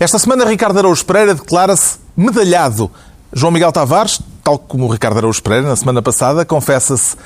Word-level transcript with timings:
Esta 0.00 0.18
semana, 0.18 0.46
Ricardo 0.46 0.78
Araújo 0.78 1.04
Pereira 1.04 1.34
declara-se 1.34 1.98
medalhado. 2.16 2.90
João 3.34 3.52
Miguel 3.52 3.70
Tavares, 3.70 4.18
tal 4.42 4.58
como 4.58 4.90
Ricardo 4.90 5.18
Araújo 5.18 5.42
Pereira 5.42 5.68
na 5.68 5.76
semana 5.76 6.00
passada, 6.00 6.42
confessa-se 6.42 7.16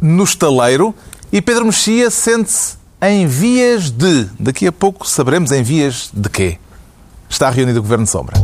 no 0.00 0.22
estaleiro 0.22 0.94
e 1.32 1.42
Pedro 1.42 1.64
Mexia 1.64 2.08
sente-se 2.08 2.76
em 3.02 3.26
vias 3.26 3.90
de. 3.90 4.28
Daqui 4.38 4.64
a 4.68 4.70
pouco 4.70 5.08
saberemos 5.08 5.50
em 5.50 5.64
vias 5.64 6.08
de 6.14 6.28
quê. 6.28 6.58
Está 7.28 7.50
reunido 7.50 7.80
o 7.80 7.82
Governo 7.82 8.04
de 8.04 8.10
Sombra. 8.12 8.36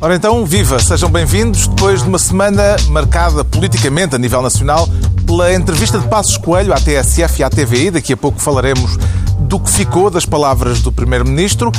Ora 0.00 0.14
então, 0.14 0.46
viva! 0.46 0.78
Sejam 0.78 1.10
bem-vindos 1.10 1.66
depois 1.66 2.04
de 2.04 2.08
uma 2.08 2.20
semana 2.20 2.76
marcada 2.88 3.44
politicamente 3.44 4.14
a 4.14 4.18
nível 4.18 4.40
nacional 4.40 4.88
pela 5.26 5.52
entrevista 5.52 5.98
de 5.98 6.06
Passos 6.06 6.36
Coelho 6.36 6.72
à 6.72 6.76
TSF 6.76 7.40
e 7.40 7.42
à 7.42 7.50
TVI. 7.50 7.90
Daqui 7.90 8.12
a 8.12 8.16
pouco 8.16 8.38
falaremos 8.38 8.96
do 9.40 9.58
que 9.58 9.68
ficou 9.68 10.08
das 10.08 10.24
palavras 10.24 10.80
do 10.82 10.92
Primeiro-Ministro. 10.92 11.72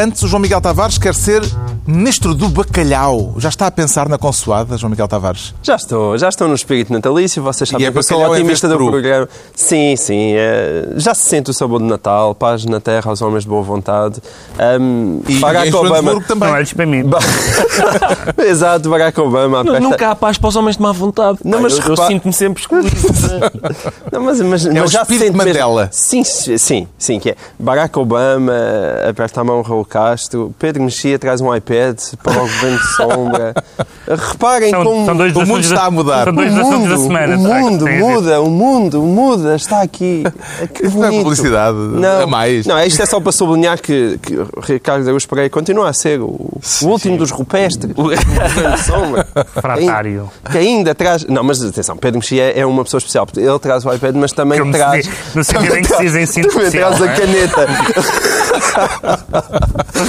Antes, 0.00 0.22
o 0.22 0.28
João 0.28 0.40
Miguel 0.40 0.60
Tavares 0.60 0.96
quer 0.96 1.12
ser 1.12 1.42
ministro 1.84 2.32
do 2.32 2.48
bacalhau. 2.48 3.34
Já 3.38 3.48
está 3.48 3.66
a 3.66 3.70
pensar 3.70 4.08
na 4.08 4.16
consoada, 4.16 4.76
João 4.76 4.90
Miguel 4.90 5.08
Tavares? 5.08 5.52
Já 5.60 5.74
estou, 5.74 6.16
já 6.16 6.28
estou 6.28 6.46
no 6.46 6.54
espírito 6.54 6.92
natalício. 6.92 7.42
Vocês 7.42 7.68
sabem 7.68 7.84
E 7.84 7.88
é 7.88 7.90
que 7.90 7.98
eu 7.98 8.02
sou 8.04 8.20
em 8.20 8.24
otimista 8.30 8.68
do 8.68 8.76
peru. 8.76 8.90
programa. 8.92 9.28
Sim, 9.56 9.96
sim. 9.96 10.34
é, 10.36 10.90
já 10.96 11.14
se 11.16 11.22
sente 11.22 11.50
o 11.50 11.52
sabor 11.54 11.80
de 11.80 11.86
Natal, 11.86 12.32
paz 12.32 12.64
na 12.64 12.78
terra 12.78 13.10
aos 13.10 13.20
homens 13.20 13.42
de 13.42 13.48
boa 13.50 13.62
vontade. 13.62 14.20
Um, 14.80 15.20
E 15.26 15.40
Barack 15.40 15.68
em 15.68 15.74
Obama. 15.74 16.20
Também. 16.22 16.48
Não 16.48 16.54
olhes 16.56 16.72
para 16.72 16.86
mim. 16.86 17.02
Exato, 18.38 18.88
Barack 18.88 19.20
Obama. 19.20 19.62
aperta- 19.62 19.80
Nunca 19.80 20.10
há 20.10 20.14
paz 20.14 20.38
para 20.38 20.48
os 20.48 20.54
homens 20.54 20.76
de 20.76 20.82
má 20.82 20.92
vontade. 20.92 21.38
Não, 21.44 21.60
mas 21.60 21.76
eu, 21.76 21.84
eu 21.84 21.96
sinto-me 21.96 22.32
sempre 22.32 22.60
excluído. 22.62 22.94
Não, 24.12 24.20
mas, 24.22 24.40
mas, 24.42 24.64
É 24.66 24.70
o 24.70 24.74
mas 24.82 24.90
já 24.92 25.04
se 25.04 25.12
sente 25.18 25.24
mesmo- 25.32 25.38
Mandela. 25.38 25.88
Sim, 25.90 26.22
sim, 26.22 26.86
sim, 26.96 27.18
que 27.18 27.30
é. 27.30 27.36
Barack 27.58 27.98
Obama 27.98 28.52
aperta 29.08 29.40
a 29.40 29.44
mão 29.44 29.60
Raul 29.62 29.84
Castro, 29.88 30.54
Pedro 30.58 30.82
Mexia 30.82 31.18
traz 31.18 31.40
um 31.40 31.54
iPad 31.54 31.98
para 32.22 32.32
o 32.38 32.40
governo 32.40 32.78
de 32.78 32.96
sombra. 32.96 33.54
Reparem 34.08 34.70
São, 34.70 34.84
como 34.84 35.04
são 35.04 35.16
dois 35.16 35.36
o 35.36 35.40
mundo 35.44 35.60
está 35.60 35.84
a 35.84 35.90
mudar. 35.90 36.24
São 36.24 36.32
o 36.32 36.36
dois 36.36 36.52
assuntos 36.56 36.78
mundo, 36.78 36.88
da 36.88 36.96
semana. 36.96 37.36
o 37.36 37.38
mundo 37.40 37.84
ver. 37.84 37.98
muda, 38.00 38.40
o 38.40 38.50
mundo 38.50 39.02
muda, 39.02 39.54
está 39.56 39.82
aqui. 39.82 40.22
Que 40.72 40.86
Isso 40.86 40.96
não 40.96 41.04
é 41.04 41.08
bonito. 41.08 41.22
publicidade 41.24 41.76
Não, 41.76 42.22
a 42.22 42.26
mais. 42.26 42.66
Não, 42.66 42.78
isto 42.82 43.02
é 43.02 43.06
só 43.06 43.20
para 43.20 43.32
sublinhar 43.32 43.80
que, 43.80 44.18
que 44.22 44.34
Ricardo 44.62 45.04
Araújo 45.04 45.28
Pereira 45.28 45.50
continua 45.50 45.88
a 45.88 45.92
ser 45.92 46.20
o, 46.20 46.26
o 46.26 46.86
último 46.86 47.16
dos 47.18 47.30
rupestres. 47.30 47.90
o 47.96 48.02
governo 48.02 48.72
de 48.76 48.80
sombra. 48.82 49.26
Fratário. 49.54 50.30
Que 50.50 50.58
ainda 50.58 50.94
traz. 50.94 51.24
Não, 51.26 51.42
mas 51.44 51.62
atenção, 51.62 51.96
Pedro 51.96 52.18
Mexia 52.20 52.50
é 52.58 52.64
uma 52.64 52.82
pessoa 52.84 52.98
especial. 52.98 53.26
porque 53.26 53.40
Ele 53.40 53.58
traz 53.58 53.84
o 53.84 53.92
iPad, 53.92 54.14
mas 54.16 54.32
também 54.32 54.58
Como 54.58 54.72
se 54.72 54.78
traz. 54.78 55.06
diz- 55.06 55.34
no 55.34 55.44
sentido 55.44 55.76
em 55.76 55.82
que 55.82 55.88
se 55.94 56.02
diz 56.02 56.14
ensino 56.14 56.48
também 56.48 56.70
traz 56.70 57.02
a 57.02 57.06
é? 57.06 57.14
caneta. 57.14 57.66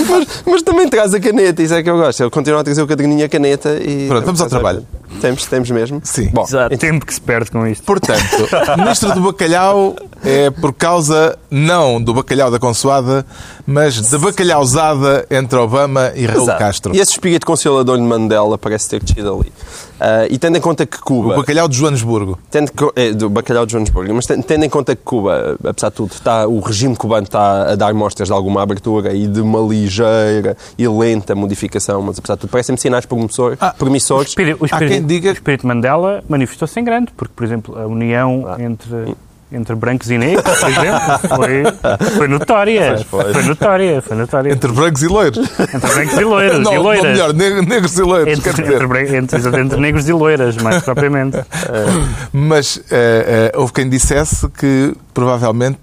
Mas, 0.10 0.44
mas 0.46 0.62
também 0.62 0.88
traz 0.90 1.14
a 1.14 1.20
caneta, 1.20 1.62
isso 1.62 1.74
é 1.74 1.84
que 1.84 1.90
eu 1.90 1.98
gosto. 1.98 2.22
Ele 2.22 2.30
continua 2.30 2.62
a 2.62 2.64
trazer 2.64 2.82
o 2.82 2.88
caderninho 2.88 3.22
e 3.22 3.24
a 3.24 3.30
caneta 3.30 3.78
e. 3.82 4.08
Pronto, 4.08 4.26
vamos 4.26 4.42
ao 4.42 4.50
trabalho. 4.50 4.86
Temos, 5.22 5.46
temos 5.46 5.72
mesmo. 5.72 6.02
Sim. 6.04 6.30
Bom, 6.34 6.44
Exato. 6.44 6.78
Tempo 6.78 7.06
que 7.06 7.14
se 7.14 7.22
perde 7.22 7.52
com 7.52 7.66
isto. 7.68 7.84
Portanto, 7.84 8.20
ministro 8.78 9.14
do 9.14 9.22
bacalhau 9.22 9.96
é 10.24 10.50
por 10.50 10.74
causa, 10.74 11.38
não 11.50 12.02
do 12.02 12.14
bacalhau 12.14 12.50
da 12.50 12.60
consoada, 12.60 13.26
mas 13.66 14.00
da 14.10 14.18
bacalhauzada 14.18 15.26
entre 15.30 15.58
Obama 15.58 16.12
e 16.16 16.26
Raul 16.26 16.44
Exato. 16.44 16.60
Castro. 16.60 16.96
E 16.96 17.00
esse 17.00 17.12
espírito 17.12 17.46
consolador 17.46 17.98
de 17.98 18.04
Mandela 18.04 18.58
parece 18.58 18.90
ter 18.90 19.04
descido 19.04 19.34
ali. 19.34 19.52
Ah, 20.00 20.26
e 20.30 20.38
tendo 20.38 20.58
em 20.58 20.62
conta 20.62 20.86
que 20.86 20.98
O 20.98 21.02
Cuba. 21.02 21.36
bacalhau 21.36 21.68
de 21.68 21.76
Joanesburgo. 21.78 22.40
Tendo 22.50 22.72
que, 22.72 22.90
é, 22.96 23.12
do 23.12 23.30
bacalhau 23.30 23.66
de 23.66 23.74
Joanesburgo, 23.74 24.14
mas 24.14 24.26
ten- 24.26 24.42
tendo 24.42 24.64
em 24.66 24.70
conta 24.70 24.96
que 24.96 25.02
Cuba, 25.04 25.58
apesar 25.64 25.90
de 25.90 25.96
tudo, 25.96 26.12
está, 26.14 26.48
o 26.48 26.60
regime 26.60 26.96
cubano 26.96 27.24
está 27.24 27.72
a 27.72 27.76
dar 27.76 27.94
mostras 27.94 28.28
de 28.30 28.34
alguma 28.34 28.62
abertura 28.62 29.14
e 29.14 29.28
de 29.28 29.42
uma 29.42 29.60
ligeira 29.60 30.56
e 30.78 30.88
lenta 30.88 31.36
modificação, 31.36 32.02
mas 32.02 32.18
apesar 32.20 32.36
de 32.36 32.42
tudo, 32.42 32.50
parecem-me 32.50 32.80
sinais 32.80 33.06
promissor- 33.06 33.58
Ah, 33.60 33.74
O 33.76 33.80
promissores. 33.80 34.30
espírito, 34.30 34.62
o 34.62 34.66
Há 34.66 34.68
espírito- 34.68 34.92
quem 34.94 35.06
diga- 35.06 35.30
o 35.30 35.34
espírito 35.34 35.68
Mandela 35.68 36.24
manifestou-se 36.30 36.80
em 36.80 36.84
grande, 36.84 37.12
porque, 37.18 37.34
por 37.36 37.44
exemplo, 37.44 37.78
a 37.80 37.86
união 37.88 38.46
entre, 38.60 39.16
entre 39.52 39.76
brancos 39.76 40.10
e 40.12 40.18
negros, 40.18 40.44
por 40.44 40.70
exemplo, 40.70 41.36
foi, 41.36 41.64
foi 42.18 42.28
notória. 42.28 42.98
foi. 43.10 43.34
Foi 43.34 43.44
notória, 43.44 44.02
foi 44.02 44.18
notória. 44.18 44.52
Entre 44.54 44.72
brancos 44.72 45.02
e 45.04 45.08
loiros. 45.08 45.38
Entre 45.60 45.94
brancos 45.94 46.18
e 46.18 46.24
loiros. 46.24 46.60
não, 46.60 46.72
e 46.72 46.76
não, 46.76 46.84
loiras. 46.84 47.12
melhor, 47.12 47.34
ne- 47.34 47.62
negros 47.62 47.98
e 47.98 48.02
loiros, 48.02 48.40
quer 48.40 48.50
Entre, 48.52 48.64
dizer. 48.64 48.82
entre, 48.84 49.18
entre, 49.18 49.62
entre 49.62 49.80
negros 49.80 50.08
e 50.08 50.14
loiras, 50.14 50.56
mais 50.58 50.84
propriamente. 50.84 51.38
Mas 52.32 52.82
eh, 52.92 53.52
eh, 53.54 53.58
houve 53.58 53.74
quem 53.74 53.90
dissesse 53.90 54.48
que 54.50 54.94
provavelmente 55.14 55.80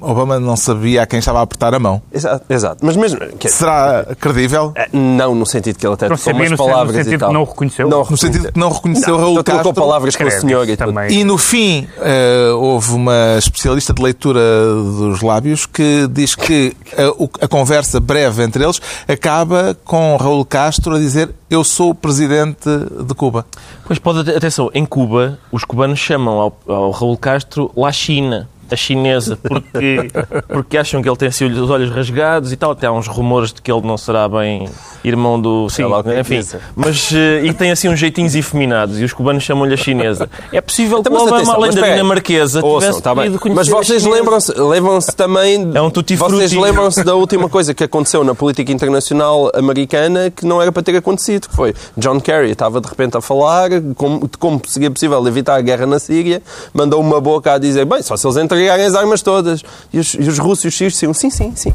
Obama 0.00 0.38
não 0.38 0.56
sabia 0.56 1.02
a 1.02 1.06
quem 1.06 1.18
estava 1.20 1.38
a 1.38 1.42
apertar 1.42 1.72
a 1.74 1.78
mão. 1.78 2.02
Exato, 2.12 2.44
exato. 2.50 2.84
Mas 2.84 2.96
mesmo. 2.96 3.18
que- 3.38 3.48
Será 3.48 4.04
credível? 4.20 4.74
não 4.92 5.34
no 5.34 5.46
sentido 5.46 5.78
que 5.78 5.86
ele 5.86 5.94
até 5.94 6.08
Não 6.08 6.16
sabia 6.16 6.40
umas 6.42 6.50
no 6.50 6.56
sen- 6.56 6.66
no 6.66 6.72
palavras 6.72 6.96
sentido 6.96 7.14
e 7.14 7.18
tal. 7.18 7.28
que 7.28 7.34
não 7.34 7.44
reconheceu? 7.44 7.88
Não 7.88 8.04
No 8.08 8.16
sentido 8.16 8.52
que 8.52 8.58
não 8.58 8.70
reconheceu 8.70 9.14
Não, 9.16 9.20
Raul 9.20 9.44
Castro. 9.44 9.72
palavras 9.74 10.16
com 10.16 10.24
o 10.24 10.30
senhor 10.30 10.66
e. 10.68 10.76
E 11.14 11.24
no 11.24 11.38
fim, 11.38 11.88
eh, 12.00 12.50
houve 12.54 12.87
uma 12.90 13.36
especialista 13.38 13.92
de 13.92 14.02
leitura 14.02 14.40
dos 14.74 15.22
lábios 15.22 15.66
que 15.66 16.06
diz 16.10 16.34
que 16.34 16.74
a, 16.96 17.44
a 17.44 17.48
conversa 17.48 18.00
breve 18.00 18.42
entre 18.42 18.64
eles 18.64 18.80
acaba 19.06 19.76
com 19.84 20.16
Raul 20.16 20.44
Castro 20.44 20.94
a 20.94 20.98
dizer 20.98 21.34
eu 21.50 21.64
sou 21.64 21.90
o 21.90 21.94
presidente 21.94 22.68
de 23.04 23.14
Cuba. 23.14 23.46
Pois 23.86 23.98
pode, 23.98 24.30
atenção, 24.30 24.70
em 24.74 24.84
Cuba, 24.84 25.38
os 25.50 25.64
cubanos 25.64 25.98
chamam 25.98 26.38
ao, 26.38 26.60
ao 26.66 26.90
Raul 26.90 27.16
Castro 27.16 27.70
La 27.76 27.90
China, 27.92 28.48
a 28.74 28.76
chinesa, 28.76 29.36
porque, 29.36 30.10
porque 30.48 30.78
acham 30.78 31.02
que 31.02 31.08
ele 31.08 31.16
tem 31.16 31.28
assim, 31.28 31.46
os 31.46 31.70
olhos 31.70 31.90
rasgados 31.90 32.52
e 32.52 32.56
tal. 32.56 32.72
Até 32.72 32.86
há 32.86 32.92
uns 32.92 33.06
rumores 33.06 33.52
de 33.52 33.62
que 33.62 33.70
ele 33.70 33.86
não 33.86 33.96
será 33.96 34.28
bem 34.28 34.68
irmão 35.04 35.40
do. 35.40 35.68
Sim, 35.68 35.84
enfim. 36.18 36.38
isso. 36.38 36.56
Mas, 36.74 37.10
eh, 37.12 37.44
e 37.44 37.52
tem 37.52 37.70
assim 37.70 37.88
uns 37.88 37.98
jeitinhos 37.98 38.34
efeminados 38.34 39.00
e 39.00 39.04
os 39.04 39.12
cubanos 39.12 39.42
chamam-lhe 39.42 39.74
a 39.74 39.76
chinesa. 39.76 40.28
É 40.52 40.60
possível 40.60 41.02
que 41.02 41.08
Então, 41.08 41.12
o 41.12 41.14
mas 41.14 41.22
Obama, 41.22 41.36
atenção, 41.36 41.54
além 41.54 41.72
da 41.72 41.88
dinamarquesa, 41.88 42.64
Ouçam, 42.64 42.80
tivesse 42.80 43.02
tá 43.02 43.14
bem. 43.14 43.24
podido 43.24 43.40
conhecer 43.40 43.58
Mas 43.58 43.68
vocês 43.68 44.04
lembram-se 44.04 44.52
lembram-se 44.52 45.14
também. 45.14 45.68
É 45.78 45.82
um 45.82 45.90
Vocês 45.90 46.52
lembram-se 46.52 47.04
da 47.04 47.14
última 47.14 47.48
coisa 47.48 47.72
que 47.72 47.84
aconteceu 47.84 48.24
na 48.24 48.34
política 48.34 48.72
internacional 48.72 49.50
americana 49.54 50.30
que 50.30 50.44
não 50.44 50.60
era 50.60 50.72
para 50.72 50.82
ter 50.82 50.96
acontecido, 50.96 51.48
que 51.48 51.54
foi 51.54 51.74
John 51.96 52.20
Kerry 52.20 52.50
estava 52.50 52.80
de 52.80 52.88
repente 52.88 53.16
a 53.16 53.20
falar 53.20 53.70
como, 53.94 54.26
de 54.26 54.36
como 54.38 54.60
seria 54.66 54.90
possível 54.90 55.24
evitar 55.26 55.56
a 55.56 55.60
guerra 55.60 55.86
na 55.86 55.98
Síria, 55.98 56.42
mandou 56.72 57.00
uma 57.00 57.20
boca 57.20 57.52
a 57.52 57.58
dizer, 57.58 57.84
bem, 57.84 58.02
só 58.02 58.16
se 58.16 58.26
eles 58.26 58.36
entregarem 58.58 58.86
as 58.86 58.94
armas 58.94 59.22
todas. 59.22 59.62
E 59.92 59.98
os, 59.98 60.14
e 60.14 60.28
os 60.28 60.38
russos 60.38 60.64
e 60.64 60.68
os 60.68 60.76
sírios 60.76 60.92
diziam, 60.94 61.14
sim, 61.14 61.30
sim, 61.30 61.52
sim. 61.54 61.72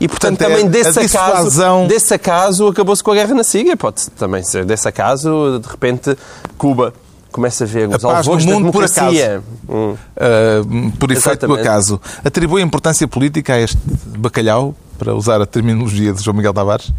E, 0.00 0.08
portanto, 0.08 0.38
Portanto, 0.38 0.42
é 0.42 0.54
também 0.56 0.66
a 0.66 0.68
desse 0.70 1.00
dissuasão- 1.00 1.76
acaso, 1.82 1.88
desse 1.88 2.14
acaso 2.14 2.66
acabou-se 2.68 3.02
com 3.02 3.12
a 3.12 3.14
guerra 3.14 3.34
na 3.34 3.44
Síria. 3.44 3.76
Pode 3.76 4.10
também 4.10 4.42
ser 4.42 4.64
desse 4.64 4.88
acaso, 4.88 5.60
de 5.62 5.68
repente, 5.68 6.16
Cuba 6.58 6.92
começa 7.30 7.64
a 7.64 7.66
ver 7.66 7.92
A 7.92 7.96
os 7.96 8.02
paz 8.02 8.26
no 8.26 8.32
mundo 8.34 8.72
por 8.72 8.84
democracia. 8.86 9.42
Hum. 9.68 9.92
Uh, 9.94 10.92
por 10.98 11.10
efeito 11.10 11.46
do 11.46 11.54
acaso. 11.54 12.00
Atribui 12.24 12.60
importância 12.62 13.06
política 13.08 13.54
a 13.54 13.60
este 13.60 13.78
bacalhau, 14.18 14.74
para 14.98 15.14
usar 15.14 15.40
a 15.40 15.46
terminologia 15.46 16.12
de 16.12 16.22
João 16.22 16.36
Miguel 16.36 16.54
Tavares? 16.54 16.92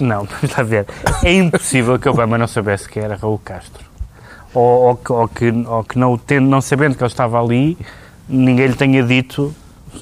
Não, 0.00 0.24
vamos 0.42 0.56
lá 0.56 0.62
ver. 0.62 0.86
É 1.22 1.32
impossível 1.34 1.98
que 1.98 2.08
Obama 2.08 2.36
não 2.38 2.46
soubesse 2.48 2.88
que 2.88 2.98
era 2.98 3.16
Raul 3.16 3.38
Castro. 3.44 3.87
Ou, 4.54 4.62
ou 4.62 5.00
ou 5.10 5.28
que, 5.28 5.50
ou 5.50 5.84
que 5.84 5.98
não, 5.98 6.16
tendo, 6.16 6.48
não 6.48 6.60
sabendo 6.60 6.96
que 6.96 7.02
ele 7.02 7.10
estava 7.10 7.40
ali, 7.40 7.76
ninguém 8.28 8.66
lhe 8.66 8.74
tenha 8.74 9.02
dito 9.02 9.54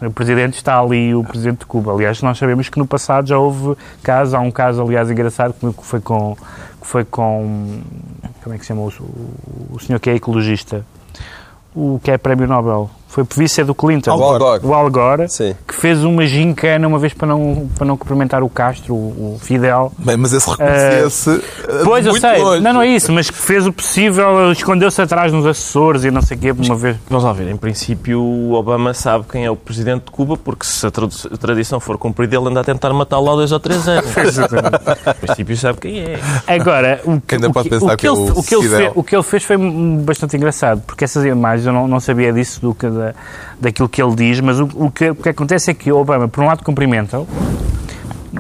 o. 0.03 0.11
Presidente 0.11 0.55
está 0.55 0.81
ali, 0.81 1.15
o 1.15 1.25
Presidente 1.25 1.61
de 1.61 1.67
Cuba. 1.67 1.93
Aliás, 1.93 2.21
nós 2.23 2.39
sabemos 2.39 2.69
que 2.69 2.79
no 2.79 2.87
passado 2.87 3.29
já 3.29 3.39
houve 3.39 3.77
casos, 4.03 4.35
há 4.35 4.41
um 4.41 4.51
caso, 4.51 4.83
aliás, 4.83 5.11
engraçado, 5.11 5.55
que 5.55 5.85
foi 5.85 6.01
com, 6.01 6.37
que 6.81 6.87
foi 6.87 7.05
com 7.05 7.81
como 8.43 8.55
é 8.55 8.59
que 8.59 8.65
se 8.65 8.69
chama 8.69 8.83
o, 8.83 8.93
o 9.73 9.81
senhor 9.81 9.99
que 9.99 10.11
é 10.11 10.15
ecologista, 10.15 10.85
o 11.75 12.01
que 12.03 12.11
é 12.11 12.19
Prémio 12.19 12.47
Nobel. 12.47 12.91
Foi 13.17 13.25
vice 13.35 13.65
do 13.65 13.75
Clinton. 13.75 14.11
Al 14.11 14.39
Gore. 14.39 14.61
O 14.63 14.75
Al 14.75 14.91
Gore, 14.91 15.27
Sim. 15.31 15.55
que 15.67 15.75
fez 15.75 16.05
uma 16.05 16.27
gincana 16.27 16.87
uma 16.87 16.99
vez 16.99 17.15
para 17.15 17.27
não, 17.27 17.67
para 17.75 17.87
não 17.87 17.97
cumprimentar 17.97 18.43
o 18.43 18.49
Castro, 18.51 18.95
o, 18.95 19.37
o 19.37 19.39
Fidel. 19.41 19.91
Bem, 19.97 20.19
mas 20.19 20.35
esse 20.35 20.51
reconhecia-se 20.51 21.31
uh, 21.31 21.43
Pois, 21.83 22.05
eu 22.05 22.15
sei. 22.21 22.43
longe. 22.43 22.63
Não, 22.63 22.75
não 22.75 22.83
é 22.83 22.89
isso, 22.89 23.11
mas 23.13 23.31
que 23.31 23.39
fez 23.39 23.67
o 23.67 23.73
possível, 23.73 24.53
escondeu-se 24.53 25.01
atrás 25.01 25.33
nos 25.33 25.47
assessores 25.47 26.05
e 26.05 26.11
não 26.11 26.21
sei 26.21 26.37
o 26.37 26.41
quê, 26.41 26.53
uma 26.53 26.77
vez. 26.77 26.99
Vamos 27.09 27.25
lá 27.25 27.33
ver, 27.33 27.49
em 27.49 27.57
princípio 27.57 28.21
o 28.21 28.53
Obama 28.53 28.93
sabe 28.93 29.25
quem 29.33 29.47
é 29.47 29.51
o 29.51 29.57
presidente 29.57 30.05
de 30.05 30.11
Cuba, 30.11 30.37
porque 30.37 30.67
se 30.67 30.87
a 30.87 30.91
tradição 30.91 31.81
for 31.81 31.97
cumprida, 31.97 32.37
ele 32.37 32.49
anda 32.49 32.61
a 32.61 32.65
tentar 32.65 32.93
matá-lo 32.93 33.31
há 33.31 33.35
dois 33.37 33.51
ou 33.51 33.59
três 33.59 33.89
anos. 33.89 34.11
em 34.13 35.27
princípio 35.27 35.57
sabe 35.57 35.81
quem 35.81 36.01
é. 36.01 36.21
Agora, 36.47 37.01
o 37.03 37.19
que, 37.19 37.37
o 37.37 37.87
o 37.87 37.91
é 37.91 37.95
ele, 37.95 38.09
o 38.09 38.41
o, 38.41 38.43
que 38.43 38.55
ele 38.55 38.69
fez, 38.69 38.93
o 38.95 39.03
que 39.03 39.17
ele 39.17 39.23
fez 39.23 39.43
foi 39.43 39.57
bastante 40.05 40.37
engraçado, 40.37 40.83
porque 40.87 41.05
essas 41.05 41.25
imagens, 41.25 41.67
eu 41.67 41.73
não, 41.73 41.89
não 41.89 41.99
sabia 41.99 42.31
disso, 42.31 42.61
do 42.61 42.75
que, 42.75 42.87
da, 42.87 43.06
daquilo 43.61 43.89
que 43.89 44.03
ele 44.03 44.15
diz, 44.15 44.41
mas 44.41 44.59
o, 44.59 44.69
o 44.75 44.91
que, 44.91 45.11
o 45.11 45.15
que 45.15 45.29
acontece 45.29 45.71
é 45.71 45.75
que 45.75 45.91
o 45.93 45.99
Obama, 45.99 46.29
por 46.29 46.43
um 46.43 46.47
lado, 46.47 46.65
cumprimenta-o, 46.65 47.27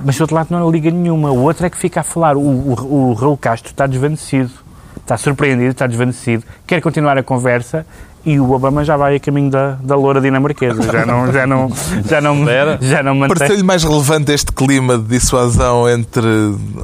mas 0.04 0.16
do 0.16 0.22
outro 0.22 0.36
lado 0.36 0.48
não 0.50 0.70
liga 0.70 0.90
nenhuma. 0.90 1.30
O 1.30 1.42
outro 1.42 1.66
é 1.66 1.70
que 1.70 1.76
fica 1.76 2.00
a 2.00 2.02
falar. 2.02 2.36
O, 2.36 2.40
o, 2.40 3.10
o 3.10 3.12
Raul 3.14 3.36
Castro 3.36 3.70
está 3.70 3.86
desvanecido, 3.86 4.50
está 4.98 5.16
surpreendido, 5.16 5.70
está 5.70 5.86
desvanecido, 5.86 6.44
quer 6.66 6.80
continuar 6.80 7.16
a 7.16 7.22
conversa 7.22 7.86
e 8.26 8.40
o 8.40 8.50
Obama 8.50 8.84
já 8.84 8.96
vai 8.96 9.14
a 9.14 9.20
caminho 9.20 9.52
da, 9.52 9.78
da 9.80 9.94
loura 9.94 10.20
dinamarquesa. 10.20 10.82
Já 10.82 11.06
não, 11.06 11.32
já 11.32 11.46
não, 11.46 11.70
já 12.04 12.20
não, 12.20 12.44
já 12.80 13.00
não 13.00 13.14
mantém. 13.14 13.36
Pareceu-lhe 13.36 13.62
mais 13.62 13.84
relevante 13.84 14.32
este 14.32 14.50
clima 14.50 14.98
de 14.98 15.04
dissuasão 15.04 15.88
entre 15.88 16.26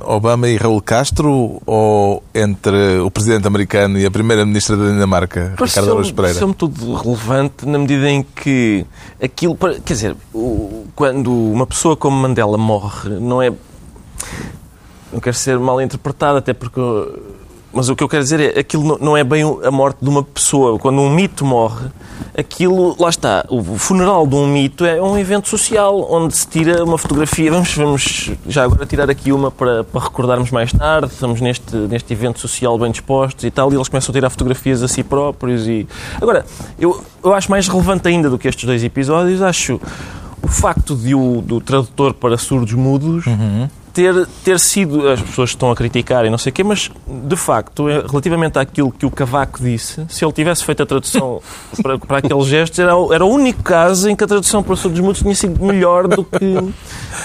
Obama 0.03 0.49
e 0.49 0.57
Raul 0.57 0.81
Castro 0.81 1.61
ou 1.67 2.23
entre 2.33 3.01
o 3.01 3.11
presidente 3.11 3.45
americano 3.45 3.99
e 3.99 4.07
a 4.07 4.11
primeira-ministra 4.11 4.77
da 4.77 4.85
Dinamarca, 4.85 5.55
Ricardo 5.61 5.91
Araújo 5.91 6.15
Pereira? 6.15 6.35
Pareceu-me 6.35 6.55
tudo 6.55 6.95
relevante 6.95 7.67
na 7.67 7.77
medida 7.77 8.09
em 8.09 8.23
que 8.23 8.87
aquilo. 9.21 9.59
Quer 9.85 9.95
dizer, 9.95 10.17
quando 10.95 11.33
uma 11.33 11.67
pessoa 11.67 11.97
como 11.97 12.17
Mandela 12.17 12.57
morre, 12.57 13.19
não 13.19 13.43
é. 13.43 13.53
Não 15.13 15.19
quero 15.19 15.37
ser 15.37 15.59
mal 15.59 15.81
interpretado, 15.81 16.39
até 16.39 16.55
porque. 16.55 16.81
Mas 17.73 17.89
o 17.89 17.97
que 17.97 18.05
eu 18.05 18.09
quero 18.09 18.23
dizer 18.23 18.55
é 18.55 18.61
aquilo 18.61 18.99
não- 19.01 19.17
é 19.17 19.25
bem 19.25 19.43
a 19.65 19.71
morte 19.71 19.99
de 20.03 20.09
uma 20.09 20.23
pessoa. 20.23 20.79
Quando 20.79 21.01
um 21.01 21.09
mito 21.09 21.45
morre, 21.45 21.87
aquilo. 22.37 22.95
Lá 22.99 23.09
está. 23.09 23.45
O 23.49 23.63
funeral 23.79 24.27
de 24.27 24.35
um 24.35 24.47
mito 24.47 24.85
é 24.85 25.01
um 25.01 25.17
evento 25.17 25.49
social 25.49 26.07
onde 26.11 26.37
se 26.37 26.47
tira 26.47 26.85
uma 26.85 26.99
fotografia. 26.99 27.51
Vamos, 27.51 27.75
vamos 27.75 28.31
já 28.47 28.65
agora 28.65 28.85
tirar 28.85 29.09
aqui 29.09 29.33
uma 29.33 29.51
para, 29.51 29.85
para 29.85 30.01
recordarmos 30.03 30.51
mais 30.51 30.71
tarde. 30.71 31.13
Estamos 31.13 31.41
neste, 31.41 31.75
neste 31.75 32.13
evento 32.13 32.39
social 32.41 32.79
bem 32.79 32.91
dispostos 32.91 33.45
e 33.45 33.51
tal, 33.51 33.73
e 33.73 33.77
eles 33.77 33.89
começam 33.89 34.13
a 34.13 34.15
tirar 34.15 34.29
fotografias 34.29 34.83
a 34.83 34.89
si 34.89 35.03
próprios. 35.03 35.67
E... 35.67 35.87
Agora, 36.21 36.45
eu, 36.79 37.03
eu 37.25 37.33
acho 37.33 37.51
mais 37.51 37.67
relevante 37.69 38.07
ainda 38.07 38.29
do 38.29 38.39
que 38.39 38.49
estes 38.49 38.65
dois 38.67 38.85
episódios, 38.85 39.41
acho 39.41 39.81
o 40.43 40.49
facto 40.49 40.95
de 40.95 41.15
o, 41.15 41.41
do 41.41 41.61
tradutor 41.61 42.13
para 42.13 42.37
surdos 42.37 42.75
mudos 42.75 43.25
ter, 43.93 44.27
ter 44.45 44.59
sido. 44.59 45.09
As 45.09 45.21
pessoas 45.21 45.51
estão 45.51 45.71
a 45.71 45.77
criticar 45.77 46.25
e 46.25 46.31
não 46.31 46.39
sei 46.39 46.51
o 46.51 46.53
quê, 46.53 46.65
mas 46.65 46.91
de 47.07 47.37
facto, 47.37 47.89
eh, 47.89 48.03
relativamente 48.09 48.59
àquilo 48.59 48.91
que 48.91 49.07
o 49.07 49.11
Cavaco 49.11 49.63
disse, 49.63 50.05
se 50.09 50.25
ele 50.25 50.33
tivesse 50.33 50.65
feito 50.65 50.83
a 50.83 50.87
tradução 50.87 51.41
para, 51.83 51.99
para 51.99 52.19
aqueles 52.19 52.47
gestos, 52.47 52.79
era, 52.79 52.93
era 53.13 53.25
o 53.25 53.29
único 53.29 53.63
caso 53.63 54.09
em 54.09 54.17
que 54.17 54.25
a 54.25 54.27
tradução 54.27 54.63
para 54.63 54.77
surdos 54.77 55.01
mudos 55.01 55.21
tinha 55.21 55.35
sido 55.35 55.65
melhor 55.65 56.09
do 56.09 56.25
que, 56.25 56.73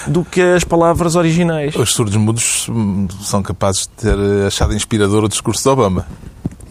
do 0.07 0.23
que 0.23 0.41
as 0.41 0.63
palavras 0.63 1.15
originais. 1.15 1.75
Os 1.75 1.93
surdos 1.93 2.15
mudos 2.15 2.69
são 3.21 3.41
capazes 3.41 3.81
de 3.81 4.03
ter 4.03 4.17
achado 4.45 4.73
inspirador 4.73 5.23
o 5.23 5.29
discurso 5.29 5.63
de 5.63 5.69
Obama. 5.69 6.05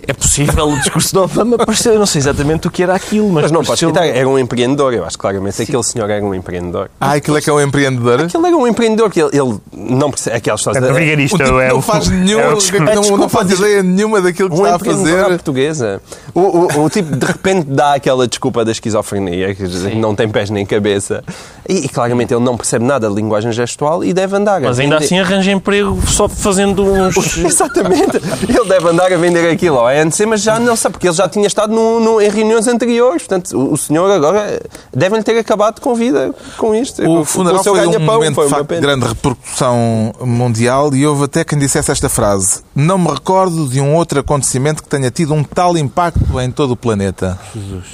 É 0.08 0.12
possível 0.12 0.69
o 0.69 0.76
discurso 0.79 1.11
de 1.12 1.19
Obama 1.19 1.58
parecer, 1.58 1.91
eu 1.93 1.99
não 1.99 2.06
sei 2.06 2.20
exatamente 2.20 2.67
o 2.69 2.70
que 2.70 2.82
era 2.82 2.94
aquilo, 2.94 3.29
mas, 3.29 3.44
Mas 3.44 3.53
não 3.53 3.64
pareceu- 3.64 3.88
citar, 3.88 4.06
era 4.06 4.29
um 4.29 4.38
empreendedor. 4.38 4.94
Eu 4.94 5.05
acho 5.05 5.19
claramente 5.19 5.56
que 5.56 5.62
aquele 5.62 5.82
senhor 5.82 6.08
era 6.08 6.25
um 6.25 6.32
empreendedor. 6.35 6.91
Ah, 7.00 7.14
aquilo 7.14 7.37
é 7.38 7.41
que 7.41 7.50
é 7.50 7.53
um 7.53 7.61
empreendedor? 7.61 8.20
Aquele 8.23 8.47
era 8.47 8.56
um 8.56 8.67
empreendedor 8.67 9.11
que 9.11 9.20
ele, 9.20 9.31
ele 9.37 9.58
não 9.73 10.11
percebe. 10.11 10.37
Aquelas 10.37 10.61
histórias. 10.61 10.82
Portanto, 10.85 10.97
o 10.97 11.05
vigarista 11.05 11.37
O 11.37 11.38
tipo 11.44 11.61
é 11.61 11.69
não 11.70 11.79
o- 11.79 11.82
faz 11.82 12.06
é 12.06 12.11
nenhum, 12.11 12.49
o 12.53 12.55
discurso. 12.56 12.85
não, 13.11 13.17
não 13.17 13.29
faz 13.29 13.50
ideia 13.50 13.82
nenhuma 13.82 14.20
daquilo 14.20 14.49
que 14.50 14.55
Um 14.56 14.64
está 14.64 14.73
a 14.73 14.76
à 14.76 14.79
fazer. 14.79 15.25
portuguesa. 15.26 16.03
O, 16.35 16.41
o, 16.41 16.85
o 16.85 16.91
tipo, 16.91 17.17
de 17.17 17.26
repente, 17.26 17.67
dá 17.69 17.94
aquela 17.94 18.29
desculpa 18.29 18.64
da 18.64 18.70
esquizofrenia, 18.73 19.55
que 19.55 19.64
não 19.97 20.14
tem 20.14 20.29
pés 20.29 20.50
nem 20.50 20.64
cabeça. 20.64 21.25
E, 21.69 21.85
e, 21.87 21.88
claramente 21.88 22.32
ele 22.32 22.44
não 22.44 22.56
percebe 22.56 22.85
nada 22.85 23.08
de 23.08 23.14
linguagem 23.17 23.50
gestual 23.50 24.05
e 24.05 24.12
deve 24.12 24.37
andar 24.37 24.58
a 24.58 24.61
Mas 24.61 24.79
ainda 24.79 24.94
vender- 24.97 25.05
assim 25.05 25.19
arranja 25.19 25.50
emprego 25.50 25.99
só 26.06 26.29
fazendo 26.29 26.85
uns. 26.85 27.17
Exatamente. 27.38 28.19
Ele 28.49 28.69
deve 28.69 28.88
andar 28.88 29.12
a 29.12 29.17
vender 29.17 29.50
aquilo 29.50 29.81
ao 29.96 30.02
ANC, 30.02 30.20
mas 30.26 30.43
já 30.43 30.58
não 30.58 30.76
sabe, 30.76 30.94
porque 30.94 31.06
ele 31.08 31.14
já 31.16 31.28
tinha 31.28 31.46
estado 31.46 31.72
no- 31.75 32.00
no- 32.00 32.20
em 32.20 32.28
reuniões 32.28 32.66
anteriores. 32.66 33.22
Portanto, 33.22 33.56
o, 33.56 33.72
o 33.72 33.76
senhor 33.76 34.10
agora 34.10 34.60
deve-lhe 34.94 35.22
ter 35.22 35.38
acabado 35.38 35.81
com 35.81 35.94
vida 35.94 36.34
com 36.56 36.75
isto. 36.75 37.02
O 37.02 37.19
com 37.19 37.25
funeral 37.25 37.62
foi 37.64 37.87
um 37.87 37.98
momento 38.00 38.34
foi 38.34 38.44
de 38.44 38.50
facto 38.50 38.81
grande 38.81 39.06
repercussão 39.06 40.12
mundial 40.20 40.94
e 40.94 41.06
houve 41.06 41.25
até 41.25 41.44
quem 41.44 41.58
dissesse 41.58 41.90
esta 41.90 42.08
frase: 42.08 42.60
Não 42.75 42.98
me 42.98 43.08
recordo 43.08 43.69
de 43.69 43.81
um 43.81 43.94
outro 43.94 44.20
acontecimento 44.20 44.82
que 44.82 44.88
tenha 44.88 45.10
tido 45.10 45.34
um 45.34 45.43
tal 45.43 45.76
impacto 45.76 46.40
em 46.40 46.50
todo 46.50 46.72
o 46.72 46.76
planeta. 46.76 47.38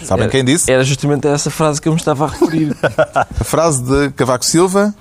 Sabem 0.04 0.28
quem 0.28 0.44
disse? 0.44 0.70
Era 0.70 0.84
justamente 0.84 1.26
essa 1.26 1.50
frase 1.50 1.80
que 1.80 1.88
eu 1.88 1.92
me 1.92 1.98
estava 1.98 2.24
a 2.24 2.28
referir. 2.28 2.76
A 3.40 3.44
frase 3.44 3.82
de 3.82 4.10
Cavaco 4.10 4.44
Silva 4.44 4.94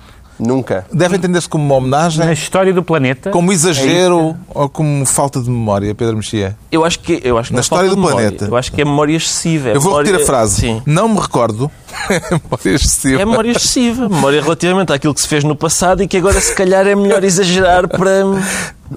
Nunca. 0.44 0.84
deve 0.92 1.16
entender-se 1.16 1.48
como 1.48 1.64
uma 1.64 1.74
homenagem, 1.76 2.24
Na 2.24 2.32
história 2.32 2.72
do 2.72 2.82
planeta. 2.82 3.30
como 3.30 3.52
exagero 3.52 4.36
ou 4.48 4.68
como 4.68 5.06
falta 5.06 5.40
de 5.40 5.48
memória, 5.48 5.94
Pedro 5.94 6.16
Mexia. 6.16 6.56
Eu 6.70 6.84
acho 6.84 6.98
que, 7.00 7.20
eu 7.22 7.38
acho 7.38 7.48
que 7.50 7.54
Na 7.54 7.58
não 7.58 7.62
história 7.62 7.90
do 7.90 7.96
planeta. 7.96 8.46
Eu 8.46 8.56
acho 8.56 8.72
que 8.72 8.80
é 8.80 8.84
memória 8.84 9.14
excessiva. 9.16 9.68
É 9.70 9.76
Eu 9.76 9.80
vou 9.80 9.90
memória- 9.92 10.10
repetir 10.10 10.24
a 10.24 10.26
frase. 10.26 10.60
Sim. 10.60 10.82
Não 10.84 11.08
me 11.08 11.20
recordo. 11.20 11.70
memória 12.10 12.74
excessiva. 12.74 13.22
É 13.22 13.24
memória 13.24 13.50
excessiva. 13.52 14.08
Memória 14.08 14.42
relativamente 14.42 14.92
àquilo 14.92 15.14
que 15.14 15.20
se 15.20 15.28
fez 15.28 15.44
no 15.44 15.54
passado 15.54 16.02
e 16.02 16.08
que 16.08 16.16
agora 16.16 16.40
se 16.40 16.54
calhar 16.54 16.86
é 16.86 16.94
melhor 16.94 17.22
exagerar 17.24 17.86
para. 17.88 18.24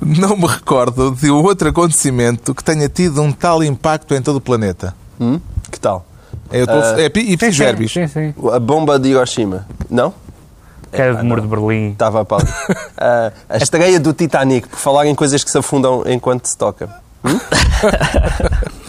Não 0.01 0.35
me 0.35 0.47
recordo 0.47 1.11
de 1.11 1.29
um 1.31 1.43
outro 1.43 1.69
acontecimento 1.69 2.53
que 2.53 2.63
tenha 2.63 2.89
tido 2.89 3.21
um 3.21 3.31
tal 3.31 3.63
impacto 3.63 4.13
em 4.15 4.21
todo 4.21 4.37
o 4.37 4.41
planeta. 4.41 4.93
Hum? 5.19 5.39
Que 5.71 5.79
tal? 5.79 6.05
É, 6.51 6.61
eu 6.61 6.67
tô- 6.67 6.73
é, 6.99 7.09
pi- 7.09 7.25
e 7.33 7.37
fiz 7.37 7.57
verbis. 7.57 7.91
Sim, 7.93 8.07
sim. 8.07 8.33
A 8.53 8.59
bomba 8.59 8.99
de 8.99 9.09
Hiroshima. 9.09 9.65
Não? 9.89 10.13
Queda 10.95 11.15
de 11.15 11.23
muro 11.23 11.41
de 11.41 11.47
Berlim. 11.47 11.91
Estava 11.91 12.21
a 12.21 12.25
pau. 12.25 12.39
Ah, 12.97 13.29
a 13.49 13.57
estreia 13.57 13.99
do 13.99 14.13
Titanic, 14.13 14.69
por 14.69 14.79
falar 14.79 15.05
em 15.05 15.13
coisas 15.13 15.43
que 15.43 15.51
se 15.51 15.57
afundam 15.57 16.03
enquanto 16.07 16.45
se 16.45 16.57
toca. 16.57 16.87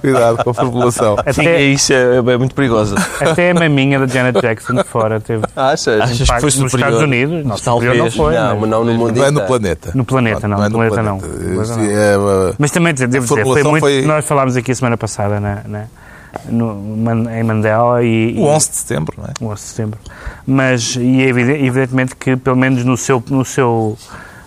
Cuidado 0.00 0.42
com 0.44 0.50
a 0.50 0.54
formulação. 0.54 1.16
Sim, 1.32 1.40
Até, 1.42 1.62
isso 1.62 1.92
é, 1.92 2.16
é 2.16 2.38
muito 2.38 2.54
perigosa. 2.54 2.94
até 3.20 3.50
a 3.50 3.54
maminha 3.54 3.98
da 3.98 4.06
Janet 4.06 4.40
Jackson 4.40 4.74
de 4.74 4.84
fora 4.84 5.20
teve 5.20 5.44
Achas? 5.56 6.00
Achas 6.00 6.18
que 6.18 6.26
foi 6.26 6.40
nos 6.42 6.54
superior? 6.54 6.76
Estados 6.76 7.00
Unidos. 7.02 7.44
Não, 7.46 7.56
Talvez. 7.56 7.92
superior 7.92 8.04
não 8.04 8.10
foi. 8.10 8.34
não, 8.34 8.42
mas- 8.50 8.60
mas 8.60 8.70
não 8.70 8.84
no 8.84 8.94
mundo 8.94 9.16
Não 9.16 9.24
é 9.24 9.30
no 9.30 9.40
inteiro. 9.40 9.46
planeta. 9.46 9.90
No 9.94 10.04
planeta, 10.04 10.48
não. 10.48 10.64
é 10.64 10.68
No 10.68 10.74
planeta, 10.76 11.02
não. 11.02 11.16
No 11.16 11.20
planeta. 11.22 11.74
planeta, 11.74 11.76
não. 11.76 12.02
É, 12.02 12.18
uh, 12.50 12.54
Mas 12.58 12.70
também 12.70 12.94
devo 12.94 13.10
dizer, 13.26 13.44
foi 13.44 13.62
muito. 13.62 13.80
foi- 13.82 14.02
Nós 14.02 14.24
falámos 14.26 14.56
aqui 14.56 14.72
a 14.72 14.74
semana 14.74 14.96
passada 14.96 15.40
na, 15.40 15.60
na- 15.66 15.84
no- 16.50 17.30
em 17.30 17.42
Mandela 17.42 18.02
e. 18.02 18.34
o 18.38 18.44
11 18.44 18.70
de 18.70 18.76
setembro, 18.76 19.14
não 19.18 19.24
é? 19.26 19.32
o 19.40 19.46
11 19.52 19.62
de 19.62 19.68
setembro. 19.68 20.00
Mas, 20.46 20.96
e 20.96 21.22
é 21.22 21.28
evide- 21.28 21.64
evidentemente 21.64 22.14
que, 22.16 22.36
pelo 22.36 22.56
menos 22.56 22.84
no 22.84 22.96
seu, 22.96 23.22
no 23.30 23.44
seu, 23.44 23.96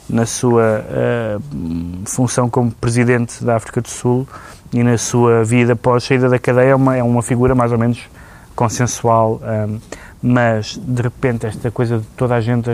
na 0.10 0.26
sua 0.26 0.84
eh, 0.90 1.38
função 2.06 2.50
como 2.50 2.72
presidente 2.72 3.44
da 3.44 3.56
África 3.56 3.80
do 3.82 3.88
Sul 3.90 4.28
e 4.74 4.84
na 4.84 4.98
sua 4.98 5.44
vida 5.44 5.76
pós 5.76 6.04
saída 6.04 6.28
da 6.30 6.40
cadeia, 6.40 6.70
é 6.72 6.76
uma, 6.76 6.98
é 6.98 7.04
uma 7.04 7.22
figura 7.22 7.54
mais 7.56 7.72
ou 7.72 7.78
menos 7.78 8.00
consensual. 8.56 9.42
ehm, 9.44 9.78
mas, 10.22 10.78
de 10.78 11.02
repente, 11.02 11.46
esta 11.46 11.72
coisa 11.72 12.00
de 12.00 12.06
toda 12.18 12.36
a 12.36 12.42
gente. 12.42 12.70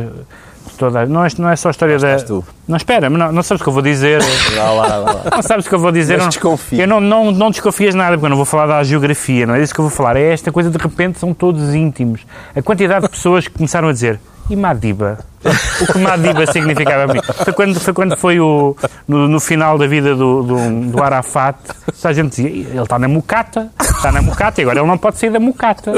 Toda, 0.78 1.06
não, 1.06 1.24
é, 1.24 1.28
não 1.38 1.50
é 1.50 1.56
só 1.56 1.70
a 1.70 1.72
história 1.72 1.98
da. 1.98 2.18
tu. 2.18 2.44
Não, 2.68 2.76
espera, 2.76 3.10
não, 3.10 3.32
não 3.32 3.44
sabes 3.44 3.62
o 3.62 3.64
que 3.64 3.70
eu 3.70 3.74
vou 3.74 3.82
dizer. 3.82 4.22
Lá, 4.56 4.74
vá 4.74 4.98
lá. 4.98 5.22
Não 5.36 5.42
sabes 5.42 5.66
o 5.66 5.70
que 5.70 5.76
eu 5.76 5.80
vou 5.80 5.92
dizer. 5.92 6.14
Mas 6.14 6.24
não- 6.24 6.30
desconfia. 6.30 6.82
Eu 6.84 6.88
não, 6.88 7.00
não, 7.00 7.32
não 7.32 7.50
desconfias 7.52 7.96
nada, 7.96 8.12
porque 8.14 8.26
eu 8.26 8.30
não 8.30 8.36
vou 8.38 8.46
falar 8.46 8.66
da 8.68 8.84
geografia, 8.84 9.46
não 9.46 9.56
é 9.56 9.62
isso 9.62 9.74
que 9.74 9.80
eu 9.80 9.86
vou 9.86 9.92
falar. 9.92 10.18
É 10.18 10.34
esta 10.34 10.52
coisa, 10.52 10.70
de 10.70 10.78
repente, 10.78 11.18
são 11.20 11.34
todos 11.34 11.74
íntimos. 11.74 12.22
A 12.56 12.62
quantidade 12.62 13.06
de 13.06 13.10
pessoas 13.12 13.48
que 13.48 13.54
começaram 13.54 13.88
a 13.88 13.94
dizer 13.94 14.20
e 14.50 14.56
Madiba? 14.56 15.20
O 15.82 15.94
que 15.94 16.00
Madiba 16.00 16.46
significava 16.52 17.06
para 17.06 17.14
mim? 17.16 17.22
Foi 17.44 17.54
quando 17.54 17.80
foi, 17.80 17.94
quando 17.94 18.18
foi 18.18 18.40
o, 18.40 18.76
no, 19.08 19.28
no 19.28 19.40
final 19.40 19.78
da 19.78 19.86
vida 19.88 20.16
do, 20.16 20.42
do, 20.44 20.70
do 20.92 21.04
Arafat, 21.04 21.58
a 22.04 22.14
gente 22.14 22.30
dizia, 22.42 22.50
ele 22.50 22.82
está 22.82 22.98
na 23.00 23.08
mucata, 23.08 23.70
está 23.82 24.12
na 24.12 24.22
mucata, 24.22 24.62
e 24.62 24.64
agora 24.64 24.80
ele 24.80 24.88
não 24.88 24.98
pode 24.98 25.18
sair 25.18 25.30
da 25.32 25.40
mucata. 25.40 25.94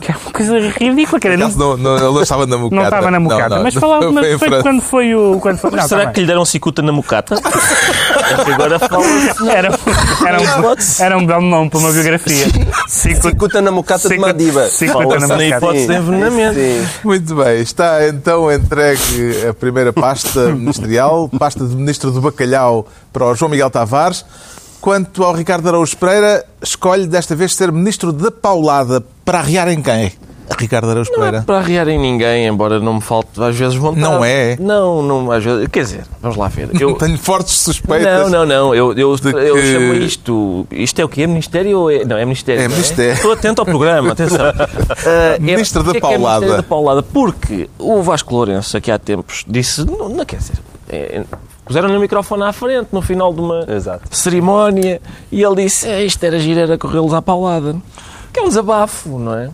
Que 0.00 0.12
é 0.12 0.14
uma 0.16 0.32
coisa 0.32 0.58
ridícula. 0.58 1.20
Que 1.20 1.28
era, 1.28 1.36
não, 1.36 1.48
Não, 1.50 1.76
não, 1.76 1.96
ele 1.96 2.04
não 2.14 2.22
estava 2.22 2.46
na 2.46 2.56
mucata. 2.56 2.76
não 2.76 2.84
estava 2.84 3.10
na 3.10 3.20
mucata. 3.20 3.48
Não, 3.48 3.56
não, 3.56 3.62
mas 3.64 3.74
falava, 3.74 4.02
foi 4.02 4.12
mas 4.12 4.38
foi 4.38 4.48
França. 4.48 4.62
quando 4.62 4.80
foi 4.82 5.14
o. 5.14 5.38
Quando 5.40 5.58
foi, 5.58 5.70
não, 5.70 5.88
Será 5.88 6.04
tá 6.06 6.10
que 6.12 6.20
lhe 6.20 6.26
deram 6.26 6.44
cicuta 6.44 6.82
na 6.82 6.92
mucata? 6.92 7.36
Agora 8.52 8.78
Era, 9.52 9.68
era, 10.26 10.40
um, 10.40 10.74
era 11.04 11.18
um 11.18 11.26
belo 11.26 11.42
nome 11.42 11.70
para 11.70 11.78
uma 11.78 11.92
biografia. 11.92 12.46
Cicuta- 12.88 13.28
Cicuta 13.30 13.60
na 13.62 13.70
mocata 13.70 14.08
de 14.08 14.18
Madiba. 14.18 14.68
cicuta 14.68 15.18
na 15.18 15.26
na 15.26 15.34
mucata. 15.34 15.56
hipótese 15.56 15.86
de 15.86 15.94
envenenamento. 15.94 16.58
Muito 17.04 17.34
bem, 17.34 17.60
está 17.60 18.06
então 18.08 18.50
entregue 18.72 19.46
a 19.46 19.52
primeira 19.52 19.92
pasta 19.92 20.50
ministerial, 20.56 21.28
pasta 21.28 21.64
de 21.66 21.76
Ministro 21.76 22.10
do 22.10 22.22
Bacalhau 22.22 22.88
para 23.12 23.26
o 23.26 23.34
João 23.34 23.50
Miguel 23.50 23.70
Tavares. 23.70 24.24
Quanto 24.80 25.22
ao 25.22 25.34
Ricardo 25.34 25.68
Araújo 25.68 25.96
Pereira, 25.96 26.44
escolhe 26.60 27.06
desta 27.06 27.36
vez 27.36 27.54
ser 27.54 27.70
Ministro 27.70 28.12
da 28.12 28.30
Paulada 28.30 29.04
para 29.24 29.38
arriar 29.40 29.68
em 29.68 29.82
quem? 29.82 30.12
Ricardo 30.58 30.90
Araújo 30.90 31.10
Não 31.12 31.18
é 31.18 31.24
Pereira. 31.26 31.44
para 31.46 31.58
arriar 31.58 31.88
em 31.88 31.98
ninguém, 31.98 32.46
embora 32.46 32.78
não 32.80 32.94
me 32.94 33.00
falte 33.00 33.42
às 33.42 33.56
vezes 33.56 33.74
vontade. 33.76 34.00
Não 34.00 34.24
é? 34.24 34.56
Não, 34.60 35.02
não, 35.02 35.30
às 35.32 35.42
vezes. 35.44 35.68
Quer 35.68 35.82
dizer, 35.82 36.04
vamos 36.20 36.36
lá 36.36 36.48
ver. 36.48 36.68
Eu, 36.80 36.94
Tenho 36.98 37.18
fortes 37.18 37.54
suspeitas. 37.58 38.30
Não, 38.30 38.30
não, 38.30 38.46
não. 38.46 38.74
Eu, 38.74 38.92
eu, 38.92 39.10
eu 39.12 39.18
que- 39.56 39.72
chamo 39.72 39.94
isto. 39.94 40.66
Isto 40.70 41.00
é 41.00 41.04
o 41.04 41.08
quê? 41.08 41.22
É 41.22 41.26
Ministério 41.26 41.78
ou 41.78 41.90
é. 41.90 42.04
Não, 42.04 42.16
é 42.16 42.24
Ministério. 42.24 42.62
É 42.62 42.68
não 42.68 42.74
Ministério. 42.76 43.12
Estou 43.14 43.32
atento 43.32 43.60
ao 43.62 43.66
programa, 43.66 44.12
atenção. 44.12 44.38
É- 45.06 45.38
Ministro 45.38 45.82
da 45.82 45.92
que 45.92 45.96
é 45.98 46.00
Paulada. 46.00 46.40
Ministério 46.40 46.56
da 46.62 46.62
Paulada. 46.68 47.02
Porque 47.02 47.68
o 47.78 48.02
Vasco 48.02 48.34
Lourenço, 48.34 48.76
aqui 48.76 48.90
há 48.90 48.98
tempos, 48.98 49.44
disse. 49.48 49.84
Não, 49.84 50.08
não 50.08 50.24
quer 50.24 50.36
dizer. 50.36 50.56
é- 50.88 51.24
Puseram-lhe 51.64 51.96
o 51.96 52.00
microfone 52.00 52.42
à 52.42 52.52
frente 52.52 52.88
no 52.92 53.00
final 53.00 53.32
de 53.32 53.40
uma 53.40 53.64
Exato. 53.68 54.02
cerimónia 54.10 55.00
e 55.30 55.42
ele 55.42 55.62
disse: 55.62 55.88
é, 55.88 56.04
Isto 56.04 56.22
era 56.24 56.38
giro, 56.38 56.58
era 56.60 56.76
corrê-los 56.76 57.14
à 57.14 57.22
paulada. 57.22 57.76
Que 58.32 58.40
é 58.40 58.42
um 58.42 58.48
desabafo, 58.48 59.18
não 59.18 59.34
é? 59.34 59.50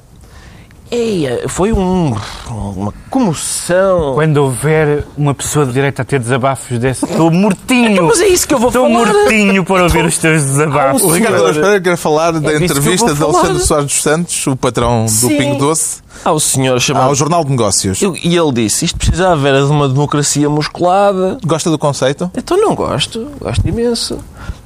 Eia, 0.90 1.42
foi 1.48 1.72
um, 1.72 2.14
uma 2.50 2.92
comoção. 3.10 4.14
Quando 4.14 4.38
houver 4.38 5.04
uma 5.16 5.34
pessoa 5.34 5.66
de 5.66 5.72
direita 5.72 6.02
a 6.02 6.04
ter 6.04 6.18
desabafos 6.18 6.78
desse, 6.78 7.04
estou 7.10 7.30
mortinho. 7.30 8.06
Mas 8.06 8.20
é 8.20 8.28
isso 8.28 8.48
que 8.48 8.54
eu 8.54 8.58
vou 8.58 8.68
Estou 8.68 8.90
falar. 8.90 9.06
mortinho 9.12 9.64
para 9.64 9.82
ouvir 9.82 10.04
os 10.04 10.16
teus 10.18 10.44
desabafos. 10.44 11.02
O 11.02 11.08
Ricardo 11.10 11.44
Pereira 11.44 11.80
quer 11.80 11.96
falar 11.96 12.32
da 12.32 12.40
que 12.40 12.56
eu 12.56 12.62
entrevista 12.62 13.14
de. 13.14 13.22
Alexandre 13.22 13.62
Soares 13.62 13.86
dos 13.86 14.02
Santos, 14.02 14.46
o 14.46 14.56
patrão 14.56 15.04
do 15.04 15.10
Sim. 15.10 15.36
Pingo 15.36 15.58
Doce, 15.58 16.00
Ao 16.24 16.40
senhor 16.40 16.80
chamado... 16.80 17.08
ao 17.08 17.14
Jornal 17.14 17.44
de 17.44 17.50
Negócios. 17.50 18.00
E 18.00 18.36
ele 18.36 18.52
disse, 18.52 18.86
isto 18.86 18.96
precisava 18.98 19.46
era 19.46 19.64
de 19.64 19.70
uma 19.70 19.88
democracia 19.88 20.48
musculada. 20.48 21.38
Gosta 21.44 21.70
do 21.70 21.78
conceito? 21.78 22.30
Então 22.36 22.56
não 22.56 22.74
gosto, 22.74 23.28
gosto 23.40 23.68
imenso. 23.68 24.18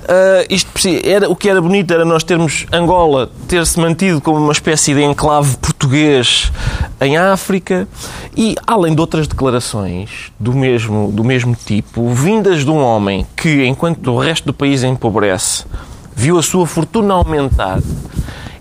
Ah, 0.09 0.45
isto 0.51 0.71
era, 1.05 1.29
o 1.31 1.37
que 1.37 1.49
era 1.49 1.61
bonito 1.61 1.93
era 1.93 2.05
nós 2.05 2.25
termos 2.25 2.67
Angola 2.73 3.31
ter-se 3.47 3.79
mantido 3.79 4.21
como 4.21 4.39
uma 4.39 4.53
espécie 4.53 4.95
de 4.95 5.03
enclave 5.03 5.57
português 5.59 6.51
em 7.01 7.17
África 7.17 7.87
e, 8.37 8.57
além 8.67 8.95
de 8.95 9.01
outras 9.01 9.29
declarações 9.29 10.33
do 10.39 10.53
mesmo, 10.53 11.13
do 11.13 11.23
mesmo 11.23 11.55
tipo, 11.55 12.09
vindas 12.11 12.65
de 12.65 12.71
um 12.71 12.83
homem 12.83 13.27
que, 13.37 13.65
enquanto 13.65 14.11
o 14.11 14.19
resto 14.19 14.47
do 14.47 14.53
país 14.53 14.83
empobrece, 14.83 15.65
viu 16.15 16.39
a 16.39 16.43
sua 16.43 16.67
fortuna 16.67 17.15
aumentar. 17.15 17.79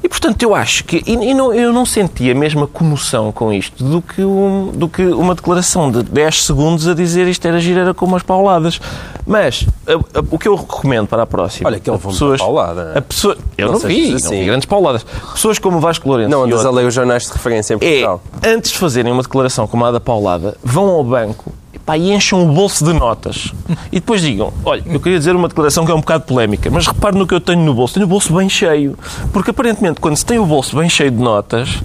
E, 0.03 0.09
portanto, 0.09 0.41
eu 0.41 0.55
acho 0.55 0.83
que... 0.83 1.03
E, 1.05 1.11
e 1.13 1.33
não, 1.33 1.53
eu 1.53 1.71
não 1.71 1.85
senti 1.85 2.31
a 2.31 2.35
mesma 2.35 2.65
comoção 2.65 3.31
com 3.31 3.53
isto 3.53 3.83
do 3.83 4.01
que, 4.01 4.23
um- 4.23 4.71
do 4.73 4.89
que 4.89 5.03
uma 5.05 5.35
declaração 5.35 5.91
de 5.91 6.01
10 6.01 6.43
segundos 6.45 6.87
a 6.87 6.93
dizer 6.95 7.27
isto 7.27 7.47
era 7.47 7.59
gira 7.59 7.81
era 7.81 7.93
como 7.93 8.15
as 8.15 8.23
pauladas. 8.23 8.79
Mas 9.27 9.67
a- 9.85 10.19
a- 10.19 10.23
o 10.31 10.39
que 10.39 10.47
eu 10.47 10.55
recomendo 10.55 11.07
para 11.07 11.21
a 11.21 11.25
próxima... 11.27 11.69
Olha, 11.69 11.79
que 11.79 11.87
ele 11.89 11.99
muita 12.03 12.37
paulada. 12.37 12.93
A 12.95 13.01
pessoa, 13.01 13.37
eu 13.57 13.67
Não 13.67 13.73
não, 13.73 13.79
vi, 13.87 14.13
assim. 14.15 14.23
não 14.23 14.31
vi 14.31 14.45
grandes 14.45 14.65
pauladas. 14.65 15.03
Pessoas 15.33 15.59
como 15.59 15.77
o 15.77 15.79
Vasco 15.79 16.07
Lourenço 16.07 16.31
Não 16.31 16.43
andas 16.45 16.65
a 16.65 16.71
ler 16.71 16.87
os 16.87 16.93
jornais 16.95 17.27
de 17.27 17.31
referência 17.33 17.75
em 17.75 17.77
é, 17.77 17.79
Portugal. 17.79 18.23
antes 18.43 18.71
de 18.71 18.77
fazerem 18.79 19.11
uma 19.13 19.21
declaração 19.21 19.67
como 19.67 19.85
a 19.85 19.91
da 19.91 19.99
Paulada, 19.99 20.57
vão 20.63 20.89
ao 20.89 21.03
banco 21.03 21.53
epá, 21.81 21.97
e 21.97 22.11
enchem 22.13 22.39
o 22.39 22.45
bolso 22.45 22.85
de 22.85 22.93
notas. 22.93 23.51
E 23.91 23.99
depois 23.99 24.21
digam, 24.21 24.53
olha, 24.63 24.83
eu 24.85 24.99
queria 24.99 25.17
dizer 25.17 25.35
uma 25.35 25.47
declaração 25.47 25.85
que 25.85 25.91
é 25.91 25.95
um 25.95 25.99
bocado 25.99 26.23
polémica, 26.25 26.69
mas 26.69 26.87
repare 26.87 27.17
no 27.17 27.27
que 27.27 27.33
eu 27.33 27.41
tenho 27.41 27.61
no 27.61 27.73
bolso. 27.73 27.93
Tenho 27.95 28.05
o 28.05 28.09
bolso 28.09 28.33
bem 28.33 28.47
cheio. 28.47 28.97
Porque 29.33 29.51
aparentemente, 29.51 29.99
quando 29.99 30.15
se 30.15 30.25
tem 30.25 30.39
o 30.39 30.45
bolso 30.45 30.77
bem 30.77 30.89
cheio 30.89 31.11
de 31.11 31.17
notas, 31.21 31.81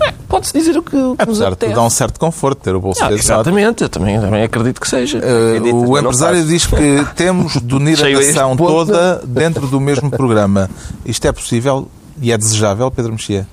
é, 0.00 0.12
pode-se 0.28 0.52
dizer 0.52 0.76
o 0.76 0.82
que, 0.82 0.96
o 0.96 1.16
que 1.16 1.22
Apesar 1.22 1.54
de 1.54 1.68
dar 1.68 1.82
um 1.82 1.90
certo 1.90 2.20
conforto 2.20 2.60
ter 2.60 2.74
o 2.74 2.80
bolso 2.80 3.02
Ah, 3.02 3.08
cheio 3.08 3.18
de 3.18 3.28
notas. 3.28 3.46
exatamente, 3.46 3.82
eu 3.82 3.88
também, 3.88 4.20
também 4.20 4.42
acredito 4.42 4.80
que 4.80 4.88
seja. 4.88 5.18
Uh, 5.18 5.88
o 5.88 5.98
empresário 5.98 6.44
diz 6.44 6.66
que 6.66 7.06
temos 7.16 7.60
de 7.60 7.74
unir 7.74 7.94
a 7.94 7.96
Cheio 7.96 8.18
a 8.18 8.20
este 8.20 8.34
nação 8.34 8.56
toda 8.56 9.22
dentro 9.26 9.66
do 9.66 9.80
mesmo 9.80 10.10
programa. 10.10 10.68
Isto 11.04 11.26
é 11.26 11.32
possível 11.32 11.88
e 12.20 12.32
é 12.32 12.38
desejável, 12.38 12.90
Pedro 12.90 13.12
Mexia? 13.12 13.46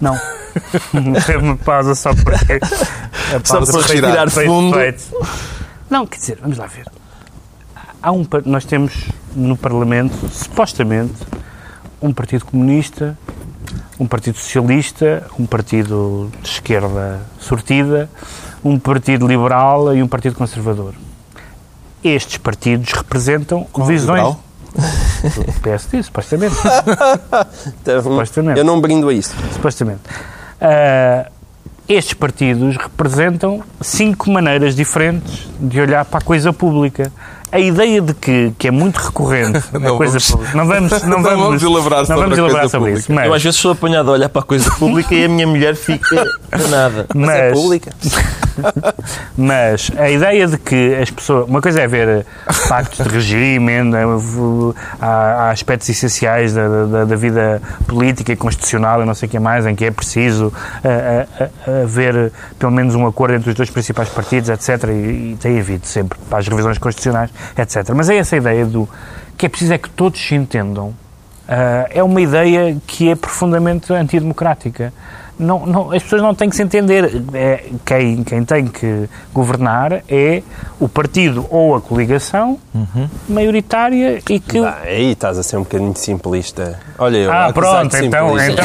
Não. 0.00 0.16
Teve 1.26 1.38
uma 1.38 1.56
pausa 1.56 1.94
só 1.94 2.14
porque. 2.14 2.58
A 3.28 3.44
Só 3.44 3.60
para 3.60 3.82
respirar 3.82 4.30
fundo. 4.30 4.74
feito. 4.74 5.04
Não, 5.90 6.06
quer 6.06 6.16
dizer, 6.18 6.38
vamos 6.40 6.56
lá 6.56 6.66
ver. 6.66 6.86
Há 8.02 8.10
um, 8.10 8.26
nós 8.46 8.64
temos 8.64 8.94
no 9.34 9.54
Parlamento, 9.54 10.14
supostamente, 10.30 11.14
um 12.00 12.10
Partido 12.10 12.46
Comunista, 12.46 13.18
um 14.00 14.06
Partido 14.06 14.38
Socialista, 14.38 15.26
um 15.38 15.44
Partido 15.44 16.30
de 16.40 16.48
Esquerda 16.48 17.20
sortida, 17.38 18.08
um 18.64 18.78
Partido 18.78 19.26
Liberal 19.26 19.94
e 19.94 20.02
um 20.02 20.08
Partido 20.08 20.36
Conservador. 20.36 20.94
Estes 22.02 22.38
partidos 22.38 22.92
representam 22.92 23.66
visões. 23.86 24.20
liberal? 24.22 24.40
do 25.34 25.60
PSD, 25.60 26.02
supostamente. 26.02 26.54
Então, 27.82 28.02
Supostamente. 28.02 28.58
Eu 28.58 28.64
não 28.64 28.80
brindo 28.80 29.08
a 29.08 29.12
isso. 29.12 29.34
supostamente. 29.52 30.00
Ah, 30.60 31.26
estes 31.88 32.12
partidos 32.14 32.76
representam 32.76 33.62
cinco 33.80 34.30
maneiras 34.30 34.74
diferentes 34.76 35.48
de 35.58 35.80
olhar 35.80 36.04
para 36.04 36.18
a 36.18 36.22
coisa 36.22 36.52
pública. 36.52 37.10
A 37.50 37.58
ideia 37.58 38.02
de 38.02 38.12
que, 38.12 38.52
que 38.58 38.68
é 38.68 38.70
muito 38.70 38.98
recorrente 38.98 39.62
na 39.72 39.78
Não 39.80 39.96
coisa 39.96 40.18
vamos- 40.18 40.30
pública. 40.30 40.54
Não 40.56 40.66
vamos, 40.66 40.90
não 41.02 41.08
não 41.08 41.22
vamos, 41.22 41.44
vamos 41.46 41.62
elaborar 41.62 41.98
não 42.00 42.06
sobre 42.06 42.22
vamos 42.24 42.38
elaborar 42.38 42.60
coisa 42.60 42.70
sobre 42.72 42.90
pública. 42.90 43.00
isso. 43.00 43.12
Mas, 43.14 43.26
Eu 43.26 43.34
às 43.34 43.42
vezes 43.42 43.58
sou 43.58 43.72
apanhado 43.72 44.10
a 44.10 44.12
olhar 44.12 44.28
para 44.28 44.42
a 44.42 44.44
coisa 44.44 44.70
pública 44.72 45.14
e 45.14 45.24
a 45.24 45.28
minha 45.30 45.46
mulher 45.46 45.74
fica 45.74 46.24
nada. 46.68 47.06
Mas 47.14 47.28
é 47.30 47.50
Mas- 47.50 47.58
pública. 47.58 47.92
Mas 49.36 49.90
a 49.96 50.10
ideia 50.10 50.46
de 50.46 50.58
que 50.58 50.94
as 50.96 51.10
pessoas. 51.10 51.48
Uma 51.48 51.60
coisa 51.60 51.80
é 51.80 51.86
ver 51.86 52.26
pactos 52.68 53.06
de 53.06 53.12
regime, 53.12 53.82
né, 53.84 54.02
há, 55.00 55.06
há 55.06 55.50
aspectos 55.50 55.88
essenciais 55.88 56.52
da, 56.54 56.68
da- 56.86 57.04
da 57.04 57.16
vida 57.16 57.60
política 57.86 58.32
e 58.32 58.36
constitucional 58.36 59.02
e 59.02 59.04
não 59.04 59.14
sei 59.14 59.28
o 59.28 59.30
que 59.30 59.38
mais, 59.38 59.66
em 59.66 59.74
que 59.74 59.84
é 59.84 59.90
preciso 59.90 60.52
ah, 60.84 61.26
ah, 61.40 61.48
ah, 61.66 61.82
haver 61.82 62.32
pelo 62.58 62.72
menos 62.72 62.94
um 62.94 63.06
acordo 63.06 63.34
entre 63.34 63.50
os 63.50 63.54
dois 63.56 63.70
principais 63.70 64.08
partidos, 64.08 64.48
etc. 64.50 64.84
E, 64.88 65.32
e 65.32 65.38
tem 65.40 65.58
havido 65.58 65.86
sempre 65.86 66.18
para 66.28 66.38
as 66.38 66.48
revisões 66.48 66.78
constitucionais, 66.78 67.30
etc. 67.56 67.90
Mas 67.94 68.10
é 68.10 68.16
essa 68.16 68.36
ideia 68.36 68.64
do 68.66 68.88
que 69.36 69.46
é 69.46 69.48
preciso 69.48 69.72
é 69.72 69.78
que 69.78 69.88
todos 69.90 70.20
se 70.20 70.34
entendam. 70.34 70.92
ah, 71.48 71.86
é 71.90 72.02
uma 72.02 72.20
ideia 72.20 72.76
que 72.86 73.08
é 73.10 73.14
profundamente 73.14 73.92
antidemocrática. 73.92 74.92
Não, 75.38 75.64
não, 75.66 75.92
as 75.92 76.02
pessoas 76.02 76.20
não 76.22 76.34
têm 76.34 76.50
que 76.50 76.56
se 76.56 76.62
entender. 76.62 77.22
É, 77.32 77.64
quem, 77.84 78.24
quem 78.24 78.44
tem 78.44 78.66
que 78.66 79.08
governar 79.32 80.02
é 80.08 80.42
o 80.80 80.88
partido 80.88 81.46
ou 81.48 81.76
a 81.76 81.80
coligação 81.80 82.58
maioritária 83.28 84.20
e 84.28 84.40
que. 84.40 84.58
Ah, 84.58 84.78
aí 84.84 85.12
estás 85.12 85.38
a 85.38 85.42
ser 85.42 85.56
um 85.56 85.60
bocadinho 85.62 85.94
simplista. 85.96 86.78
Olha 86.98 87.16
eu, 87.18 87.32
ah, 87.32 87.52
pronto, 87.52 87.96
de 87.96 88.06
então. 88.06 88.36
simplista. 88.36 88.62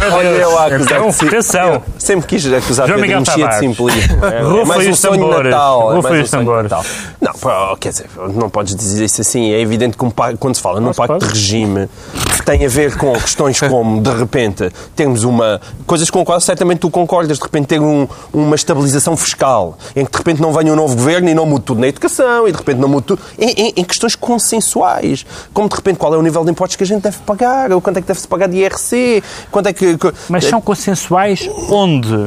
então 0.00 0.12
Olha 0.16 0.26
eu 0.28 0.58
a 0.58 0.66
acusar 0.66 0.98
então, 0.98 1.10
de 1.10 1.26
atenção. 1.26 1.72
Eu 1.74 1.82
sempre 1.98 2.26
quis 2.26 2.52
acusar 2.52 2.86
João 2.86 3.00
Pedro 3.00 3.18
Mexia 3.20 3.48
de 3.48 3.54
simplismo. 3.58 4.24
É, 4.26 4.36
é 4.38 4.40
Rufa 4.42 4.64
mais 4.66 4.84
e 4.84 4.88
um 4.88 4.90
os 4.92 4.98
sonho 5.00 5.12
de 5.14 5.18
tambores. 5.20 5.50
Natal. 5.50 5.80
é 5.80 5.94
e 5.94 5.96
um 5.96 5.98
os 5.98 6.06
sonho 6.06 6.22
de 6.24 6.30
tambores. 6.30 6.70
Natal. 6.70 6.84
Não, 7.20 7.32
pá, 7.32 7.76
quer 7.80 7.88
dizer, 7.90 8.06
não 8.34 8.50
podes 8.50 8.76
dizer 8.76 9.04
isso 9.04 9.20
assim. 9.20 9.50
É 9.52 9.60
evidente 9.60 9.96
que 9.96 10.04
um 10.04 10.10
pa- 10.10 10.34
quando 10.36 10.54
se 10.54 10.62
fala 10.62 10.80
num 10.80 10.92
pacto 10.92 11.18
de 11.18 11.26
regime 11.26 11.88
que 12.36 12.42
tem 12.44 12.64
a 12.64 12.68
ver 12.68 12.96
com 12.96 13.12
questões 13.14 13.58
como, 13.60 14.00
de 14.00 14.10
repente, 14.10 14.70
termos 14.94 15.24
uma... 15.24 15.60
Coisas 15.96 16.10
com 16.10 16.22
quais 16.26 16.44
certamente 16.44 16.80
tu 16.80 16.90
concordas. 16.90 17.38
De 17.38 17.42
repente 17.42 17.68
ter 17.68 17.80
um- 17.80 18.06
uma 18.30 18.54
estabilização 18.54 19.16
fiscal 19.16 19.78
em 19.96 20.04
que 20.04 20.10
de 20.12 20.18
repente 20.18 20.42
não 20.42 20.52
venha 20.52 20.70
um 20.70 20.76
novo 20.76 20.94
governo 20.94 21.26
e 21.30 21.34
não 21.34 21.46
mude 21.46 21.64
tudo 21.64 21.80
na 21.80 21.88
educação 21.88 22.46
e 22.46 22.52
de 22.52 22.58
repente 22.58 22.78
não 22.78 22.86
mude 22.88 23.06
tudo... 23.06 23.22
Em, 23.38 23.48
em- 23.68 23.72
em 23.76 23.82
questões 23.84 24.14
consensuais. 24.14 25.24
Como 25.54 25.70
de 25.70 25.74
repente 25.74 25.96
qual 25.96 26.12
é 26.12 26.18
o 26.18 26.22
nível 26.22 26.44
de 26.44 26.50
impostos 26.50 26.76
que 26.76 26.84
a 26.84 26.86
gente 26.86 27.02
deve 27.02 27.16
pagar, 27.24 27.72
ou 27.72 27.80
quanto 27.80 27.96
é 27.96 28.02
que 28.02 28.06
deve-se 28.08 28.28
pagar 28.28 28.46
de 28.46 28.58
IRC, 28.58 29.22
quanto 29.50 29.68
é 29.68 29.72
que- 29.72 29.96
Mas 30.28 30.44
são 30.44 30.60
consensuais 30.60 31.48
onde? 31.70 32.26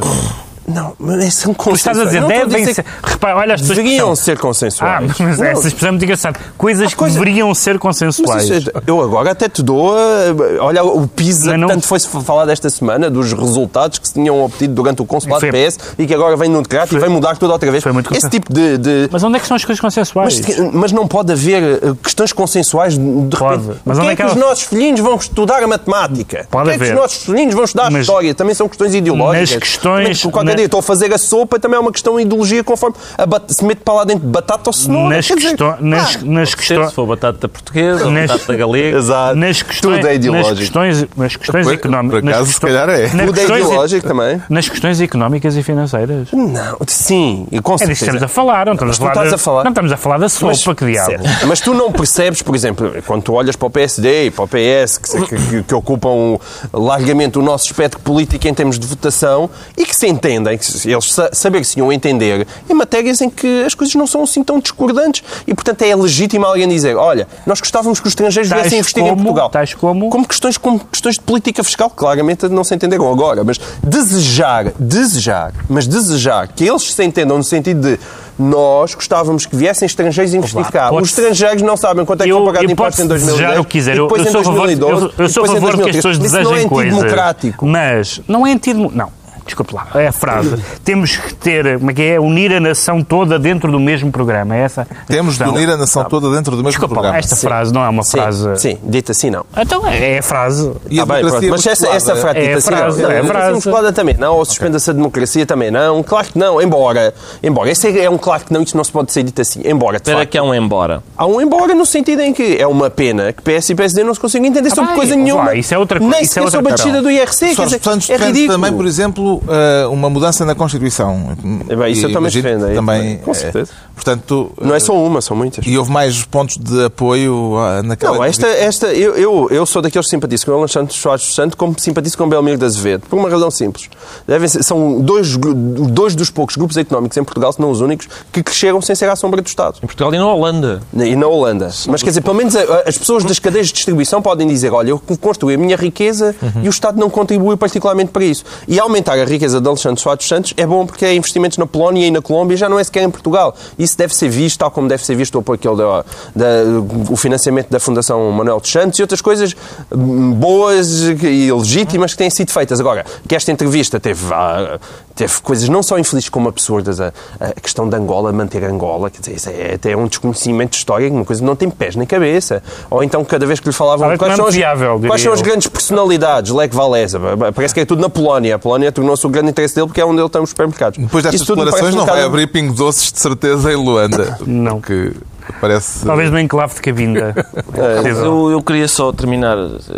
Não, 0.73 0.93
mas 0.99 1.33
são 1.33 1.53
Tu 1.53 1.71
estás 1.73 1.97
a 1.97 2.03
consensuais. 2.03 2.07
dizer, 2.09 2.21
Não 2.21 2.27
devem 2.27 2.63
dizer 2.65 2.73
ser. 2.75 2.85
Repara, 3.03 3.35
olha 3.37 3.55
as 3.55 3.61
pessoas 3.61 3.77
que 3.79 3.83
Deveriam 3.83 4.15
ser 4.15 4.31
Ah, 4.37 4.39
consensuais. 4.39 5.13
mas 5.19 5.37
Não, 5.39 5.45
essa 5.45 5.67
expressão 5.67 5.87
é 5.87 5.91
muito 5.91 6.03
engraçada. 6.03 6.39
Coisas 6.57 6.87
que 6.89 6.95
coisa- 6.95 7.17
deveriam 7.19 7.53
ser 7.55 7.73
mas 7.73 7.81
consensuais. 7.81 8.49
isso 8.49 8.69
é- 8.69 8.81
eu 8.87 9.01
agora 9.01 9.31
até 9.31 9.49
te 9.49 9.63
dou. 9.63 9.97
eh, 9.97 10.59
Olha, 10.59 10.83
o 10.83 11.07
PISA, 11.07 11.51
Mas 11.51 11.59
não- 11.59 11.67
tanto 11.69 11.87
foi-se 11.87 12.07
falado 12.07 12.49
esta 12.51 12.69
semana, 12.69 13.09
dos 13.09 13.33
resultados 13.33 13.97
que 13.97 14.07
se 14.07 14.13
tinham 14.13 14.43
obtido 14.43 14.73
durante 14.73 15.01
o 15.01 15.05
consulado 15.05 15.39
Foi- 15.39 15.51
PS 15.51 15.77
e 15.97 16.05
que 16.05 16.13
agora 16.13 16.35
vem 16.37 16.49
no 16.49 16.61
decreto 16.61 16.95
e 16.95 16.99
vai 16.99 17.09
mudar 17.09 17.37
tudo 17.37 17.51
outra 17.51 17.69
vez. 17.71 17.81
Foi 17.83 17.91
muito 17.91 18.13
Esse 18.13 18.29
tipo 18.29 18.53
de. 18.53 18.77
de- 18.77 19.09
Mas 19.11 19.23
onde 19.23 19.37
é 19.37 19.39
que 19.39 19.47
são 19.47 19.55
as 19.55 19.65
coisas 19.65 19.79
consensuais? 19.79 20.39
mas, 20.39 20.73
mas 20.73 20.91
não 20.91 21.07
pode 21.07 21.31
haver 21.31 21.63
eh, 21.63 21.79
questões 22.03 22.31
consensuais 22.33 22.97
de 22.97 23.37
Pode. 23.37 23.61
repente. 23.63 23.79
Mas 23.85 23.97
Quem 23.97 24.01
onde 24.05 24.09
é 24.09 24.13
é 24.13 24.15
que, 24.15 24.23
que 24.23 24.29
os 24.29 24.35
nossos 24.35 24.63
filhinhos 24.63 24.99
vão 24.99 25.15
estudar 25.15 25.63
a 25.63 25.67
matemática? 25.67 26.45
Pode 26.51 26.65
Quem 26.65 26.73
é 26.75 26.77
que 26.77 26.83
haver. 26.83 26.93
os 26.95 27.01
nossos 27.01 27.23
filhinhos 27.23 27.55
vão 27.55 27.63
estudar 27.63 27.87
a 27.87 27.89
Mas- 27.91 28.01
história? 28.01 28.33
Também 28.35 28.53
são 28.55 28.67
questões 28.67 28.93
ideológicas. 28.93 29.49
Nas 29.51 29.59
questões- 29.59 30.21
Também, 30.21 30.58
estou 30.65 30.79
a 30.79 30.83
fazer 30.83 31.13
a 31.13 31.17
sopa, 31.17 31.59
também 31.59 31.77
é 31.77 31.79
uma 31.79 31.91
questão 31.91 32.15
de 32.17 32.21
ideologia 32.23 32.63
conforme 32.63 32.95
a 33.17 33.25
bat- 33.25 33.51
se 33.51 33.63
mete 33.65 33.79
para 33.79 33.93
lá 33.93 34.03
dentro 34.03 34.21
de 34.25 34.31
batata 34.31 34.69
ou 34.69 34.73
cenoura. 34.73 35.15
nas, 35.15 35.25
dizer, 35.25 35.35
questões, 35.49 35.75
nas, 35.81 36.15
ah, 36.15 36.19
nas 36.23 36.49
Se 36.49 36.57
questões. 36.57 36.93
for 36.93 37.05
batata 37.05 37.47
portuguesa, 37.47 38.09
Nas- 38.09 38.31
batata 38.31 38.55
galega. 38.55 38.97
Exato. 38.97 39.35
Nas 39.35 39.61
questões, 39.61 39.95
Tudo 39.97 40.07
é 40.07 40.09
nas 40.09 40.15
ideológico. 40.15 40.55
questões, 40.57 41.07
nas 41.15 41.35
questões 41.35 41.65
Por- 41.65 41.73
económicas. 41.73 42.21
por 42.21 42.29
acaso, 42.29 42.53
se 42.53 42.59
calhar 42.61 42.89
é. 42.89 43.01
Nas 43.01 43.11
Tudo 43.11 43.21
é 43.21 43.33
questões, 43.33 43.65
ideológico 43.65 44.07
também. 44.07 44.41
nas 44.49 44.69
questões 44.69 45.01
económicas 45.01 45.55
e 45.55 45.63
financeiras. 45.63 46.27
Não, 46.31 46.77
sim, 46.87 47.47
e 47.51 47.59
com 47.59 47.73
É 47.73 47.75
disso 47.77 47.87
que 47.89 47.95
certeza. 47.95 48.05
estamos 48.17 48.23
a 48.23 48.27
falar, 48.27 48.65
não 48.65 48.73
estamos, 48.73 48.91
Mas 48.91 48.97
tu 48.97 49.01
a 49.01 49.13
falar, 49.13 49.13
estás 49.13 49.29
da- 49.29 49.35
a 49.35 49.37
falar- 49.37 49.63
Não 49.63 49.71
estamos 49.71 49.91
a 49.91 49.97
falar 49.97 50.17
da 50.17 50.29
sopa, 50.29 50.75
que 50.75 50.85
diabo. 50.85 51.09
Certo. 51.11 51.47
Mas 51.47 51.59
tu 51.59 51.73
não 51.73 51.91
percebes, 51.91 52.41
por 52.41 52.55
exemplo, 52.55 52.93
quando 53.05 53.23
tu 53.23 53.33
olhas 53.33 53.55
para 53.55 53.67
o 53.67 53.69
PSD 53.69 54.25
e 54.25 54.31
para 54.31 54.43
o 54.43 54.47
PS, 54.47 54.97
que, 54.99 55.25
que- 55.25 55.35
que- 55.49 55.63
que 55.63 55.75
ocupam 55.75 56.39
largamente 56.73 57.37
o 57.37 57.41
nosso 57.41 57.65
espectro 57.65 57.99
político 57.99 58.47
em 58.47 58.53
termos 58.53 58.77
de 58.79 58.85
votação, 58.87 59.49
e 59.77 59.85
que 59.85 59.95
se 59.95 60.07
entendem 60.07 60.38
entendem, 60.39 60.57
que 60.57 60.89
eles 60.89 61.11
sa- 61.13 61.29
saber 61.33 61.59
que 61.61 61.67
se 61.67 61.79
iam 61.79 61.91
entender 61.91 62.47
em 62.69 62.73
matérias 62.73 63.21
em 63.21 63.29
que 63.29 63.63
as 63.63 63.73
coisas 63.75 63.93
não 63.95 64.07
são 64.07 64.23
assim 64.23 64.43
tão 64.43 64.59
discordantes. 64.59 65.23
E, 65.45 65.53
portanto, 65.53 65.81
é 65.81 65.95
legítimo 65.95 66.45
alguém 66.45 66.67
dizer, 66.67 66.95
olha, 66.95 67.27
nós 67.45 67.59
gostávamos 67.59 67.99
que 67.99 68.07
os 68.07 68.11
estrangeiros 68.11 68.49
Tais 68.49 68.61
viessem 68.63 68.79
investir 68.79 69.03
em 69.03 69.09
como- 69.09 69.21
Portugal. 69.23 69.49
tais 69.49 69.73
como- 69.73 70.09
Como 70.09 70.27
questões, 70.27 70.57
como 70.57 70.79
questões 70.79 71.15
de 71.15 71.21
política 71.21 71.63
fiscal, 71.63 71.89
claramente 71.89 72.47
não 72.47 72.63
se 72.63 72.73
entenderam 72.73 73.11
agora, 73.11 73.43
mas 73.43 73.59
desejar, 73.83 74.71
desejar, 74.79 75.51
mas 75.69 75.87
desejar 75.87 76.47
que 76.47 76.63
eles 76.67 76.83
se 76.93 77.03
entendam 77.03 77.37
no 77.37 77.43
sentido 77.43 77.81
de 77.81 77.99
nós 78.37 78.95
gostávamos 78.95 79.45
que 79.45 79.53
viessem 79.55 79.85
estrangeiros 79.85 80.33
investir 80.33 80.63
cá. 80.71 80.93
Os 80.93 81.09
estrangeiros 81.09 81.61
não 81.61 81.75
sabem 81.75 82.05
quanto 82.05 82.21
é 82.21 82.23
que 82.23 82.31
Eu- 82.31 82.37
vão 82.37 82.45
pagar 82.45 82.59
de 82.61 82.67
eu 82.67 82.71
impostos 82.71 82.99
em 82.99 83.07
posso 83.07 83.09
2010 83.09 83.37
desejar 83.39 83.59
o 83.59 83.65
que 83.65 83.71
quiser. 83.71 83.95
e 83.95 83.97
Eu, 83.97 84.03
depois 84.05 84.21
eu 84.21 84.27
em 84.27 84.31
sou 84.31 84.41
a 84.41 84.43
favor, 84.45 84.57
2012 84.59 84.93
eu, 84.93 85.11
eu 85.17 85.29
sou 85.29 85.43
a 85.43 85.47
depois 85.47 85.51
em 85.51 85.53
favor 85.55 85.59
que 85.59 85.89
as 85.89 85.95
2013. 85.95 85.97
pessoas 85.97 86.15
Isso 86.15 86.23
desejem 86.23 86.43
não 86.43 86.55
é 86.55 86.69
coisas. 86.69 86.93
antidemocrático. 86.93 87.65
Mas 87.65 88.21
não 88.27 88.47
é 88.47 88.51
antidemocrático. 88.53 88.97
Não. 88.97 89.18
Desculpe 89.49 89.73
lá, 89.73 89.87
é 89.95 90.07
a 90.07 90.11
frase. 90.11 90.55
Temos 90.83 91.17
que 91.17 91.33
ter, 91.33 91.79
como 91.79 91.89
é 91.89 91.93
que 91.93 92.01
é? 92.03 92.19
Unir 92.19 92.53
a 92.53 92.59
nação 92.59 93.03
toda 93.03 93.39
dentro 93.39 93.71
do 93.71 93.79
mesmo 93.79 94.11
programa. 94.11 94.55
É 94.55 94.59
essa 94.61 94.87
Temos 95.07 95.37
de 95.37 95.43
unir 95.43 95.69
a 95.69 95.75
nação 95.77 96.03
toda 96.05 96.29
dentro 96.31 96.51
do 96.51 96.57
mesmo 96.57 96.69
Desculpa 96.69 96.93
programa. 96.93 97.17
esta 97.17 97.35
Sim. 97.35 97.47
frase 97.47 97.73
não 97.73 97.83
é 97.83 97.89
uma 97.89 98.03
Sim, 98.03 98.11
frase. 98.11 98.49
Sim, 98.57 98.77
dita 98.83 99.11
assim 99.11 99.29
não. 99.31 99.43
Então 99.57 99.85
é 99.87 100.19
a 100.19 100.23
frase. 100.23 100.71
E 100.89 100.99
a 100.99 101.05
Tá 101.05 101.13
bem, 101.13 101.23
democracia 101.23 101.49
pronto. 101.49 101.49
Mas 101.51 101.65
essa, 101.67 101.87
essa 101.89 102.15
frase 102.15 102.37
É 102.37 102.41
dita 102.41 102.57
assim 102.59 102.67
frase, 102.67 103.01
não. 103.01 103.09
é 103.09 103.13
A 103.13 103.15
democracia 103.21 103.41
frase. 103.41 103.55
musculada 103.55 103.91
também 103.91 104.15
não, 104.17 104.35
ou 104.35 104.45
suspenda-se 104.45 104.89
a 104.89 104.93
democracia 104.93 105.45
também 105.45 105.71
não. 105.71 106.03
Claro 106.03 106.27
que 106.27 106.37
não, 106.37 106.61
embora. 106.61 107.13
Embora, 107.41 107.71
esse 107.71 107.99
é 107.99 108.09
um 108.09 108.17
claro 108.19 108.45
que 108.45 108.53
não, 108.53 108.61
isto 108.61 108.77
não 108.77 108.83
se 108.83 108.91
pode 108.91 109.11
ser 109.11 109.23
dito 109.23 109.41
assim. 109.41 109.61
Embora, 109.65 109.99
facto, 110.05 110.29
que 110.29 110.37
há 110.37 110.43
um 110.43 110.53
embora. 110.53 111.01
Há 111.17 111.25
um 111.25 111.41
embora 111.41 111.73
no 111.73 111.85
sentido 111.85 112.21
em 112.21 112.33
que 112.33 112.57
é 112.59 112.67
uma 112.67 112.89
pena 112.89 113.33
que 113.33 113.41
PS 113.41 113.69
e 113.71 113.75
PSD 113.75 114.03
não 114.03 114.13
se 114.13 114.19
consigam 114.19 114.47
entender 114.47 114.69
sobre 114.69 114.85
bem, 114.91 114.95
coisa 114.95 115.15
nenhuma. 115.15 115.55
isso 115.55 115.73
é 115.73 115.77
outra 115.77 115.99
coisa, 115.99 116.13
Nem 116.15 116.23
isso 116.23 116.39
é 116.39 116.43
sequer 116.43 116.51
sobre 116.51 116.71
a 116.71 116.75
descida 116.75 117.01
do 117.01 117.09
IRC. 117.09 117.39
Quer 117.39 117.55
Jorge 117.55 117.77
dizer, 117.79 118.13
é 118.13 118.17
ridículo. 118.17 118.53
também, 118.59 118.73
por 118.77 118.85
exemplo, 118.85 119.38
eh, 119.47 119.85
uma 119.87 120.09
mudança 120.09 120.45
na 120.45 120.55
Constituição. 120.55 121.37
É 121.69 121.75
bem, 121.75 121.91
isso 121.91 122.05
eu 122.05 122.09
E 122.09 122.13
também 122.13 122.31
imagino 122.31 122.43
defendo, 122.43 122.67
é, 122.71 122.73
também, 122.75 123.17
com 123.19 123.31
eh, 123.31 123.33
certeza. 123.33 123.71
Portanto, 123.95 124.51
Não 124.61 124.73
é 124.73 124.79
só 124.79 124.93
uma, 124.95 125.19
são 125.21 125.35
muitas. 125.35 125.65
e 125.67 125.77
houve 125.77 125.91
mais 125.91 126.23
pontos 126.23 126.57
de 126.57 126.85
apoio 126.85 127.57
ah, 127.57 127.83
naquela... 127.83 128.15
Não, 128.15 128.23
esta, 128.23 128.47
esta, 128.47 128.87
eu, 128.93 129.15
eu, 129.15 129.47
eu 129.51 129.65
sou 129.65 129.81
daqueles 129.81 130.05
que 130.07 130.11
simpatizo 130.11 130.45
com 130.45 130.51
o 130.53 130.55
Alexandre 130.55 130.93
Soares 130.93 131.25
dos 131.25 131.35
Santos 131.35 131.55
como 131.55 131.77
simpatizo 131.77 132.17
com 132.17 132.23
o 132.23 132.27
Belmiro 132.27 132.57
de 132.57 132.63
Azevedo, 132.65 133.03
por 133.09 133.19
uma 133.19 133.29
razão 133.29 133.51
simples. 133.51 133.89
Devem 134.25 134.47
ser, 134.47 134.63
são 134.63 135.01
dois, 135.01 135.35
dois 135.35 136.15
dos 136.15 136.29
poucos 136.29 136.55
grupos 136.55 136.77
económicos 136.77 137.17
em 137.17 137.23
Portugal, 137.25 137.51
se 137.51 137.59
não 137.59 137.69
os 137.69 137.81
únicos, 137.81 138.07
que 138.31 138.41
cresceram 138.41 138.81
sem 138.81 138.95
ser 138.95 139.09
à 139.09 139.15
sombra 139.17 139.41
do 139.41 139.47
Estado. 139.47 139.75
Em 139.83 139.85
Portugal 139.87 140.13
e 140.13 140.17
na 140.17 140.33
Holanda. 140.33 140.81
E 140.93 141.15
na 141.15 141.27
Holanda. 141.27 141.69
Mas 141.87 142.01
quer 142.01 142.09
dizer, 142.09 142.21
pelo 142.21 142.35
menos 142.35 142.55
a- 142.55 142.83
as 142.87 142.97
pessoas 142.97 143.25
das 143.25 143.37
cadeias 143.37 143.67
de 143.67 143.73
distribuição 143.73 144.21
podem 144.21 144.47
dizer: 144.47 144.71
olha, 144.71 144.91
eu 144.91 144.99
construí 145.19 145.55
a 145.55 145.57
minha 145.57 145.75
riqueza 145.75 146.33
e 146.63 146.67
o 146.67 146.69
Estado 146.71 146.97
não 146.97 147.09
contribui 147.09 147.57
particularmente 147.57 148.11
para 148.11 148.23
isso. 148.23 148.45
E 148.67 148.79
aumentar 148.79 149.17
riqueza 149.25 149.59
de 149.61 149.67
Alexandre 149.67 150.01
Soares 150.01 150.27
Santos 150.27 150.53
é 150.57 150.65
bom 150.65 150.85
porque 150.85 151.05
é 151.05 151.13
investimentos 151.13 151.57
na 151.57 151.65
Polónia 151.65 152.07
e 152.07 152.11
na 152.11 152.21
Colômbia, 152.21 152.57
já 152.57 152.69
não 152.69 152.79
é 152.79 152.83
sequer 152.83 153.03
em 153.03 153.09
Portugal. 153.09 153.55
Isso 153.77 153.97
deve 153.97 154.15
ser 154.15 154.29
visto, 154.29 154.59
tal 154.59 154.71
como 154.71 154.87
deve 154.87 155.05
ser 155.05 155.15
visto 155.15 155.35
o 155.35 155.39
apoio 155.39 155.57
que 155.57 155.67
ele 155.67 155.77
deu, 155.77 156.87
o 157.09 157.15
financiamento 157.15 157.69
da 157.69 157.79
Fundação 157.79 158.31
Manuel 158.31 158.59
dos 158.59 158.71
Santos 158.71 158.99
e 158.99 159.01
outras 159.01 159.21
coisas 159.21 159.55
hum, 159.91 160.31
boas 160.33 161.01
e 161.01 161.51
legítimas 161.51 162.11
que 162.11 162.17
têm 162.17 162.29
sido 162.29 162.51
feitas. 162.51 162.79
Agora, 162.79 163.05
que 163.27 163.35
esta 163.35 163.51
entrevista 163.51 163.99
teve, 163.99 164.33
ah, 164.33 164.79
teve 165.19 165.41
coisas 165.41 165.67
não 165.67 165.83
só 165.83 165.99
infelizes 165.99 166.29
como 166.29 166.47
absurdas, 166.47 167.01
a, 167.01 167.11
a 167.39 167.59
questão 167.61 167.89
de 167.89 167.95
Angola, 167.95 168.31
manter 168.31 168.63
Angola, 168.63 169.09
quer 169.09 169.19
dizer, 169.19 169.35
isso 169.35 169.49
é 169.49 169.73
até 169.75 169.95
um 169.95 170.07
desconhecimento 170.07 170.71
de 170.71 170.77
história, 170.77 171.11
uma 171.11 171.25
coisa 171.25 171.41
que 171.41 171.45
não 171.45 171.55
tem 171.57 171.69
pés 171.69 171.95
nem 171.97 172.07
cabeça. 172.07 172.63
Ou 172.89 173.03
então, 173.03 173.23
cada 173.25 173.45
vez 173.45 173.59
que 173.59 173.67
lhe 173.67 173.73
falavam 173.73 173.99
Talvez 173.99 174.17
quais 174.19 174.35
são, 174.37 174.47
as, 174.47 174.55
viável, 174.55 174.99
quais 175.05 175.21
são 175.21 175.33
as 175.33 175.41
grandes 175.41 175.67
personalidades, 175.67 176.51
Lech 176.51 176.73
Walesa, 176.75 177.19
parece 177.53 177.73
que 177.73 177.81
é 177.81 177.85
tudo 177.85 178.01
na 178.01 178.09
Polónia. 178.09 178.55
A 178.55 178.59
Polónia 178.59 178.91
tornou-se 178.91 179.25
o 179.27 179.29
grande 179.29 179.49
interesse 179.49 179.75
dele 179.75 179.87
porque 179.87 179.99
é 179.99 180.05
onde 180.05 180.21
ele 180.21 180.29
tem 180.29 180.41
os 180.41 180.49
supermercados. 180.51 180.97
Depois 180.97 181.23
destas 181.23 181.45
declarações 181.45 181.93
um 181.93 181.97
não 181.97 182.05
vai 182.05 182.15
bocado- 182.15 182.25
abrir 182.27 182.47
pingo 182.47 182.73
doces 182.73 183.11
de 183.11 183.19
certeza 183.19 183.71
em 183.73 183.75
Luanda. 183.75 184.37
Não. 184.47 184.79
Que 184.79 185.11
parece... 185.59 186.05
Talvez 186.05 186.31
no 186.31 186.39
enclave 186.39 186.75
de 186.75 186.81
Cabinda. 186.81 187.33
Possível. 187.65 188.25
Eu, 188.25 188.51
eu 188.51 188.61
queria 188.61 188.87
só 188.87 189.11
terminar 189.11 189.57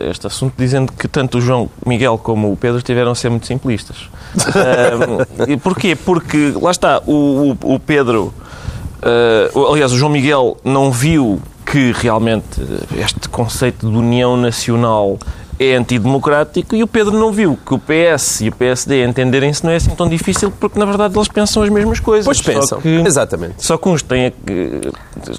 este 0.10 0.28
assunto 0.28 0.54
dizendo 0.58 0.92
que 0.94 1.08
tanto 1.08 1.38
o 1.38 1.42
João 1.42 1.70
Miguel 1.86 2.18
como 2.18 2.52
o 2.52 2.58
Pedro 2.58 2.82
tiveram 2.82 3.12
a 3.12 3.16
ser 3.16 3.30
muito 3.30 3.48
simplistas. 3.48 3.98
E 5.48 5.58
porquê? 5.58 5.96
Porque, 5.96 6.54
lá 6.62 6.72
está, 6.72 7.02
o, 7.06 7.52
o- 7.64 7.76
o 7.76 7.80
Pedro, 7.80 8.34
o- 9.54 9.72
aliás, 9.74 9.92
o 9.92 9.98
João 9.98 10.12
Miguel 10.12 10.58
não 10.64 10.92
viu 10.92 11.40
que 11.66 11.92
realmente 11.94 12.62
este 12.98 13.30
conceito 13.30 13.90
de 13.90 13.96
união 13.96 14.36
nacional 14.36 15.18
é 15.64 15.76
antidemocrático 15.76 16.76
e 16.76 16.82
o 16.84 16.88
Pedro 16.88 17.18
não 17.18 17.32
viu 17.32 17.58
que 17.66 17.74
o 17.74 17.80
PS 17.80 18.42
e 18.42 18.50
o 18.50 18.52
PSD 18.52 19.06
entenderem-se 19.06 19.64
não 19.64 19.72
é 19.72 19.76
assim 19.76 19.92
tão 19.92 20.08
difícil 20.10 20.52
porque, 20.60 20.80
na 20.80 20.86
verdade, 20.86 21.16
eles 21.18 21.28
pensam 21.28 21.62
as 21.64 21.70
mesmas 21.70 22.00
coisas. 22.00 22.26
Pois 22.26 22.38
Só 22.38 22.44
pensam, 22.44 22.82
que- 22.82 22.90
exatamente. 23.06 23.56
Só 23.58 23.78
que 23.78 23.88
uns 23.90 24.02
têm 24.02 24.28
a, 24.28 24.32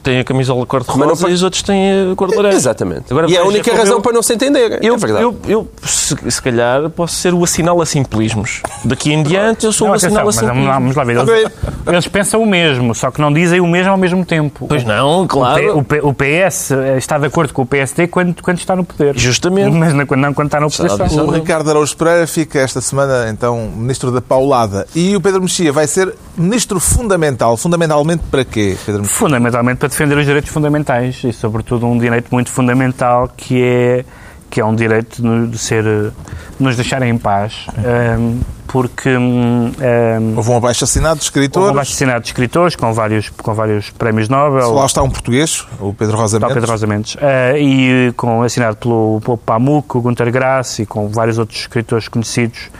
têm 0.02 0.20
a 0.20 0.24
camisola 0.24 0.64
cor-de-rosa 0.66 1.22
não 1.24 1.30
e 1.30 1.32
os 1.34 1.42
outros 1.42 1.62
têm 1.62 2.12
a 2.12 2.16
cor 2.16 2.28
de 2.28 2.36
laranja. 2.36 2.56
Exatamente. 2.56 3.04
Agora, 3.10 3.28
e 3.30 3.36
é 3.36 3.40
a 3.40 3.44
única 3.44 3.74
razão 3.74 3.96
eu- 3.96 4.00
para 4.02 4.12
não 4.12 4.22
se 4.22 4.32
entender. 4.34 4.78
Eu, 4.82 4.94
é 4.94 4.98
verdade. 4.98 5.24
eu, 5.24 5.36
eu 5.48 5.68
se, 5.82 6.16
se 6.30 6.42
calhar, 6.42 6.88
posso 6.90 7.14
ser 7.16 7.34
o 7.34 7.42
assinala 7.42 7.84
simplismos. 7.84 8.62
Daqui 8.84 9.12
em 9.12 9.22
diante, 9.22 9.66
eu 9.66 9.72
sou 9.72 9.88
Não, 9.88 9.94
o 9.94 9.96
atenção, 9.96 10.16
vamos 10.18 10.36
lá, 10.36 10.42
simplismos. 10.42 10.74
vamos 10.74 10.96
lá 10.96 11.04
ver. 11.04 11.12
Eles, 11.40 11.52
eles 11.86 12.08
pensam 12.08 12.42
o 12.42 12.46
mesmo, 12.46 12.94
só 12.94 13.10
que 13.10 13.20
não 13.20 13.32
dizem 13.32 13.60
o 13.60 13.66
mesmo 13.66 13.90
ao 13.92 13.98
mesmo 13.98 14.24
tempo. 14.24 14.66
Pois 14.68 14.84
não, 14.84 15.22
O, 15.22 15.26
P- 15.26 15.28
claro. 15.28 15.78
o 15.78 15.84
P- 15.84 16.00
o 16.02 16.14
PS 16.14 16.70
está 16.96 17.18
de 17.18 17.26
acordo 17.26 17.52
com 17.52 17.62
o 17.62 17.66
PSD 17.66 18.06
quando, 18.06 18.40
quando 18.42 18.58
está 18.58 18.76
no 18.76 18.84
poder. 18.84 19.16
Justamente. 19.18 19.72
Mas 19.74 19.92
não, 19.94 20.06
quando 20.12 20.20
não 20.20 20.34
quando 20.34 20.48
está 20.48 20.60
na 20.60 20.66
oposição. 20.66 21.26
O 21.26 21.30
Ricardo 21.30 21.70
Araújo 21.70 21.96
Pereira 21.96 22.26
fica 22.26 22.58
esta 22.58 22.80
semana, 22.80 23.30
então, 23.30 23.70
Ministro 23.74 24.10
da 24.10 24.20
Paulada. 24.20 24.86
E 24.94 25.16
o 25.16 25.20
Pedro 25.20 25.40
Mexia 25.40 25.72
vai 25.72 25.86
ser 25.86 26.14
Ministro 26.36 26.78
Fundamental. 26.78 27.56
Fundamentalmente 27.56 28.22
para 28.30 28.44
quê, 28.44 28.76
Pedro 28.84 29.02
Mexia? 29.02 29.16
Fundamentalmente 29.16 29.78
para 29.78 29.88
defender 29.88 30.18
os 30.18 30.26
direitos 30.26 30.50
fundamentais 30.50 31.22
e, 31.24 31.32
sobretudo, 31.32 31.86
um 31.86 31.98
direito 31.98 32.28
muito 32.30 32.50
fundamental 32.50 33.30
que 33.34 33.62
é, 33.62 34.04
que 34.50 34.60
é 34.60 34.64
um 34.64 34.74
direito 34.74 35.22
de 35.46 35.58
ser, 35.58 35.82
de 35.82 36.12
nos 36.60 36.76
deixarem 36.76 37.08
em 37.08 37.16
paz. 37.16 37.66
Ahm, 37.78 38.40
porque 38.72 39.14
hum, 39.14 39.70
ahm, 39.78 40.34
Houve 40.34 40.50
um 40.50 40.56
abaixo-assinado 40.56 41.20
de 41.20 41.26
houve 41.26 41.38
um 41.38 41.42
escritores. 41.42 41.78
assassinato 41.78 42.20
de 42.22 42.28
escritores 42.28 42.74
com 42.74 42.90
vários, 42.94 43.28
com 43.28 43.52
vários 43.52 43.90
prémios 43.90 44.30
Nobel. 44.30 44.72
Lá 44.72 44.86
está 44.86 45.02
um 45.02 45.10
português, 45.10 45.66
o 45.78 45.92
Pedro 45.92 46.16
Rosa 46.16 46.40
Mendes. 46.40 46.54
Pedro 46.54 46.70
Rosa 46.70 46.86
Mendes. 46.86 47.16
Eh, 47.20 47.58
e 47.60 48.12
com, 48.16 48.42
assinado 48.42 48.78
pelo, 48.78 49.20
pelo 49.22 49.36
Pamuk, 49.36 49.94
o 49.94 50.00
Gunter 50.00 50.32
Grass 50.32 50.78
e 50.78 50.86
com 50.86 51.06
vários 51.08 51.38
outros 51.38 51.60
escritores 51.60 52.08
conhecidos, 52.08 52.70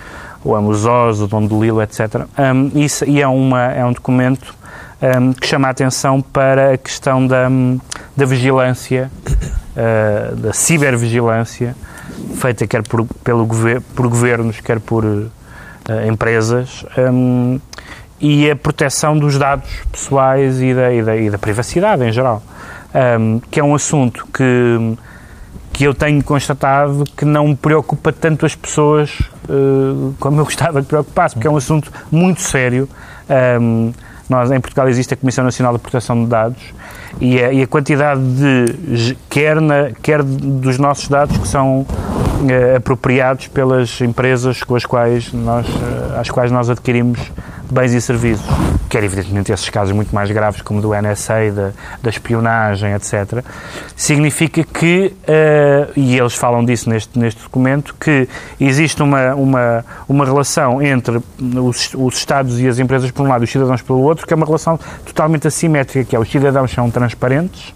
o 0.43 0.57
Amos 0.57 0.87
Oz, 0.87 1.21
o 1.21 1.27
Dom 1.27 1.47
de 1.47 1.55
Lilo, 1.55 1.83
etc. 1.83 2.23
Um, 2.39 2.79
isso, 2.81 3.05
e 3.05 3.21
é, 3.21 3.29
uma, 3.29 3.65
é 3.65 3.85
um 3.85 3.93
documento 3.93 4.55
um, 5.21 5.35
que 5.35 5.47
chama 5.47 5.69
a 5.69 5.73
atenção 5.73 6.23
para 6.23 6.73
a 6.73 6.79
questão 6.79 7.27
da, 7.27 7.51
hum, 7.51 7.79
da 8.17 8.25
vigilância, 8.25 9.11
eh, 9.77 10.33
da 10.37 10.55
cibervigilância, 10.55 11.77
feita 12.37 12.67
quer 12.67 12.83
por, 12.83 13.07
pelo 13.23 13.47
por 13.95 14.09
governos, 14.09 14.59
quer 14.61 14.81
por 14.81 15.05
empresas, 16.09 16.85
hum, 16.97 17.61
e 18.21 18.51
a 18.51 18.55
proteção 18.55 19.19
dos 19.19 19.37
dados 19.37 19.69
pessoais 19.91 20.61
e 20.61 20.73
da, 20.73 20.93
e 20.93 21.03
da, 21.03 21.17
e 21.17 21.31
da 21.31 21.39
privacidade 21.39 22.05
em 22.05 22.13
geral, 22.13 22.43
Hum, 22.95 23.41
que 23.51 23.59
é 23.59 23.65
um 23.65 23.75
assunto 23.75 24.27
que, 24.35 24.99
que 25.73 25.85
eu 25.85 25.95
tenho 25.95 26.23
constatado 26.23 27.05
que 27.17 27.25
não 27.25 27.57
preocupa 27.57 28.13
tanto 28.13 28.45
as 28.45 28.55
pessoas 28.55 29.19
eh, 29.49 30.13
como 30.21 30.41
eu 30.41 30.45
gostava 30.45 30.83
que 30.83 30.89
preocupasse, 30.89 31.35
porque 31.35 31.49
é 31.49 31.51
um 31.51 31.57
assunto 31.57 31.91
muito 32.11 32.43
sério. 32.43 32.87
Hum, 33.61 33.93
nós, 34.29 34.51
em 34.51 34.61
Portugal 34.61 34.89
existe 34.89 35.15
a 35.15 35.17
Comissão 35.17 35.43
Nacional 35.43 35.73
de 35.73 35.79
Proteção 35.79 36.23
de 36.23 36.29
Dados 36.29 36.63
e 37.19 37.43
a, 37.43 37.53
e 37.53 37.63
a 37.63 37.67
quantidade 37.67 38.21
de, 38.21 39.17
quer, 39.31 39.59
na, 39.59 39.91
quer 40.03 40.23
dos 40.23 40.77
nossos 40.79 41.09
dados 41.09 41.37
que 41.39 41.49
são 41.49 41.87
eh, 41.89 42.12
apropriados 42.77 43.49
pelas 43.49 44.01
empresas 44.01 44.63
com 44.63 44.75
as 44.75 44.85
quais 44.85 45.33
nós, 45.33 45.67
eh, 45.67 46.21
às 46.21 46.31
quais 46.31 46.51
nós 46.51 46.69
adquirimos 46.69 47.19
bens 47.71 47.93
e 47.93 48.01
serviços, 48.01 48.45
quer 48.89 49.03
evidentemente 49.03 49.51
esses 49.51 49.69
casos 49.71 49.95
muito 49.95 50.15
mais 50.15 50.31
graves 50.31 50.61
como 50.61 50.81
do 50.81 50.93
NSA, 50.95 51.51
da, 51.55 51.71
da 52.03 52.11
espionagem, 52.11 52.93
etc., 52.93 53.43
significa 53.97 54.63
que, 54.63 55.15
eh, 55.27 55.89
e 55.97 56.19
eles 56.19 56.35
falam 56.35 56.65
disso 56.65 56.91
neste, 56.91 57.19
neste 57.19 57.43
documento, 57.43 57.95
que 57.99 58.29
existe 58.61 59.03
uma, 59.03 59.35
uma, 59.35 59.85
uma 60.09 60.25
relação 60.25 60.83
entre 60.83 61.23
os, 61.41 61.95
os 61.95 62.17
Estados 62.17 62.61
e 62.61 62.69
as 62.69 62.79
empresas 62.79 63.11
por 63.11 63.25
um 63.25 63.29
lado 63.29 63.43
e 63.43 63.45
os 63.45 63.51
cidadãos 63.51 63.81
pelo 63.81 64.01
outro, 64.01 64.27
que 64.27 64.35
é 64.35 64.37
uma 64.37 64.47
relação 64.47 64.79
totalmente 65.05 65.47
assimétrica, 65.49 66.05
que 66.11 66.17
é 66.17 66.19
os 66.19 66.31
cidadãos 66.31 66.71
são 66.71 66.91
transparentes, 66.91 67.73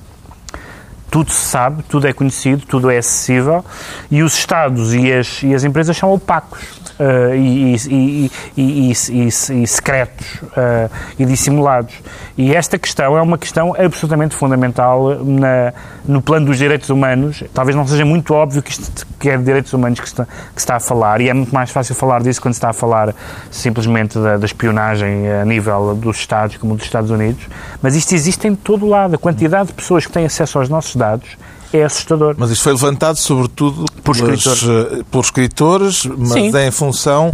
tudo 1.11 1.31
se 1.31 1.47
sabe, 1.47 1.83
tudo 1.85 2.07
é 2.07 2.12
conhecido, 2.12 2.64
tudo 2.66 2.90
é 2.90 2.99
acessível 2.99 3.64
e 4.11 4.23
os 4.23 4.35
Estados 4.35 4.95
e 4.95 5.12
as, 5.12 5.42
e 5.42 5.55
as 5.55 5.64
empresas 5.64 5.97
são 5.97 6.12
opacos. 6.12 6.87
Uh, 6.99 7.35
e, 7.35 8.31
e, 8.57 8.90
e, 8.90 9.66
secretos 9.66 10.37
uh, 10.37 10.90
e 11.19 11.27
dissimulados. 11.27 11.92
E 12.38 12.55
esta 12.55 12.79
questão 12.79 13.19
é 13.19 13.21
uma 13.21 13.37
questão 13.37 13.75
absolutamente 13.79 14.35
fundamental 14.35 15.23
na, 15.23 15.75
no 16.07 16.23
plano 16.23 16.47
dos 16.47 16.57
direitos 16.57 16.88
humanos. 16.88 17.45
Talvez 17.53 17.77
não 17.77 17.87
seja 17.87 18.03
muito 18.07 18.33
óbvio 18.33 18.62
que, 18.62 18.71
isto, 18.71 19.07
que 19.21 19.29
é 19.29 19.37
de 19.37 19.45
direitos 19.45 19.75
humanos 19.75 20.01
que 20.01 20.07
está, 20.07 20.25
que 20.25 20.31
se 20.57 20.61
está 20.61 20.77
a 20.77 20.81
falar, 20.81 21.21
e 21.21 21.29
é 21.29 21.35
muito 21.35 21.55
mais 21.55 21.71
fácil 21.71 21.95
falar 21.95 22.23
disso 22.23 22.40
quando 22.40 22.55
se 22.55 22.59
está 22.59 22.71
a 22.71 22.73
falar 22.73 23.14
simplesmente 23.51 24.19
da, 24.19 24.38
da 24.38 24.47
espionagem 24.47 25.31
a 25.31 25.45
nível 25.45 25.95
dos 25.95 26.16
Estados, 26.16 26.57
como 26.57 26.75
dos 26.75 26.85
Estados 26.85 27.11
Unidos. 27.11 27.47
Mas 27.83 27.95
isto 27.95 28.14
existe 28.14 28.49
em 28.49 28.55
todo 28.55 28.87
lado. 28.87 29.16
A 29.16 29.19
quantidade 29.19 29.69
de 29.69 29.75
pessoas 29.75 30.07
que 30.07 30.12
têm 30.12 30.25
acesso 30.25 30.59
aos 30.59 30.71
nossos 30.71 30.96
dados 30.97 31.37
é 31.73 31.85
assustador. 31.85 32.35
Mas 32.39 32.51
isto 32.51 32.63
foi 32.63 32.73
levantado 32.73 33.17
sobretudo 33.17 33.85
por 34.03 34.15
escritores, 34.15 34.63
pelos, 34.63 35.05
pelos 35.11 35.27
escritores 35.27 36.07
mas 36.17 36.33
Sim. 36.33 36.59
em 36.59 36.71
função 36.71 37.33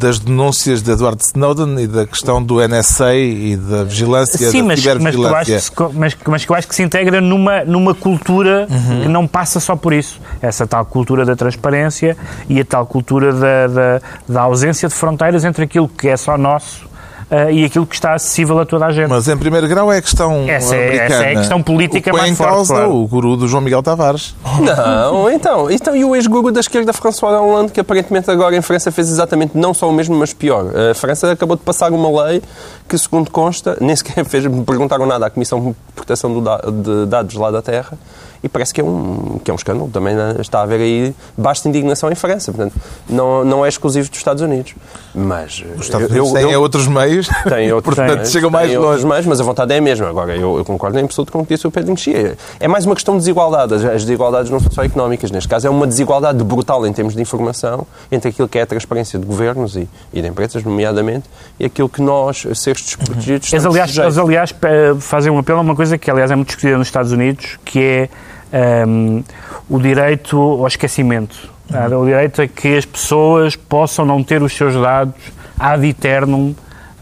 das 0.00 0.18
denúncias 0.18 0.82
de 0.82 0.92
Edward 0.92 1.22
Snowden 1.22 1.82
e 1.82 1.86
da 1.86 2.06
questão 2.06 2.42
do 2.42 2.56
NSA 2.66 3.14
e 3.14 3.56
da 3.56 3.84
vigilância, 3.84 4.50
Sim, 4.50 4.58
da 4.58 4.68
mas, 4.68 4.80
cibervigilância. 4.80 5.54
Mas, 5.54 5.68
que 5.68 5.82
mas, 5.94 6.16
mas 6.26 6.44
que 6.44 6.52
eu 6.52 6.56
acho 6.56 6.68
que 6.68 6.74
se 6.74 6.82
integra 6.82 7.20
numa, 7.20 7.64
numa 7.64 7.94
cultura 7.94 8.66
uhum. 8.70 9.02
que 9.02 9.08
não 9.08 9.26
passa 9.26 9.58
só 9.58 9.74
por 9.74 9.92
isso. 9.92 10.20
Essa 10.40 10.66
tal 10.66 10.84
cultura 10.84 11.24
da 11.24 11.34
transparência 11.34 12.16
e 12.48 12.60
a 12.60 12.64
tal 12.64 12.86
cultura 12.86 13.32
da, 13.32 13.66
da, 13.66 14.02
da 14.28 14.42
ausência 14.42 14.88
de 14.88 14.94
fronteiras 14.94 15.44
entre 15.44 15.64
aquilo 15.64 15.88
que 15.88 16.08
é 16.08 16.16
só 16.16 16.36
nosso 16.36 16.93
uh, 17.30 17.50
e 17.50 17.64
aquilo 17.64 17.86
que 17.86 17.94
está 17.94 18.14
acessível 18.14 18.58
a 18.58 18.66
toda 18.66 18.86
a 18.86 18.92
gente. 18.92 19.08
Mas 19.08 19.28
em 19.28 19.36
primeiro 19.36 19.66
grau 19.68 19.92
é 19.92 19.98
a 19.98 20.02
questão 20.02 20.48
essa 20.48 20.74
é, 20.74 20.96
essa 20.96 21.24
é 21.24 21.32
a 21.32 21.36
questão 21.36 21.62
política 21.62 22.12
o 22.12 22.16
mais 22.16 22.30
em 22.30 22.34
forte. 22.34 22.50
causa 22.50 22.74
claro. 22.74 22.94
o 22.94 23.06
guru 23.06 23.36
do 23.36 23.48
João 23.48 23.62
Miguel 23.62 23.82
Tavares. 23.82 24.34
Não, 24.60 25.30
então, 25.32 25.70
então 25.70 25.96
e 25.96 26.04
o 26.04 26.14
ex-guru 26.14 26.52
da 26.52 26.60
esquerda 26.60 26.92
François 26.92 27.38
Hollande, 27.38 27.72
que 27.72 27.80
aparentemente 27.80 28.30
agora 28.30 28.56
em 28.56 28.62
França 28.62 28.90
fez 28.90 29.10
exatamente 29.10 29.56
não 29.56 29.74
só 29.74 29.88
o 29.88 29.92
mesmo, 29.92 30.16
mas 30.16 30.32
pior. 30.32 30.66
A 30.90 30.94
França 30.94 31.32
acabou 31.32 31.56
de 31.56 31.62
passar 31.62 31.92
uma 31.92 32.24
lei 32.24 32.42
que, 32.88 32.96
segundo 32.98 33.30
consta, 33.30 33.76
nem 33.80 33.94
sequer 33.94 34.24
fez, 34.24 34.46
me 34.46 34.64
perguntaram 34.64 35.06
nada 35.06 35.26
à 35.26 35.30
Comissão 35.30 35.60
de 35.60 35.74
Proteção 35.94 36.32
de 36.32 37.06
Dados 37.06 37.34
lá 37.34 37.50
da 37.50 37.62
Terra, 37.62 37.98
e 38.44 38.48
parece 38.48 38.74
que 38.74 38.80
é 38.82 38.84
um, 38.84 39.40
que 39.42 39.50
é 39.50 39.54
um 39.54 39.56
escândalo. 39.56 39.88
Também 39.90 40.14
né, 40.14 40.36
está 40.38 40.60
a 40.60 40.62
haver 40.64 40.78
aí 40.78 41.14
basta 41.36 41.66
indignação 41.66 42.12
em 42.12 42.14
França. 42.14 42.52
Portanto, 42.52 42.74
não, 43.08 43.42
não 43.42 43.64
é 43.64 43.68
exclusivo 43.70 44.10
dos 44.10 44.18
Estados 44.18 44.42
Unidos. 44.42 44.74
Mas 45.14 45.64
Os 45.78 45.86
Estados 45.86 46.10
Unidos 46.10 46.32
têm 46.32 46.50
eu, 46.50 46.60
outros 46.60 46.86
meios, 46.86 47.13
tem 47.48 47.72
outros, 47.72 47.94
portanto 47.94 48.22
tem, 48.22 48.30
chegam 48.30 48.50
mais 48.50 48.68
tem 48.68 48.76
longe. 48.76 48.88
Outros 48.88 49.04
meios, 49.04 49.26
mas 49.26 49.40
a 49.40 49.44
vontade 49.44 49.72
é 49.72 49.78
a 49.78 49.80
mesma. 49.80 50.08
Agora, 50.08 50.36
eu, 50.36 50.58
eu 50.58 50.64
concordo 50.64 50.98
em 50.98 51.04
absoluto 51.04 51.32
com 51.32 51.40
o 51.40 51.46
que 51.46 51.54
disse 51.54 51.66
o 51.66 51.70
Pedro 51.70 51.90
Mexia. 51.90 52.36
É 52.60 52.68
mais 52.68 52.86
uma 52.86 52.94
questão 52.94 53.14
de 53.14 53.20
desigualdade. 53.20 53.74
As, 53.74 53.84
as 53.84 54.02
desigualdades 54.04 54.50
não 54.50 54.60
são 54.60 54.70
só 54.70 54.84
económicas. 54.84 55.30
Neste 55.30 55.48
caso, 55.48 55.66
é 55.66 55.70
uma 55.70 55.86
desigualdade 55.86 56.42
brutal 56.42 56.86
em 56.86 56.92
termos 56.92 57.14
de 57.14 57.22
informação 57.22 57.86
entre 58.10 58.30
aquilo 58.30 58.48
que 58.48 58.58
é 58.58 58.62
a 58.62 58.66
transparência 58.66 59.18
de 59.18 59.26
governos 59.26 59.76
e, 59.76 59.88
e 60.12 60.22
de 60.22 60.28
empresas, 60.28 60.62
nomeadamente, 60.62 61.28
e 61.58 61.64
aquilo 61.66 61.88
que 61.88 62.02
nós, 62.02 62.46
seres 62.54 62.82
desprotegidos, 62.82 63.52
uhum. 63.52 63.58
Eles, 63.58 63.66
aliás, 63.66 63.98
eles, 63.98 64.18
aliás, 64.18 64.54
fazem 65.00 65.32
um 65.32 65.38
apelo 65.38 65.58
a 65.58 65.62
uma 65.62 65.76
coisa 65.76 65.96
que, 65.98 66.10
aliás, 66.10 66.30
é 66.30 66.36
muito 66.36 66.48
discutida 66.48 66.76
nos 66.78 66.88
Estados 66.88 67.12
Unidos, 67.12 67.58
que 67.64 68.08
é 68.52 68.86
um, 68.86 69.22
o 69.68 69.78
direito 69.78 70.38
ao 70.38 70.66
esquecimento. 70.66 71.52
Uhum. 71.72 72.02
O 72.02 72.06
direito 72.06 72.42
a 72.42 72.46
que 72.46 72.76
as 72.76 72.84
pessoas 72.84 73.56
possam 73.56 74.04
não 74.04 74.22
ter 74.22 74.42
os 74.42 74.52
seus 74.52 74.74
dados 74.74 75.14
ad 75.58 75.86
eternum 75.88 76.54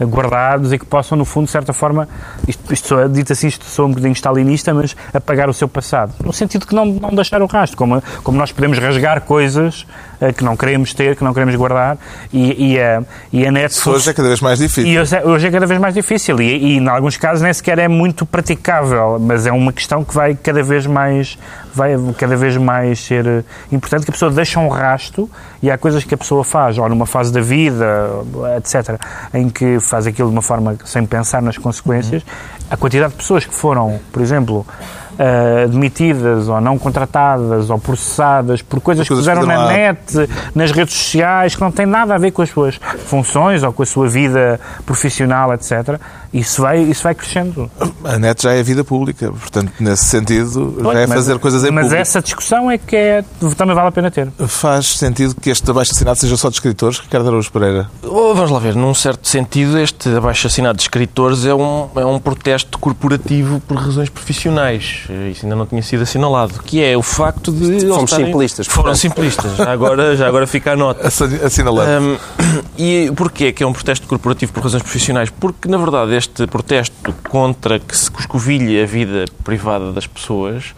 guardados 0.05 0.73
e 0.73 0.79
que 0.79 0.85
possam, 0.85 1.17
no 1.17 1.25
fundo, 1.25 1.45
de 1.45 1.51
certa 1.51 1.73
forma, 1.73 2.07
isto, 2.47 2.73
isto 2.73 3.09
dito 3.09 3.33
assim, 3.33 3.47
isto 3.47 3.65
sou 3.65 3.85
um 3.85 3.89
bocadinho 3.89 4.13
stalinista, 4.13 4.73
mas 4.73 4.95
apagar 5.13 5.49
o 5.49 5.53
seu 5.53 5.67
passado. 5.67 6.13
No 6.23 6.33
sentido 6.33 6.65
que 6.67 6.75
não, 6.75 6.85
não 6.85 7.09
deixar 7.13 7.41
o 7.41 7.45
rastro, 7.45 7.77
como, 7.77 8.01
como 8.23 8.37
nós 8.37 8.51
podemos 8.51 8.77
rasgar 8.77 9.21
coisas 9.21 9.85
uh, 10.21 10.33
que 10.33 10.43
não 10.43 10.55
queremos 10.55 10.93
ter, 10.93 11.15
que 11.15 11.23
não 11.23 11.33
queremos 11.33 11.55
guardar, 11.55 11.97
e, 12.31 12.73
e, 12.73 12.79
a, 12.79 13.03
e 13.31 13.45
a 13.45 13.51
net... 13.51 13.73
Hoje 13.87 14.09
é 14.09 14.13
cada 14.13 14.27
vez 14.27 14.41
mais 14.41 14.59
difícil. 14.59 14.91
E 14.91 14.99
hoje, 14.99 15.15
é, 15.15 15.25
hoje 15.25 15.47
é 15.47 15.51
cada 15.51 15.65
vez 15.65 15.79
mais 15.79 15.93
difícil, 15.93 16.41
e, 16.41 16.57
e 16.57 16.77
em 16.77 16.87
alguns 16.87 17.17
casos 17.17 17.41
nem 17.41 17.53
sequer 17.53 17.79
é 17.79 17.87
muito 17.87 18.25
praticável, 18.25 19.17
mas 19.19 19.45
é 19.45 19.51
uma 19.51 19.73
questão 19.73 20.03
que 20.03 20.13
vai 20.13 20.35
cada 20.35 20.63
vez 20.63 20.85
mais 20.85 21.37
vai 21.73 21.95
cada 22.17 22.35
vez 22.35 22.55
mais 22.57 22.99
ser 22.99 23.25
eh, 23.25 23.43
importante 23.71 24.05
que 24.05 24.11
a 24.11 24.13
pessoa 24.13 24.31
deixa 24.31 24.59
um 24.59 24.67
rasto 24.67 25.29
e 25.61 25.71
há 25.71 25.77
coisas 25.77 26.03
que 26.03 26.13
a 26.13 26.17
pessoa 26.17 26.43
faz, 26.43 26.77
ou 26.77 26.87
numa 26.87 27.05
fase 27.05 27.31
da 27.31 27.41
vida, 27.41 28.09
etc., 28.57 28.99
em 29.33 29.49
que 29.49 29.79
faz 29.79 30.05
aquilo 30.07 30.29
de 30.29 30.35
uma 30.35 30.41
forma 30.41 30.77
sem 30.85 31.05
pensar 31.05 31.41
nas 31.41 31.57
consequências. 31.57 32.23
A 32.69 32.77
quantidade 32.77 33.11
de 33.11 33.17
pessoas 33.17 33.45
que 33.45 33.53
foram, 33.53 33.99
por 34.11 34.21
exemplo, 34.21 34.65
uh, 35.13 35.67
demitidas 35.67 36.47
ou 36.49 36.59
não 36.59 36.77
contratadas 36.77 37.69
ou 37.69 37.79
processadas 37.79 38.61
por 38.61 38.79
coisas, 38.81 39.07
coisas 39.07 39.25
que 39.25 39.33
fizeram 39.33 39.45
na 39.45 39.67
net, 39.67 40.29
nas 40.53 40.71
redes 40.71 40.93
sociais, 40.93 41.55
que 41.55 41.61
não 41.61 41.71
têm 41.71 41.85
nada 41.85 42.15
a 42.15 42.17
ver 42.17 42.31
com 42.31 42.41
as 42.41 42.49
suas 42.49 42.79
funções 43.05 43.63
ou 43.63 43.71
com 43.71 43.83
a 43.83 43.85
sua 43.85 44.07
vida 44.07 44.59
profissional, 44.85 45.53
etc. 45.53 45.99
Isso 46.33 46.61
vai, 46.63 46.81
isso 46.81 47.03
vai 47.03 47.13
crescendo. 47.13 47.69
A 48.03 48.17
net 48.17 48.41
já 48.41 48.53
é 48.53 48.63
vida 48.63 48.83
pública, 48.83 49.31
portanto, 49.31 49.71
nesse 49.79 50.05
sentido, 50.05 50.77
já 50.81 50.99
é 50.99 51.07
fazer 51.07 51.37
coisas 51.37 51.63
em 51.63 51.71
mas 51.71 51.83
público. 51.83 51.99
Mas 51.99 52.09
essa 52.09 52.21
discussão 52.21 52.71
é 52.71 52.77
que 52.77 52.95
é, 52.95 53.23
também 53.55 53.75
vale 53.75 53.89
a 53.89 53.91
pena 53.91 54.09
ter. 54.09 54.31
Faz 54.47 54.97
sentido 54.97 55.35
que 55.35 55.51
este 55.51 55.69
abaixo-assinado 55.69 56.17
seja 56.19 56.35
só 56.35 56.49
de 56.49 56.55
escritores, 56.55 56.99
Ricardo 56.99 57.27
Araújo 57.27 57.51
Pereira? 57.51 57.89
Oh, 58.01 58.33
vamos 58.33 58.49
lá 58.49 58.57
ver, 58.57 58.75
num 58.75 58.93
certo 58.95 59.27
sentido, 59.27 59.77
este 59.77 60.09
abaixo-assinado 60.09 60.77
de 60.77 60.83
escritores 60.83 61.45
é 61.45 61.53
um, 61.53 61.89
é 61.95 62.05
um 62.05 62.19
protesto 62.19 62.79
corporativo 62.79 63.59
por 63.67 63.77
razões 63.77 64.09
profissionais. 64.09 65.03
Isso 65.31 65.45
ainda 65.45 65.55
não 65.55 65.67
tinha 65.67 65.83
sido 65.83 66.01
assinalado. 66.01 66.63
Que 66.63 66.83
é 66.83 66.97
o 66.97 67.03
facto 67.03 67.51
de. 67.51 67.81
Fomos 67.87 68.03
estarem... 68.05 68.25
simplistas. 68.25 68.67
Foram 68.67 68.95
simplistas. 68.95 69.55
Já 69.57 69.71
agora, 69.71 70.15
já 70.15 70.27
agora 70.27 70.47
fica 70.47 70.73
a 70.73 70.75
nota. 70.75 71.07
Assinalado. 71.07 71.89
Um, 71.91 72.17
e 72.77 73.11
porquê 73.15 73.51
que 73.51 73.63
é 73.63 73.67
um 73.67 73.73
protesto 73.73 74.07
corporativo 74.07 74.51
por 74.51 74.63
razões 74.63 74.81
profissionais? 74.81 75.29
Porque, 75.29 75.67
na 75.67 75.77
verdade, 75.77 76.15
este 76.15 76.22
protesto 76.49 77.13
contra 77.29 77.79
que 77.79 77.95
se 77.95 78.09
coscovilhe 78.09 78.81
a 78.81 78.85
vida 78.85 79.25
privada 79.43 79.91
das 79.91 80.07
pessoas 80.07 80.73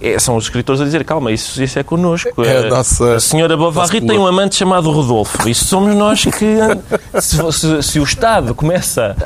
é, 0.00 0.18
são 0.18 0.36
os 0.36 0.44
escritores 0.44 0.80
a 0.80 0.84
dizer, 0.84 1.04
calma, 1.04 1.30
isso, 1.30 1.62
isso 1.62 1.78
é 1.78 1.82
connosco. 1.82 2.42
É 2.42 2.58
a, 2.58 2.70
nossa, 2.70 3.16
a 3.16 3.20
senhora 3.20 3.54
Bovary 3.54 4.00
tem 4.00 4.18
um 4.18 4.26
amante 4.26 4.56
chamado 4.56 4.90
Rodolfo. 4.90 5.46
Isso 5.48 5.66
somos 5.66 5.94
nós 5.94 6.24
que... 6.24 6.30
Se, 7.20 7.36
se, 7.52 7.82
se 7.82 8.00
o 8.00 8.04
Estado 8.04 8.54
começa 8.54 9.16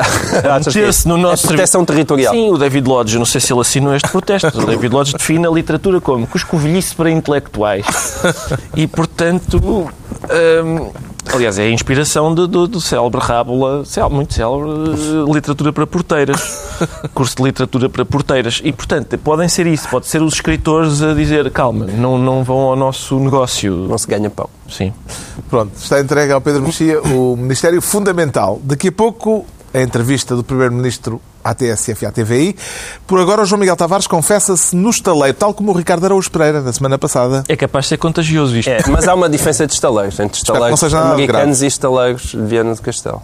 a 0.43 0.59
meter-se 0.59 1.07
no 1.07 1.17
nosso... 1.17 1.47
É 1.47 1.49
proteção 1.49 1.85
territorial. 1.85 2.33
Sim, 2.35 2.51
o 2.51 2.57
David 2.57 2.89
Lodge, 2.89 3.19
não 3.19 3.27
sei 3.27 3.41
se 3.41 3.53
ele 3.53 3.61
assinou 3.61 3.95
este 3.95 4.09
protesto. 4.09 4.59
O 4.59 4.67
David 4.67 4.93
Lodge 4.93 5.13
define 5.13 5.47
a 5.47 5.51
literatura 5.51 6.01
como 6.01 6.27
cuscovilhice 6.27 6.95
para 6.95 7.11
intelectuais. 7.11 7.87
E, 8.75 8.87
portanto... 8.87 9.89
Hum, 10.65 10.91
Aliás, 11.33 11.59
é 11.59 11.65
a 11.65 11.71
inspiração 11.71 12.35
do, 12.35 12.47
do, 12.47 12.67
do 12.67 12.81
célebre 12.81 13.21
Rábula, 13.21 13.83
muito 14.11 14.35
célebre, 14.35 14.71
eh, 14.71 15.33
literatura 15.33 15.73
para 15.73 15.87
porteiras. 15.87 16.77
Curso 17.15 17.37
de 17.37 17.43
literatura 17.43 17.89
para 17.89 18.05
porteiras. 18.05 18.61
E, 18.63 18.73
portanto, 18.73 19.17
podem 19.19 19.49
ser 19.49 19.67
isso. 19.67 19.89
Pode 19.89 20.07
ser 20.07 20.23
os 20.23 20.35
escritores 20.35 21.03
a 21.03 21.15
dizer, 21.15 21.51
calma, 21.51 21.87
não, 21.87 22.19
não 22.19 22.45
vão 22.45 22.59
ao 22.59 22.77
nosso 22.77 23.19
negócio. 23.19 23.73
Não 23.73 23.99
se 23.99 24.07
ganha 24.07 24.31
pão. 24.31 24.49
Sim. 24.69 24.93
Pronto, 25.49 25.73
está 25.77 26.01
entregue 26.01 26.33
ao 26.33 26.41
Pedro 26.41 26.63
Mexia 26.63 27.01
o 27.01 27.37
Ministério 27.37 27.81
Fundamental. 27.81 28.61
Daqui 28.63 28.89
a 28.89 28.93
pouco, 28.93 29.47
a 29.73 29.81
entrevista 29.81 30.37
do 30.37 30.45
Primeiro-Ministro 30.45 31.21
à 31.45 31.55
TSF 31.55 32.03
e 32.03 32.07
à 32.07 32.11
TVI. 32.11 32.57
Por 33.07 33.21
agora, 33.21 33.43
o 33.43 33.45
João 33.45 33.61
Miguel 33.61 33.77
Tavares 33.77 34.07
confessa-se 34.07 34.75
no 34.75 34.91
estaleiro, 34.91 35.37
tal 35.37 35.53
como 35.53 35.71
o 35.71 35.75
Ricardo 35.75 36.05
Araújo 36.07 36.31
Pereira, 36.31 36.63
na 36.63 36.73
semana 36.73 36.99
passada. 36.99 37.45
É 37.49 37.55
capaz 37.55 37.85
de 37.85 37.91
ser 37.91 37.99
contagioso 37.99 38.57
isto. 38.57 38.71
É, 38.71 38.83
mas 38.89 39.07
há 39.07 39.15
uma 39.15 39.29
diferença 39.29 39.67
de 39.67 39.75
estaleiros, 39.75 40.19
entre 40.19 40.39
estaleiros 40.39 40.83
americanos 40.95 41.63
e 41.63 41.67
estaleiros 41.67 42.23
de 42.23 42.43
Viana 42.43 42.75
do 42.75 42.81
Castelo. 42.81 43.23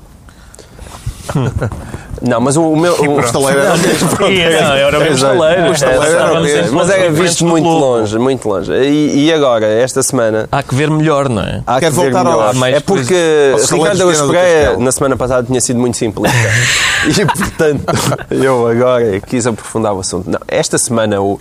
Não, 2.22 2.40
mas 2.40 2.56
o, 2.56 2.62
o 2.62 2.76
meu. 2.76 2.94
O 3.00 3.20
estaleiro 3.20 3.60
era 3.60 3.74
o 3.74 3.78
mesmo. 3.78 4.10
Não, 4.20 4.74
era 4.74 4.98
o 4.98 5.00
mesmo 5.00 5.14
estaleiro. 5.14 5.62
O 5.62 5.72
estaleiro 5.72 6.16
era 6.16 6.38
o 6.38 6.42
mesmo. 6.42 6.76
Mas 6.76 6.90
era 6.90 7.10
visto 7.10 7.46
muito 7.46 7.68
longe, 7.68 8.18
muito 8.18 8.48
longe. 8.48 8.72
E, 8.72 9.26
e, 9.26 9.32
agora, 9.32 9.66
esta 9.66 10.02
semana. 10.02 10.48
Há 10.52 10.62
que 10.62 10.74
ver 10.74 10.90
melhor, 10.90 11.28
não 11.28 11.42
é? 11.42 11.62
Há 11.66 11.80
Quer 11.80 11.90
que 11.90 11.96
voltar 11.96 12.24
ver 12.24 12.30
ao. 12.30 12.66
É 12.66 12.80
porque 12.80 13.54
Ricardo 13.70 14.28
Pereira, 14.30 14.76
na 14.78 14.92
semana 14.92 15.16
passada, 15.16 15.46
tinha 15.46 15.60
sido 15.60 15.80
muito 15.80 15.96
simplista. 15.96 16.36
e, 17.08 17.24
portanto, 17.24 17.84
eu 18.30 18.66
agora 18.66 19.20
quis 19.20 19.46
aprofundar 19.46 19.94
o 19.94 20.00
assunto. 20.00 20.28
Não, 20.28 20.40
esta 20.46 20.76
semana, 20.76 21.20
o 21.20 21.40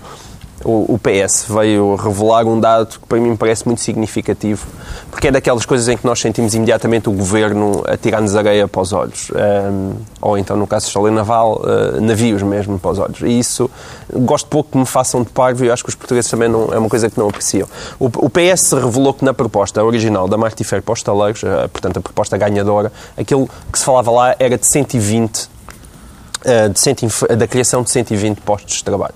o, 0.65 0.99
PS 0.99 1.45
veio 1.47 1.95
revelar 1.95 2.45
um 2.45 2.59
dado 2.59 2.99
que 2.99 3.07
para 3.07 3.19
mim 3.19 3.35
parece 3.35 3.65
muito 3.65 3.81
significativo, 3.81 4.67
porque 5.09 5.29
é 5.29 5.31
daquelas 5.31 5.65
coisas 5.65 5.87
em 5.87 5.95
que 5.95 6.05
nós 6.05 6.19
sentimos 6.19 6.53
imediatamente 6.53 7.07
o 7.07 7.13
governo 7.13 7.83
a 7.87 7.95
tirar-nos 7.95 8.35
areia 8.35 8.67
para 8.67 8.81
os 8.81 8.91
olhos, 8.91 9.31
um, 9.31 9.93
ou 10.21 10.37
então, 10.37 10.57
no 10.57 10.67
caso 10.67 10.85
de 10.85 10.89
Estalei 10.89 11.13
Naval, 11.13 11.61
uh, 11.61 12.01
navios 12.01 12.43
mesmo 12.43 12.77
para 12.77 12.91
os 12.91 12.99
olhos. 12.99 13.21
E 13.21 13.39
isso, 13.39 13.69
gosto 14.13 14.47
pouco 14.47 14.71
que 14.71 14.77
me 14.77 14.85
façam 14.85 15.23
de 15.23 15.29
parvo 15.29 15.63
e 15.63 15.71
acho 15.71 15.83
que 15.83 15.89
os 15.89 15.95
portugueses 15.95 16.29
também 16.29 16.49
não, 16.49 16.73
é 16.73 16.77
uma 16.77 16.89
coisa 16.89 17.09
que 17.09 17.17
não 17.17 17.29
apreciam. 17.29 17.67
O, 17.97 18.05
o 18.05 18.29
PS 18.29 18.73
revelou 18.73 19.13
que 19.13 19.23
na 19.23 19.33
proposta 19.33 19.83
original 19.83 20.27
da 20.27 20.37
Martifer 20.37 20.81
para 20.81 20.93
os 20.93 21.01
uh, 21.01 21.69
portanto, 21.69 21.97
a 21.97 22.01
proposta 22.01 22.37
ganhadora, 22.37 22.91
aquilo 23.17 23.49
que 23.71 23.79
se 23.79 23.85
falava 23.85 24.11
lá 24.11 24.35
era 24.37 24.57
de 24.57 24.67
120, 24.67 25.37
uh, 25.37 26.69
de 26.69 26.79
100, 26.79 26.95
da 27.37 27.47
criação 27.47 27.81
de 27.81 27.91
120 27.91 28.41
postos 28.41 28.75
de 28.75 28.83
trabalho 28.83 29.15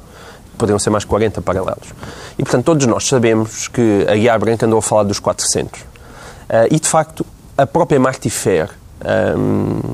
poderiam 0.57 0.79
ser 0.79 0.89
mais 0.89 1.03
40 1.03 1.41
paralelos. 1.41 1.93
E, 2.37 2.43
portanto, 2.43 2.65
todos 2.65 2.85
nós 2.87 3.07
sabemos 3.07 3.67
que 3.67 4.05
a 4.07 4.15
Guiar 4.15 4.39
Branca 4.39 4.65
andou 4.65 4.79
a 4.79 4.81
falar 4.81 5.03
dos 5.03 5.19
400. 5.19 5.81
Uh, 5.81 5.85
e, 6.71 6.79
de 6.79 6.87
facto, 6.87 7.25
a 7.57 7.65
própria 7.65 7.99
Marty 7.99 8.29
Fair, 8.29 8.69
um, 9.37 9.93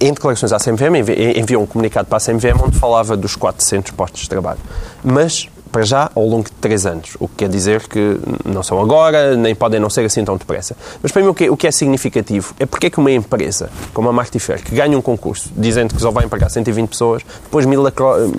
em 0.00 0.12
declarações 0.12 0.52
à 0.52 0.58
CMVM, 0.58 0.96
enviou 1.36 1.62
um 1.62 1.66
comunicado 1.66 2.08
para 2.08 2.18
a 2.18 2.20
CMVM 2.20 2.60
onde 2.64 2.78
falava 2.78 3.16
dos 3.16 3.36
400 3.36 3.92
postos 3.92 4.22
de 4.22 4.28
trabalho. 4.28 4.58
Mas 5.04 5.48
para 5.72 5.82
já, 5.82 6.10
ao 6.14 6.26
longo 6.26 6.44
de 6.44 6.52
três 6.52 6.84
anos. 6.84 7.16
O 7.18 7.26
que 7.26 7.36
quer 7.36 7.48
dizer 7.48 7.88
que 7.88 8.20
não 8.44 8.62
são 8.62 8.80
agora, 8.80 9.34
nem 9.36 9.54
podem 9.54 9.80
não 9.80 9.88
ser 9.88 10.04
assim 10.04 10.22
tão 10.24 10.36
depressa. 10.36 10.76
Mas 11.02 11.10
para 11.10 11.22
mim 11.22 11.28
o 11.28 11.34
que, 11.34 11.44
é, 11.44 11.50
o 11.50 11.56
que 11.56 11.66
é 11.66 11.72
significativo 11.72 12.54
é 12.60 12.66
porque 12.66 12.88
é 12.88 12.90
que 12.90 12.98
uma 12.98 13.10
empresa, 13.10 13.70
como 13.94 14.08
a 14.08 14.12
Martifer, 14.12 14.62
que 14.62 14.74
ganha 14.74 14.96
um 14.96 15.02
concurso 15.02 15.50
dizendo 15.56 15.94
que 15.94 16.00
só 16.00 16.10
vai 16.10 16.26
empregar 16.26 16.50
120 16.50 16.90
pessoas, 16.90 17.22
depois 17.42 17.64
milagro, 17.64 18.34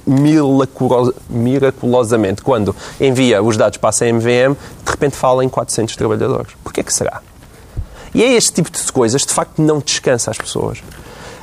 miraculosamente, 1.30 2.44
quando 2.44 2.76
envia 3.02 3.42
os 3.42 3.58
dados 3.58 3.78
para 3.78 3.90
a 3.90 3.94
CMVM, 3.94 4.54
de 4.86 4.92
repente 4.92 5.16
fala 5.16 5.44
em 5.44 5.50
400 5.50 5.96
trabalhadores. 5.96 6.54
Porquê 6.64 6.84
que 6.84 6.94
será? 6.94 7.22
E 8.14 8.24
é 8.24 8.34
este 8.34 8.54
tipo 8.54 8.70
de 8.70 8.92
coisas, 8.92 9.24
de 9.24 9.34
facto, 9.34 9.60
não 9.60 9.80
descansa 9.80 10.30
as 10.30 10.38
pessoas. 10.38 10.84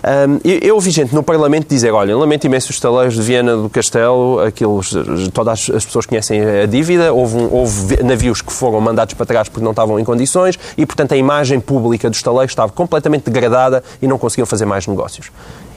Um, 0.03 0.41
eu 0.45 0.75
ouvi 0.75 0.91
gente 0.91 1.15
no 1.15 1.23
Parlamento 1.23 1.69
dizer, 1.69 1.93
olha, 1.93 2.17
lamento 2.17 2.47
imenso 2.47 2.71
os 2.71 2.77
estaleiros 2.77 3.15
de 3.15 3.23
Viena 3.23 3.57
do 3.57 3.69
Castelo, 3.69 4.41
aqueles, 4.41 4.91
todas 5.33 5.71
as 5.71 5.85
pessoas 5.85 6.07
conhecem 6.07 6.41
a 6.43 6.67
dívida, 6.67 7.13
houve, 7.13 7.37
um, 7.37 7.53
houve 7.53 8.03
navios 8.03 8.41
que 8.41 8.53
foram 8.53 8.81
mandados 8.81 9.15
para 9.15 9.27
trás 9.27 9.49
porque 9.49 9.65
não 9.65 9.73
estavam 9.73 9.99
em 10.01 10.05
condições 10.05 10.59
e, 10.77 10.87
portanto, 10.87 11.13
a 11.13 11.17
imagem 11.17 11.61
pública 11.61 12.09
dos 12.09 12.19
estaleiros 12.19 12.53
estava 12.53 12.73
completamente 12.73 13.29
degradada 13.31 13.85
e 14.01 14.07
não 14.07 14.19
conseguiam 14.19 14.47
fazer 14.47 14.65
mais 14.65 14.87
negócios. 14.87 15.31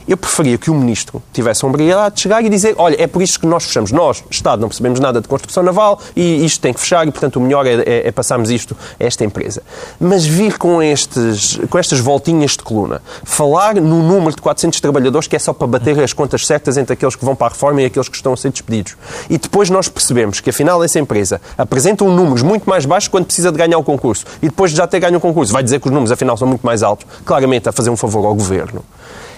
Eu 0.06 0.16
preferia 0.16 0.58
que 0.58 0.70
o 0.70 0.74
Ministro 0.74 1.22
tivesse 1.32 1.64
a 1.64 1.68
obrigatoriedade 1.68 2.16
de 2.16 2.20
chegar 2.20 2.44
e 2.44 2.48
dizer 2.50 2.74
olha, 2.76 3.00
é 3.00 3.06
por 3.06 3.22
isso 3.22 3.40
que 3.40 3.46
nós 3.46 3.64
fechamos. 3.64 3.90
Nós, 3.90 4.22
Estado, 4.30 4.60
não 4.60 4.68
percebemos 4.68 5.00
nada 5.00 5.20
de 5.20 5.26
construção 5.26 5.62
naval 5.62 5.98
e 6.14 6.44
isto 6.44 6.60
tem 6.60 6.74
que 6.74 6.80
fechar 6.80 7.06
e, 7.08 7.10
portanto, 7.10 7.36
o 7.36 7.40
melhor 7.40 7.66
é, 7.66 7.82
é, 7.82 8.08
é 8.08 8.12
passarmos 8.12 8.50
isto 8.50 8.76
a 9.00 9.04
esta 9.04 9.24
empresa. 9.24 9.62
Mas 9.98 10.26
vir 10.26 10.58
com, 10.58 10.82
estes, 10.82 11.58
com 11.70 11.78
estas 11.78 12.00
voltinhas 12.00 12.52
de 12.52 12.58
coluna, 12.58 13.00
falar 13.24 13.76
no 13.76 14.02
número 14.02 14.36
de 14.36 14.42
400 14.42 14.78
trabalhadores 14.80 15.26
que 15.26 15.36
é 15.36 15.38
só 15.38 15.52
para 15.52 15.66
bater 15.66 15.98
as 16.00 16.12
contas 16.12 16.46
certas 16.46 16.76
entre 16.76 16.92
aqueles 16.92 17.16
que 17.16 17.24
vão 17.24 17.34
para 17.34 17.46
a 17.46 17.50
reforma 17.50 17.80
e 17.80 17.86
aqueles 17.86 18.08
que 18.08 18.16
estão 18.16 18.34
a 18.34 18.36
ser 18.36 18.50
despedidos. 18.50 18.96
E 19.30 19.38
depois 19.38 19.70
nós 19.70 19.88
percebemos 19.88 20.40
que, 20.40 20.50
afinal, 20.50 20.84
essa 20.84 20.98
empresa 20.98 21.40
apresenta 21.56 22.04
um 22.04 22.14
números 22.14 22.42
muito 22.42 22.68
mais 22.68 22.84
baixos 22.84 23.08
quando 23.08 23.24
precisa 23.24 23.50
de 23.50 23.56
ganhar 23.56 23.78
o 23.78 23.82
concurso. 23.82 24.26
E 24.42 24.48
depois 24.48 24.70
de 24.70 24.76
já 24.76 24.86
ter 24.86 25.00
ganho 25.00 25.16
o 25.16 25.20
concurso, 25.20 25.52
vai 25.52 25.62
dizer 25.62 25.80
que 25.80 25.86
os 25.86 25.92
números, 25.92 26.12
afinal, 26.12 26.36
são 26.36 26.46
muito 26.46 26.64
mais 26.64 26.82
altos, 26.82 27.06
claramente 27.24 27.68
a 27.68 27.72
fazer 27.72 27.88
um 27.88 27.96
favor 27.96 28.26
ao 28.26 28.34
Governo 28.34 28.84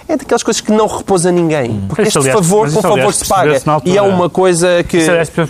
é 0.09 0.17
daquelas 0.17 0.43
coisas 0.43 0.61
que 0.61 0.73
não 0.73 0.87
repousa 0.87 1.33
ninguém. 1.33 1.71
Hum. 1.71 1.85
Porque 1.89 2.03
este 2.03 2.19
aliás, 2.19 2.35
favor 2.35 2.73
com 2.73 2.83
favor 2.83 3.13
se 3.13 3.27
paga. 3.27 3.61
E 3.85 3.97
é 3.97 4.03
uma 4.03 4.31
coisa 4.31 4.85
que 4.85 4.99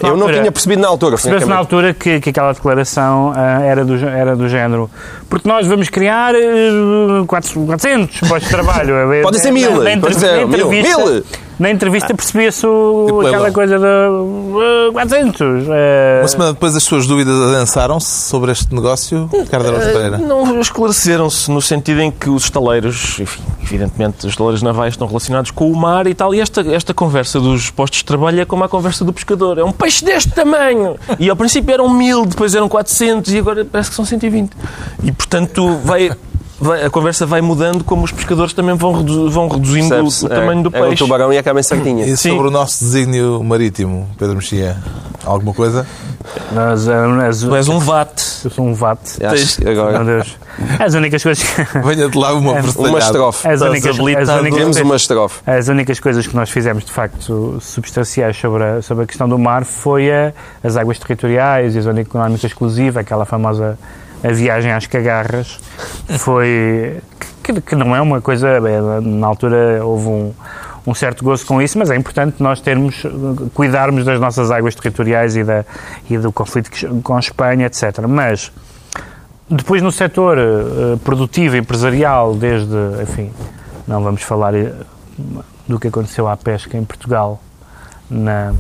eu 0.03 0.17
não 0.17 0.33
tinha 0.33 0.51
percebido 0.51 0.83
na 0.83 0.89
altura. 0.89 1.17
Percebeu-se 1.17 1.47
na 1.47 1.57
altura 1.57 1.95
que, 1.95 2.21
que 2.21 2.31
aquela 2.31 2.53
declaração 2.53 3.31
uh, 3.31 3.63
era, 3.63 3.85
do, 3.85 3.95
era 4.07 4.37
do 4.37 4.49
género 4.49 4.91
porque 5.29 5.49
nós 5.49 5.67
vamos 5.67 5.89
criar 5.89 6.35
uh, 6.35 7.27
400 7.27 8.21
postos 8.21 8.43
de 8.43 8.49
trabalho. 8.49 8.95
Pode 9.23 9.41
ser 9.41 9.51
mil. 9.51 9.83
Na, 9.83 9.97
na, 9.97 9.97
na, 9.97 10.47
mil. 10.47 10.71
mil. 10.71 11.25
Na 11.59 11.71
entrevista 11.71 12.15
percebia-se 12.15 12.61
tipo 12.61 13.21
aquela 13.27 13.51
coisa 13.51 13.79
de 13.79 13.85
uh, 13.85 14.93
400. 14.93 15.41
Uh... 15.41 15.71
Uma 16.21 16.29
semana 16.29 16.53
depois 16.53 16.77
as 16.77 16.83
suas 16.83 17.07
dúvidas 17.07 17.35
adensaram-se 17.55 18.29
sobre 18.29 18.53
este 18.53 18.75
negócio, 18.75 19.29
Ricardo 19.33 19.69
Araújo 19.69 19.87
Pereira? 19.87 20.19
Não, 20.19 20.61
esclareceram-se 20.61 21.51
no 21.51 21.63
sentido 21.63 22.01
em 22.03 22.11
que 22.11 22.29
os 22.29 22.45
estaleiros, 22.45 23.19
enfim, 23.19 23.43
evidentemente 23.63 24.27
os 24.27 24.33
estaleiros 24.33 24.63
navais 24.63 24.93
estão 24.93 25.07
relacionados 25.07 25.51
com 25.51 25.71
o 25.71 25.77
mar 25.77 26.07
e 26.07 26.15
tal, 26.15 26.35
e 26.35 26.41
esta, 26.41 26.61
esta 26.61 26.93
conversa 26.93 27.41
dos 27.41 27.71
postos 27.71 28.01
de 28.01 28.05
trabalho 28.05 28.41
é 28.41 28.45
como 28.45 28.63
a 28.63 28.69
conversa 28.69 29.05
do 29.05 29.13
pescador. 29.13 29.59
É 29.59 29.65
um 29.65 29.73
peixe 29.73 30.05
deste 30.05 30.33
tamanho! 30.33 30.97
E 31.19 31.31
ao 31.31 31.37
princípio 31.37 31.73
eram 31.73 31.89
mil, 31.89 32.27
depois 32.27 32.55
eram 32.55 32.69
400 32.69 33.33
e 33.33 33.39
agora 33.39 33.65
parece 33.65 33.89
que 33.89 33.97
são 33.97 34.05
120. 34.05 34.51
E 35.03 35.13
portanto 35.13 35.79
vai 35.85 36.11
vai, 36.61 36.85
a 36.85 36.91
conversa 36.91 37.27
vai 37.27 37.41
mudando 37.41 37.85
como 37.85 38.05
os 38.05 38.13
pescadores 38.13 38.53
também 38.53 38.75
vão, 38.75 38.93
redu 38.93 39.31
vão 39.31 39.49
reduzindo 39.49 39.95
o, 39.95 40.07
o, 40.07 40.29
tamanho 40.29 40.61
é, 40.61 40.63
do 40.63 40.71
peixe. 40.71 40.87
É 40.87 40.91
o 40.91 40.97
tubarão 40.97 41.33
e 41.33 41.39
acaba 41.39 41.61
em 41.61 41.63
sardinha. 41.63 42.07
E 42.07 42.17
sobre 42.17 42.49
o 42.49 42.51
nosso 42.51 42.85
desígnio 42.85 43.43
marítimo, 43.43 44.09
Pedro 44.19 44.37
Mexia, 44.37 44.77
alguma 45.25 45.53
coisa? 45.53 45.87
Nós, 46.53 46.89
és, 46.89 47.41
tu 47.41 47.55
és 47.55 47.69
um 47.69 47.79
VAT. 47.79 48.21
Eu 48.45 48.51
sou 48.51 48.67
um 48.67 48.75
VAT. 48.75 48.99
Agora. 49.69 49.99
Meu 50.03 50.17
Deus. 50.17 50.37
As 50.79 50.95
únicas 50.95 51.23
coisas 51.23 51.45
que... 51.45 51.79
Venha 51.81 52.09
de 52.09 52.19
lá 52.19 52.33
uma 52.35 52.59
é, 52.59 52.63
Uma 52.77 52.99
estrofe. 52.99 53.47
As 53.47 53.61
únicas, 53.61 53.91
as 53.91 53.99
únicas 53.99 54.59
Temos 54.59 54.77
uma 54.79 54.97
estrofe. 54.97 55.41
As 55.47 55.69
únicas 55.69 56.01
coisas 56.01 56.27
que 56.27 56.35
nós 56.35 56.51
fizemos, 56.51 56.85
de 56.85 56.93
facto, 56.93 57.59
substanciais 57.61 58.37
sobre 58.37 58.65
a, 58.65 58.83
sobre 58.83 59.05
a 59.05 59.07
questão 59.07 59.29
do 59.29 59.39
mar 59.39 59.65
foi 59.65 60.11
a, 60.11 60.33
as 60.65 60.77
águas 60.77 60.99
territoriais 60.99 61.75
e 61.75 61.79
a 61.79 61.83
zona 61.83 62.01
económica 62.01 62.47
exclusiva, 62.47 63.01
aquela 63.01 63.25
famosa 63.25 63.79
a 64.23 64.33
viagem 64.33 64.73
às 64.73 64.87
cagarras 64.87 65.59
foi 66.19 67.01
que, 67.43 67.61
que, 67.61 67.77
não 67.77 67.95
é 67.95 68.01
uma 68.01 68.21
coisa 68.21 68.49
é, 68.49 69.01
na 69.01 69.27
altura 69.27 69.85
houve 69.85 70.09
um, 70.09 70.35
um 70.87 70.95
certo 70.95 71.25
gozo 71.25 71.47
com 71.47 71.61
isso, 71.61 71.79
mas 71.79 71.91
é 71.91 71.97
importante 71.97 72.43
nós 72.43 72.61
termos 72.61 73.03
cuidarmos 73.55 74.05
das 74.05 74.21
nossas 74.21 74.51
águas 74.51 74.75
territoriais 74.75 75.37
e, 75.37 75.45
da, 75.45 75.65
e 76.09 76.17
do 76.19 76.33
conflito 76.33 76.71
com 77.03 77.17
a 77.17 77.21
Espanha, 77.21 77.67
etc. 77.67 78.01
Mas 78.09 78.53
depois 79.49 79.83
no 79.83 79.93
setor 79.93 80.39
uh, 80.39 80.99
produtivo, 80.99 81.57
empresarial, 81.57 82.35
desde, 82.35 82.75
enfim, 83.03 83.31
não 83.87 84.03
vamos 84.03 84.23
falar 84.23 84.55
eh, 84.55 84.73
do 85.69 85.79
que 85.79 85.87
aconteceu 85.87 86.27
à 86.27 86.37
pesca 86.37 86.77
em 86.77 86.85
Portugal 86.85 87.41
na 88.11 88.53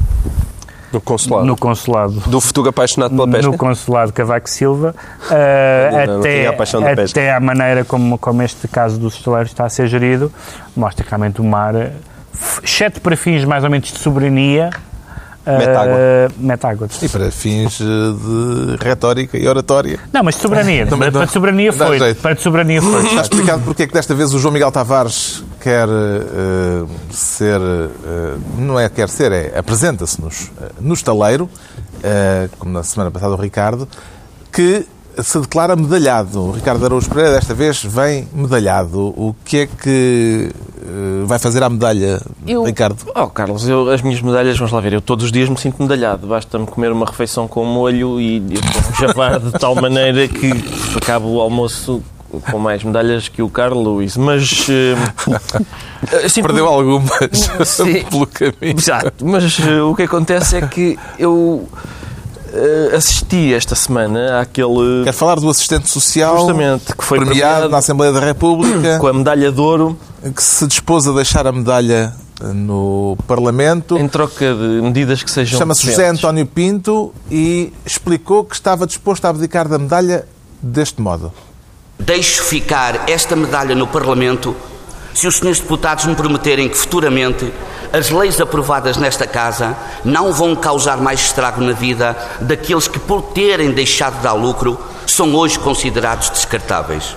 no 0.92 1.00
consulado. 1.00 1.46
No 1.46 1.56
consulado. 1.56 2.22
Do 2.26 2.40
futuro 2.40 2.68
apaixonado 2.68 3.14
pela 3.14 3.28
pesca? 3.28 3.50
No 3.50 3.58
consulado 3.58 4.12
Cavaco 4.12 4.48
Silva. 4.48 4.94
Uh, 5.30 6.06
não, 6.06 6.20
até, 6.20 6.44
não 6.44 6.88
a 6.88 7.04
até 7.04 7.32
a 7.32 7.40
maneira 7.40 7.84
como, 7.84 8.18
como 8.18 8.42
este 8.42 8.68
caso 8.68 8.98
dos 8.98 9.14
estaleiros 9.16 9.50
está 9.50 9.64
a 9.64 9.68
ser 9.68 9.88
gerido, 9.88 10.32
mostra 10.76 11.04
que 11.04 11.10
realmente 11.10 11.40
o 11.40 11.44
mar, 11.44 11.74
exceto 12.62 13.00
para 13.00 13.16
fins 13.16 13.44
mais 13.44 13.64
ou 13.64 13.70
menos 13.70 13.90
de 13.90 13.98
soberania, 13.98 14.70
Metágua. 15.46 15.94
Uh, 15.96 16.32
E 17.02 17.08
para 17.08 17.30
fins 17.30 17.78
de 17.78 18.76
retórica 18.80 19.38
e 19.38 19.46
oratória. 19.46 19.98
Não, 20.12 20.22
mas 20.22 20.34
de 20.34 20.40
soberania. 20.40 20.86
Também 20.86 21.10
para 21.12 21.24
de 21.24 21.32
soberania 21.32 21.72
foi. 21.72 22.14
Para 22.14 22.34
de 22.34 22.42
soberania 22.42 22.82
foi. 22.82 23.04
Está 23.06 23.22
explicado 23.22 23.62
porque 23.62 23.84
é 23.84 23.86
que 23.86 23.92
desta 23.92 24.14
vez 24.14 24.34
o 24.34 24.38
João 24.38 24.52
Miguel 24.52 24.72
Tavares 24.72 25.44
quer 25.60 25.88
uh, 25.88 26.88
ser. 27.10 27.60
Uh, 27.60 28.40
não 28.58 28.78
é 28.78 28.88
quer 28.88 29.08
ser, 29.08 29.32
é 29.32 29.58
apresenta-se-nos 29.58 30.50
no 30.80 30.94
estaleiro, 30.94 31.48
como 32.58 32.72
na 32.72 32.82
semana 32.82 33.10
passada 33.10 33.34
o 33.34 33.36
Ricardo, 33.36 33.88
que 34.52 34.86
se 35.22 35.40
declara 35.40 35.74
medalhado. 35.76 36.40
O 36.40 36.52
Ricardo 36.52 36.84
Araújo 36.84 37.08
Pereira 37.08 37.32
desta 37.32 37.54
vez 37.54 37.82
vem 37.82 38.28
medalhado. 38.32 39.08
O 39.16 39.34
que 39.44 39.58
é 39.58 39.66
que 39.66 40.50
uh, 40.82 41.26
vai 41.26 41.38
fazer 41.38 41.62
à 41.62 41.68
medalha, 41.68 42.20
eu, 42.46 42.64
Ricardo? 42.64 42.98
Oh, 43.14 43.26
Carlos, 43.28 43.68
eu, 43.68 43.90
as 43.90 44.02
minhas 44.02 44.20
medalhas, 44.20 44.56
vamos 44.58 44.72
lá 44.72 44.80
ver, 44.80 44.92
eu 44.92 45.00
todos 45.00 45.26
os 45.26 45.32
dias 45.32 45.48
me 45.48 45.56
sinto 45.56 45.82
medalhado. 45.82 46.26
Basta-me 46.26 46.66
comer 46.66 46.92
uma 46.92 47.06
refeição 47.06 47.48
com 47.48 47.64
molho 47.64 48.20
e 48.20 48.42
javar 48.98 49.40
de 49.40 49.52
tal 49.52 49.74
maneira 49.74 50.28
que 50.28 50.50
acabo 50.96 51.28
o 51.28 51.40
almoço 51.40 52.02
com 52.50 52.58
mais 52.58 52.82
medalhas 52.82 53.28
que 53.28 53.40
o 53.40 53.48
Carlos 53.48 53.84
Luís, 53.84 54.16
mas... 54.16 54.68
Uh, 54.68 56.42
Perdeu 56.42 56.66
algumas 56.66 57.08
pelo 58.10 58.26
caminho. 58.26 58.76
Exato, 58.78 59.24
mas 59.24 59.58
uh, 59.60 59.90
o 59.90 59.94
que 59.94 60.02
acontece 60.02 60.56
é 60.56 60.66
que 60.66 60.98
eu 61.18 61.66
assisti 62.96 63.52
esta 63.52 63.74
semana 63.74 64.40
àquele. 64.40 65.04
Quer 65.04 65.12
falar 65.12 65.36
do 65.36 65.48
assistente 65.48 65.88
social 65.88 66.38
justamente, 66.38 66.94
que 66.96 67.04
foi 67.04 67.18
premiado, 67.18 67.40
premiado 67.40 67.68
na 67.68 67.78
Assembleia 67.78 68.12
da 68.12 68.20
República 68.20 68.98
com 68.98 69.06
a 69.06 69.12
medalha 69.12 69.52
de 69.52 69.60
ouro. 69.60 69.98
Que 70.34 70.42
se 70.42 70.66
dispôs 70.66 71.06
a 71.06 71.12
deixar 71.12 71.46
a 71.46 71.52
medalha 71.52 72.12
no 72.40 73.16
Parlamento. 73.26 73.96
Em 73.98 74.08
troca 74.08 74.54
de 74.54 74.82
medidas 74.82 75.22
que 75.22 75.30
sejam. 75.30 75.58
Chama-se 75.58 75.86
José 75.86 76.08
António 76.08 76.46
Pinto 76.46 77.14
e 77.30 77.72
explicou 77.84 78.44
que 78.44 78.54
estava 78.54 78.86
disposto 78.86 79.24
a 79.24 79.30
abdicar 79.30 79.68
da 79.68 79.78
medalha 79.78 80.26
deste 80.60 81.00
modo. 81.00 81.32
Deixo 81.98 82.42
ficar 82.44 83.08
esta 83.08 83.34
medalha 83.34 83.74
no 83.74 83.86
Parlamento 83.86 84.54
se 85.14 85.26
os 85.26 85.36
senhores 85.36 85.60
deputados 85.60 86.04
me 86.04 86.14
prometerem 86.14 86.68
que 86.68 86.76
futuramente 86.76 87.50
as 87.96 88.10
leis 88.10 88.38
aprovadas 88.42 88.98
nesta 88.98 89.26
Casa 89.26 89.74
não 90.04 90.30
vão 90.30 90.54
causar 90.54 90.98
mais 90.98 91.20
estrago 91.20 91.62
na 91.62 91.72
vida 91.72 92.14
daqueles 92.42 92.86
que, 92.86 92.98
por 92.98 93.22
terem 93.22 93.70
deixado 93.70 94.18
de 94.18 94.22
dar 94.22 94.34
lucro, 94.34 94.78
são 95.06 95.34
hoje 95.34 95.58
considerados 95.58 96.28
descartáveis. 96.28 97.16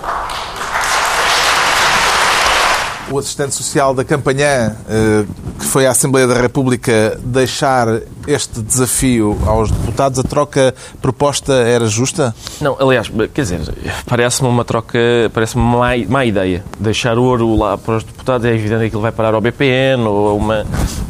O 3.10 3.18
assistente 3.18 3.54
social 3.54 3.92
da 3.92 4.04
campanha 4.04 4.76
eh, 4.88 5.24
que 5.58 5.64
foi 5.64 5.86
à 5.86 5.90
Assembleia 5.90 6.26
da 6.26 6.40
República 6.40 7.18
deixar 7.22 7.86
este 8.26 8.60
desafio 8.62 9.38
aos 9.46 9.70
deputados, 9.70 10.18
a 10.18 10.22
troca 10.22 10.74
proposta 11.02 11.52
era 11.52 11.86
justa? 11.86 12.34
Não, 12.60 12.76
aliás, 12.80 13.10
quer 13.34 13.42
dizer, 13.42 13.60
parece-me 14.06 14.48
uma 14.48 14.64
troca, 14.64 14.98
parece-me 15.34 15.62
má, 15.62 15.90
má 16.08 16.24
ideia. 16.24 16.64
Deixar 16.78 17.18
ouro 17.18 17.56
lá 17.56 17.76
para 17.76 17.96
os 17.96 18.04
deputados 18.04 18.46
é 18.46 18.54
evidente 18.54 18.80
que 18.80 18.86
aquilo 18.86 19.02
vai 19.02 19.12
parar 19.12 19.34
ao 19.34 19.40
BPN 19.40 20.06
ou 20.06 20.28
a, 20.28 20.34
uma, 20.34 20.66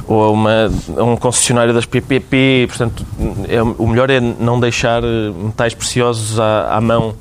ou 0.07 0.25
a, 0.25 0.31
uma, 0.31 0.71
a 0.97 1.05
um 1.05 1.17
concessionário 1.17 1.75
das 1.75 1.85
PPP. 1.85 2.67
Portanto, 2.69 3.05
é, 3.49 3.63
o 3.63 3.87
melhor 3.87 4.09
é 4.11 4.21
não 4.21 4.59
deixar 4.59 5.03
metais 5.03 5.75
preciosos 5.75 6.41
à, 6.41 6.77
à 6.77 6.81
mão 6.81 7.15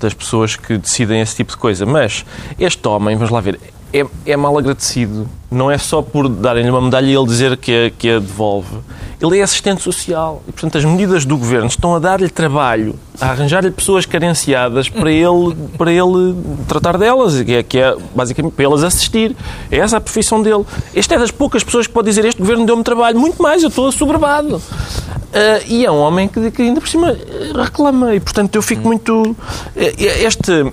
das 0.00 0.12
pessoas 0.12 0.56
que 0.56 0.76
decidem 0.76 1.20
esse 1.20 1.36
tipo 1.36 1.52
de 1.52 1.56
coisa. 1.56 1.86
Mas 1.86 2.24
este 2.58 2.86
homem, 2.86 3.16
vamos 3.16 3.30
lá 3.30 3.40
ver, 3.40 3.58
é, 3.94 4.04
é 4.26 4.36
mal 4.36 4.58
agradecido. 4.58 5.28
Não 5.48 5.70
é 5.70 5.78
só 5.78 6.02
por 6.02 6.28
darem-lhe 6.28 6.68
uma 6.68 6.80
medalha 6.80 7.06
e 7.06 7.14
ele 7.14 7.26
dizer 7.26 7.56
que 7.56 7.86
a, 7.86 7.90
que 7.90 8.10
a 8.10 8.18
devolve. 8.18 8.78
Ele 9.22 9.38
é 9.38 9.42
assistente 9.42 9.82
social. 9.82 10.42
E, 10.48 10.52
portanto, 10.52 10.78
as 10.78 10.84
medidas 10.84 11.24
do 11.24 11.38
governo 11.38 11.68
estão 11.68 11.94
a 11.94 12.00
dar-lhe 12.00 12.28
trabalho, 12.28 12.96
a 13.20 13.30
arranjar-lhe 13.30 13.70
pessoas 13.70 14.04
carenciadas 14.04 14.88
para 14.88 15.12
ele, 15.12 15.54
para 15.78 15.92
ele 15.92 16.34
tratar 16.66 16.98
delas, 16.98 17.40
que 17.40 17.54
é, 17.54 17.62
que 17.62 17.78
é 17.78 17.96
basicamente 18.12 18.54
para 18.54 18.64
elas 18.64 18.82
assistir. 18.82 19.36
É 19.70 19.78
essa 19.78 19.98
a 19.98 20.00
profissão 20.00 20.42
dele. 20.42 20.64
Este 20.92 21.14
é 21.14 21.18
das 21.18 21.30
poucas 21.30 21.62
pessoas 21.62 21.86
que 21.86 21.92
pode 21.92 22.08
dizer 22.08 22.24
este 22.24 22.40
governo 22.40 22.66
deu-me 22.66 22.82
trabalho. 22.82 23.18
Muito 23.20 23.40
mais, 23.40 23.62
eu 23.62 23.68
estou 23.68 23.86
assoberbado. 23.86 24.56
Uh, 24.56 25.62
e 25.68 25.86
é 25.86 25.90
um 25.90 26.00
homem 26.00 26.26
que, 26.26 26.50
que, 26.50 26.62
ainda 26.62 26.80
por 26.80 26.88
cima 26.88 27.16
reclama. 27.54 28.12
E, 28.14 28.20
portanto, 28.20 28.56
eu 28.56 28.62
fico 28.62 28.82
muito. 28.82 29.36
Este. 29.76 30.64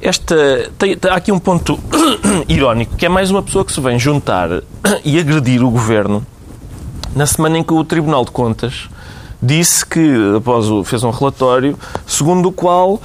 Esta, 0.00 0.70
tem, 0.78 0.96
há 1.10 1.14
aqui 1.14 1.32
um 1.32 1.38
ponto 1.38 1.78
irónico, 2.48 2.96
que 2.96 3.04
é 3.04 3.08
mais 3.08 3.30
uma 3.30 3.42
pessoa 3.42 3.64
que 3.64 3.72
se 3.72 3.80
vem 3.80 3.98
juntar 3.98 4.48
e 5.04 5.18
agredir 5.18 5.62
o 5.64 5.70
governo 5.70 6.24
na 7.14 7.26
semana 7.26 7.58
em 7.58 7.64
que 7.64 7.72
o 7.72 7.82
Tribunal 7.82 8.24
de 8.24 8.30
Contas 8.30 8.88
disse 9.42 9.84
que, 9.84 10.36
após 10.36 10.70
o, 10.70 10.84
fez 10.84 11.02
um 11.02 11.10
relatório, 11.10 11.78
segundo 12.06 12.48
o 12.48 12.52
qual 12.52 13.00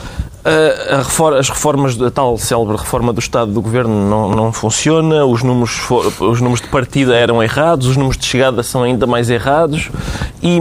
a, 0.46 0.98
reforma, 0.98 1.38
as 1.40 1.50
reformas, 1.50 2.02
a 2.02 2.12
tal 2.12 2.38
célebre 2.38 2.76
reforma 2.76 3.14
do 3.14 3.20
Estado 3.20 3.52
do 3.52 3.62
Governo 3.62 4.10
não, 4.10 4.30
não 4.30 4.54
funciona, 4.54 5.26
os 5.26 5.42
números, 5.42 5.80
os 6.20 6.42
números 6.42 6.62
de 6.62 6.68
partida 6.68 7.16
eram 7.16 7.42
errados, 7.42 7.88
os 7.88 7.98
números 7.98 8.18
de 8.18 8.26
chegada 8.26 8.62
são 8.62 8.84
ainda 8.84 9.08
mais 9.08 9.30
errados 9.30 9.90
e, 10.42 10.60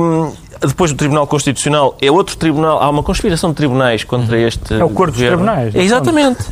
depois 0.66 0.92
do 0.92 0.96
Tribunal 0.96 1.26
Constitucional, 1.26 1.96
é 2.00 2.10
outro 2.10 2.36
tribunal, 2.36 2.80
há 2.80 2.88
uma 2.88 3.02
conspiração 3.02 3.50
de 3.50 3.56
tribunais 3.56 4.04
contra 4.04 4.36
uhum. 4.36 4.46
este. 4.46 4.74
É 4.74 4.84
o 4.84 4.90
corpo 4.90 5.12
dos 5.12 5.26
tribunais. 5.26 5.74
É, 5.74 5.82
exatamente. 5.82 6.44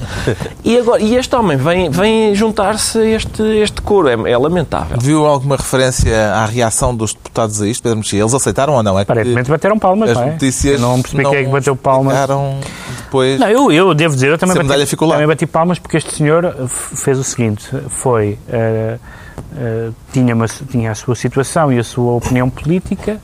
e, 0.65 0.77
agora, 0.79 1.01
e 1.01 1.17
este 1.17 1.35
homem 1.37 1.57
vem, 1.57 1.91
vem 1.91 2.35
juntar-se 2.35 2.99
a 2.99 3.05
este, 3.05 3.43
este 3.43 3.81
coro, 3.83 4.09
é, 4.09 4.31
é, 4.31 4.37
lamentável. 4.37 4.99
Viu 5.01 5.27
alguma 5.27 5.57
referência 5.57 6.33
à 6.33 6.45
reação 6.45 6.95
dos 6.95 7.15
deputados 7.15 7.63
a 7.63 7.69
isto, 7.69 7.83
Pedro 7.83 7.99
Mexia? 7.99 8.21
Eles 8.21 8.35
aceitaram 8.35 8.75
ou 8.75 8.83
não? 8.83 8.99
É 8.99 9.03
Aparentemente 9.03 9.51
bateram 9.51 9.79
palmas, 9.79 10.11
as 10.11 10.17
não 10.17 10.25
é? 10.25 10.33
notícias 10.33 10.81
não 10.81 11.01
percebi 11.01 11.25
quem 11.25 11.39
é 11.39 11.45
que 11.45 11.51
bateu 11.51 11.77
palmas. 11.77 12.17
depois. 13.05 13.39
Não, 13.39 13.49
eu, 13.49 13.73
eu 13.73 13.95
devo 13.95 14.15
dizer, 14.15 14.31
eu 14.31 14.39
também 14.39 14.57
bati, 14.57 14.97
também 14.97 15.27
bati 15.27 15.47
palmas 15.47 15.79
porque 15.79 15.97
este 15.97 16.13
senhor 16.15 16.55
fez 16.69 17.19
o 17.19 17.25
seguinte: 17.25 17.65
foi. 17.89 18.39
Uh, 18.49 18.99
uh, 19.53 19.95
tinha, 20.13 20.35
uma, 20.35 20.47
tinha 20.49 20.91
a 20.91 20.95
sua 20.95 21.15
situação 21.15 21.73
e 21.73 21.79
a 21.79 21.85
sua 21.85 22.13
opinião 22.13 22.51
política 22.51 23.21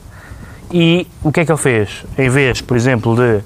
e 0.71 1.07
o 1.23 1.31
que 1.31 1.41
é 1.41 1.45
que 1.45 1.51
ele 1.51 1.59
fez? 1.59 2.05
Em 2.17 2.29
vez, 2.29 2.61
por 2.61 2.75
exemplo, 2.75 3.15
de 3.15 3.41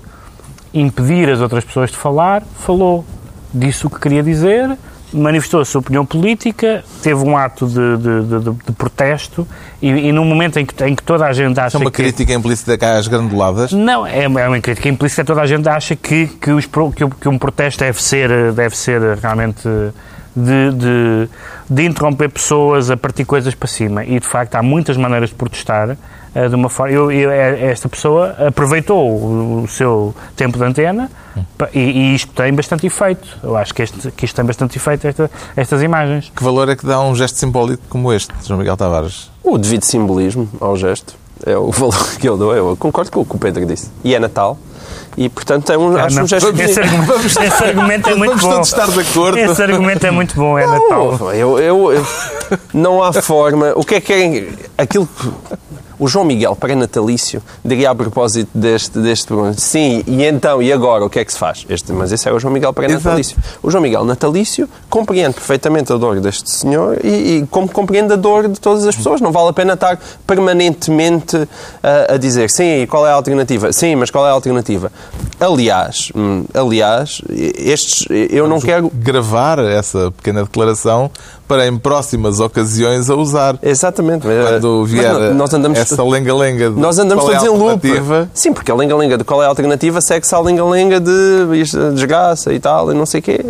impedir 0.74 1.30
as 1.30 1.40
outras 1.40 1.64
pessoas 1.64 1.92
de 1.92 1.98
falar, 1.98 2.44
falou, 2.60 3.06
disse 3.54 3.86
o 3.86 3.90
que 3.90 4.00
queria 4.00 4.24
dizer, 4.24 4.78
manifestou 5.14 5.60
a 5.60 5.66
sua 5.66 5.80
opinião 5.80 6.06
política, 6.06 6.84
teve 7.04 7.22
um 7.24 7.36
ato 7.36 7.68
de, 7.68 7.98
de, 7.98 8.40
de, 8.40 8.52
de 8.66 8.72
protesto 8.72 9.46
e, 9.82 9.90
e 9.90 10.12
num 10.12 10.24
momento 10.24 10.58
em 10.58 10.66
que, 10.66 10.84
em 10.84 10.96
que 10.96 11.04
toda 11.04 11.26
a 11.26 11.34
gente 11.34 11.60
acha 11.60 11.78
que... 11.78 11.84
É 11.84 11.86
uma 11.86 11.92
que, 11.92 12.02
crítica 12.02 12.34
implícita 12.34 12.98
às 12.98 13.08
granduladas? 13.08 13.72
Não, 13.74 14.08
é 14.08 14.28
uma, 14.28 14.42
é 14.42 14.48
uma 14.48 14.60
crítica 14.62 14.88
implícita. 14.88 15.26
Toda 15.26 15.42
a 15.42 15.48
gente 15.48 15.68
acha 15.68 15.96
que, 15.96 16.28
que, 16.28 16.52
os, 16.52 16.66
que, 16.66 17.08
que 17.20 17.30
um 17.30 17.38
protesto 17.38 17.84
deve 17.84 18.02
ser, 18.02 18.54
deve 18.54 18.76
ser 18.78 19.02
realmente 19.18 19.68
de, 20.36 20.72
de, 20.72 21.30
de, 21.70 21.86
interromper 21.86 22.30
pessoas 22.30 22.90
a 22.90 22.98
partir 22.98 23.26
coisas 23.26 23.54
para 23.54 23.68
cima. 23.68 24.06
E, 24.06 24.20
de 24.20 24.28
facto, 24.28 24.56
há 24.56 24.64
muitas 24.64 24.98
maneiras 24.98 25.30
de 25.30 25.36
protestar 25.36 25.90
uh, 25.92 26.50
de 26.50 26.56
uma 26.56 26.70
forma... 26.70 26.94
Eu, 26.94 27.12
eu, 27.12 27.32
é, 27.32 27.72
esta 27.72 27.90
pessoa 27.90 28.36
aproveitou 28.48 29.10
o, 29.10 29.64
o 29.64 29.68
seu 29.68 30.16
tempo 30.36 30.58
de 30.58 30.64
antena 30.64 31.10
e, 31.74 31.80
e, 31.80 32.16
isto 32.16 32.32
tem 32.34 32.54
bastante 32.54 32.88
efeito. 32.88 33.28
Eu 33.44 33.56
acho 33.56 33.74
que, 33.74 33.82
este, 33.82 34.12
que 34.12 34.26
isto 34.26 34.36
tem 34.36 34.46
bastante 34.46 34.78
efeito, 34.78 35.08
esta, 35.08 35.30
estas 35.56 35.82
imagens. 35.82 36.32
Que 36.36 36.44
valor 36.44 36.70
é 36.70 36.76
que 36.76 36.86
dá 36.86 37.02
um 37.02 37.16
gesto 37.16 37.38
simbólico 37.38 37.84
como 37.90 38.12
este, 38.12 38.34
João 38.46 38.60
Miguel 38.60 38.78
Tavares? 38.78 39.30
O 39.44 39.58
devido 39.58 39.84
simbolismo 39.84 40.50
ao 40.60 40.76
gesto. 40.76 41.16
É 41.46 41.58
o 41.58 41.72
valor 41.72 41.96
que 42.20 42.28
eu 42.28 42.38
dou. 42.38 42.56
Eu 42.56 42.78
concordo 42.78 43.12
com 43.12 43.22
o 43.22 43.26
que 43.26 43.36
o 43.36 43.40
Pedro 43.40 43.66
disse. 43.66 43.90
E 44.04 44.14
é 44.14 44.20
Natal. 44.20 44.58
E, 45.18 45.30
portanto, 45.30 45.72
é 45.72 45.78
um, 45.78 45.98
é, 45.98 46.02
acho 46.02 46.16
não, 46.16 46.24
um 46.24 46.28
gesto... 46.28 46.62
Esse 46.62 46.80
argumento, 46.80 47.14
esse 47.28 47.40
argumento 47.64 48.10
é 48.10 48.16
muito 48.16 48.30
vamos 48.30 48.44
bom. 48.44 48.50
Vamos 48.50 48.68
estar 48.68 48.88
de 48.88 49.00
acordo. 49.00 49.38
Esse 49.38 49.62
argumento 49.62 50.06
é 50.06 50.12
muito 50.12 50.36
bom, 50.36 50.58
é 50.58 50.66
não, 50.66 50.74
Natal. 51.12 51.34
Eu, 51.34 51.60
eu, 51.60 51.92
eu, 51.94 52.08
não 52.74 53.04
há 53.04 53.14
forma... 53.14 53.74
O 53.76 53.84
que 53.84 53.96
é 53.96 54.02
que 54.02 54.14
é... 54.14 54.48
Aquilo 54.78 55.08
o 56.02 56.08
João 56.08 56.26
Miguel, 56.26 56.56
pré-natalício, 56.56 57.44
diria 57.64 57.92
a 57.92 57.96
propósito 57.96 58.50
deste, 58.56 58.98
deste 58.98 59.28
programa, 59.28 59.54
sim, 59.54 60.04
e 60.08 60.24
então, 60.24 60.60
e 60.60 60.74
agora, 60.74 61.06
o 61.06 61.10
que 61.12 61.20
é 61.20 61.24
que 61.24 61.32
se 61.32 61.38
faz? 61.38 61.64
Este, 61.70 61.94
mas 61.94 62.12
esse 62.12 62.28
é 62.28 62.34
o 62.34 62.40
João 62.40 62.52
Miguel 62.52 62.74
pré-natalício. 62.74 63.38
O 63.62 63.70
João 63.70 63.84
Miguel 63.84 64.04
natalício 64.04 64.68
compreende 64.90 65.36
perfeitamente 65.36 65.94
a 65.94 65.98
dor 65.98 66.20
deste 66.20 66.50
senhor 66.50 66.98
e, 67.04 67.38
e 67.38 67.48
como 67.52 67.70
compreende 67.70 68.14
a 68.14 68.16
dor 68.16 68.48
de 68.48 68.60
todas 68.60 68.88
as 68.88 68.96
pessoas. 68.96 69.22
Não 69.22 69.32
vale 69.32 69.50
a 69.50 69.54
pena 69.54 69.74
estar 69.74 70.00
permanentemente 70.26 71.48
a, 71.84 72.16
a 72.16 72.18
dizer, 72.18 72.50
sim, 72.50 72.82
e 72.82 72.88
qual 72.88 73.06
é 73.06 73.12
a 73.12 73.14
alternativa? 73.14 73.72
Sim, 73.72 73.96
mas 73.96 74.10
qual 74.10 74.26
é 74.26 74.30
a 74.30 74.34
alternativa? 74.34 74.92
Aliás, 75.40 76.12
hum, 76.16 76.46
aliás, 76.52 77.22
estes, 77.30 78.08
eu 78.10 78.48
Vamos 78.48 78.50
não 78.50 78.60
quero... 78.60 78.92
Gravar 78.92 79.60
essa 79.60 80.10
pequena 80.10 80.42
declaração 80.42 81.12
para 81.52 81.68
em 81.68 81.78
próximas 81.78 82.40
ocasiões 82.40 83.10
a 83.10 83.16
usar. 83.16 83.60
Exatamente. 83.62 84.26
Quando 84.26 84.86
vier 84.86 85.34
nós 85.34 85.54
andamos, 85.54 85.78
essa 85.78 86.02
lenga-lenga 86.02 86.70
de 86.70 86.80
Nós 86.80 86.98
andamos 86.98 87.26
todos 87.26 87.44
é 87.44 87.46
em 87.46 87.50
loop. 87.50 87.88
Sim, 88.34 88.54
porque 88.54 88.72
a 88.72 88.76
lenga-lenga 88.76 89.18
de 89.18 89.26
qual 89.26 89.44
é 89.44 89.46
a 89.46 89.50
alternativa 89.50 90.00
segue-se 90.00 90.34
à 90.34 90.40
lenga-lenga 90.40 91.02
de 91.02 91.12
desgraça 91.94 92.54
e 92.54 92.60
tal, 92.60 92.90
e 92.90 92.96
não 92.96 93.06
sei 93.06 93.20
o 93.20 93.24
quê. 93.24 93.42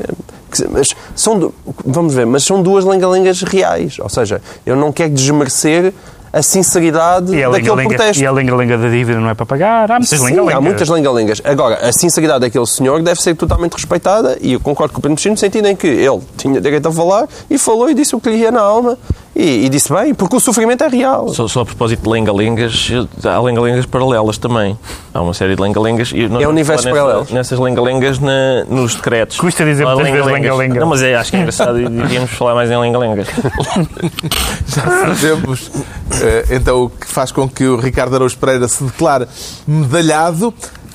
Mas 0.72 0.96
são, 1.16 1.54
vamos 1.86 2.16
ver, 2.16 2.26
mas 2.26 2.44
são 2.44 2.64
duas 2.64 2.84
lenga-lengas 2.84 3.44
reais. 3.44 4.00
Ou 4.00 4.10
seja, 4.10 4.42
eu 4.66 4.76
não 4.76 4.92
quero 4.92 5.14
desmerecer 5.14 5.94
a 6.34 6.42
sinceridade 6.42 7.36
e 7.36 7.44
a 7.44 7.50
daquele 7.50 7.88
protesto. 7.88 8.22
E 8.22 8.26
a 8.26 8.32
lenga-lenga 8.32 8.78
da 8.78 8.90
dívida 8.90 9.20
não 9.20 9.30
é 9.30 9.34
para 9.34 9.46
pagar? 9.46 9.92
Há 9.92 10.00
muitas 10.00 10.20
lenga-lengas. 10.20 10.56
há 10.56 10.62
muitas 10.62 10.90
lenga-lengas. 10.90 11.42
Agora, 11.44 11.76
a 11.76 11.92
sinceridade 11.92 12.42
daquele 12.42 12.66
senhor 12.66 13.02
deve 13.02 13.22
ser 13.22 13.36
totalmente 13.36 13.74
respeitada 13.74 14.38
e 14.42 14.54
eu 14.54 14.60
concordo 14.60 14.94
com 14.94 15.00
o 15.00 15.02
Pedro 15.02 15.16
Mexino 15.16 15.34
no 15.34 15.38
sentido 15.38 15.68
em 15.68 15.76
que 15.76 15.88
ele 15.88 16.22
tinha 16.38 16.62
direito 16.62 16.88
a 16.88 16.92
falar 16.92 17.28
e 17.50 17.58
falou 17.58 17.90
e 17.90 17.94
disse 17.94 18.16
o 18.16 18.20
que 18.20 18.30
lhe 18.30 18.38
ia 18.38 18.52
na 18.52 18.62
alma 18.62 18.98
e, 19.34 19.66
e, 19.66 19.70
disse 19.70 19.94
bem, 19.94 20.14
porque 20.14 20.36
o 20.36 20.40
sofrimento 20.42 20.84
é 20.84 20.90
real. 20.90 21.30
Só, 21.30 21.48
só 21.48 21.62
a 21.62 21.66
propósito 21.66 22.04
de 22.04 22.10
lenga-lengas, 22.10 22.92
há 23.24 23.42
lenga-lengas 23.42 23.86
paralelas 23.86 24.38
também. 24.38 24.78
Há 25.14 25.22
uma 25.22 25.34
série 25.34 25.56
de 25.56 25.62
lenga-lengas. 25.62 26.12
É 26.14 26.48
universos 26.48 26.90
paralelos. 26.90 27.32
Nessas 27.32 27.58
lenga-lengas 27.58 28.20
na, 28.20 28.66
nos 28.66 28.96
decretos. 28.96 29.40
Custa 29.40 29.64
dizer 29.64 29.86
muitas 29.86 30.12
vezes 30.12 30.26
lenga-lenga. 30.26 30.80
Não, 30.82 30.88
mas 30.88 31.02
é, 31.02 31.16
acho 31.16 31.32
que 31.32 31.38
é 31.38 31.40
engraçado 31.40 31.80
e 31.80 31.88
devíamos 31.88 32.32
falar 32.32 32.56
mais 32.56 32.70
em 32.70 32.78
lenga-lengas. 32.78 33.28
Já 34.68 35.16
sabemos, 35.16 35.72
eh, 36.22 36.46
então, 36.52 36.84
o 36.84 36.90
que 36.90 37.08
faz 37.08 37.32
com 37.32 37.48
que 37.48 37.66
o 37.66 37.78
Ricardo 37.78 38.16
Araújo 38.16 38.38
Pereira 38.38 38.68
se 38.68 38.84
declare 38.84 39.28
medalhado. 39.66 40.54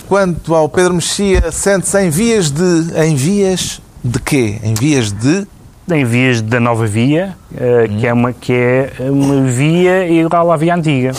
Quanto 0.09 0.55
ao 0.55 0.69
Pedro 0.69 0.95
Mexia, 0.95 1.51
sente-se 1.51 2.01
em 2.01 2.11
vias 2.11 2.51
de... 2.51 2.93
Em 2.97 3.17
vias 3.17 3.81
de 4.05 4.21
quê? 4.21 4.59
Em 4.63 4.73
vias 4.73 5.11
de 5.11 5.47
em 5.95 6.05
vias 6.05 6.43
da 6.43 6.59
nova 6.59 6.87
via, 6.87 7.37
uh, 7.53 7.99
que, 7.99 8.07
é 8.07 8.13
uma, 8.13 8.33
que 8.33 8.53
é 8.53 8.93
uma 9.01 9.43
via 9.43 10.09
igual 10.09 10.51
à 10.51 10.57
via 10.57 10.75
antiga, 10.75 11.13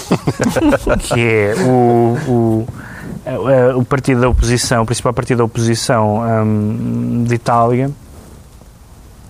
que 0.99 1.19
é 1.19 1.55
o, 1.65 2.17
o, 2.27 2.67
o, 3.79 3.85
partido 3.85 4.21
da 4.21 4.29
oposição, 4.29 4.83
o 4.83 4.85
principal 4.85 5.13
partido 5.13 5.37
da 5.37 5.43
oposição 5.45 6.21
um, 6.21 7.23
de 7.23 7.35
Itália, 7.35 7.89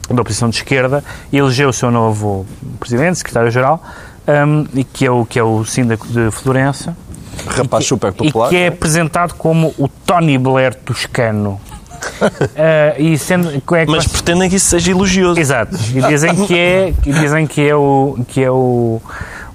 da 0.10 0.22
oposição 0.22 0.50
de 0.50 0.58
esquerda, 0.58 1.04
elegeu 1.32 1.70
o 1.70 1.74
seu 1.74 1.92
novo 1.92 2.46
presidente, 2.80 3.20
secretário-geral, 3.20 3.84
um, 4.28 4.66
e 4.74 4.84
que 4.84 5.06
é 5.06 5.12
o 5.12 5.26
que 5.26 5.38
é 5.38 5.44
o 5.44 5.64
síndico 5.66 6.08
de 6.08 6.32
Florença. 6.32 6.98
Rapaz 7.46 7.84
que, 7.84 7.90
super 7.90 8.12
popular. 8.12 8.48
E 8.48 8.50
que 8.50 8.56
é 8.56 8.68
apresentado 8.68 9.36
como 9.36 9.74
o 9.78 9.88
Tony 9.88 10.38
Blair 10.38 10.74
toscano. 10.74 11.60
Uh, 12.22 13.02
e 13.02 13.18
sendo, 13.18 13.50
é 13.50 13.86
Mas 13.86 14.08
pretendem 14.08 14.50
que 14.50 14.56
isso 14.56 14.68
seja 14.70 14.92
elogioso. 14.92 15.40
Exato. 15.40 15.76
E 15.94 16.02
dizem 16.02 16.36
que 16.46 16.58
é, 16.58 16.94
dizem 17.04 17.48
que 17.48 17.68
é, 17.68 17.76
o, 17.76 18.18
que 18.28 18.44
é 18.44 18.52
o, 18.52 19.02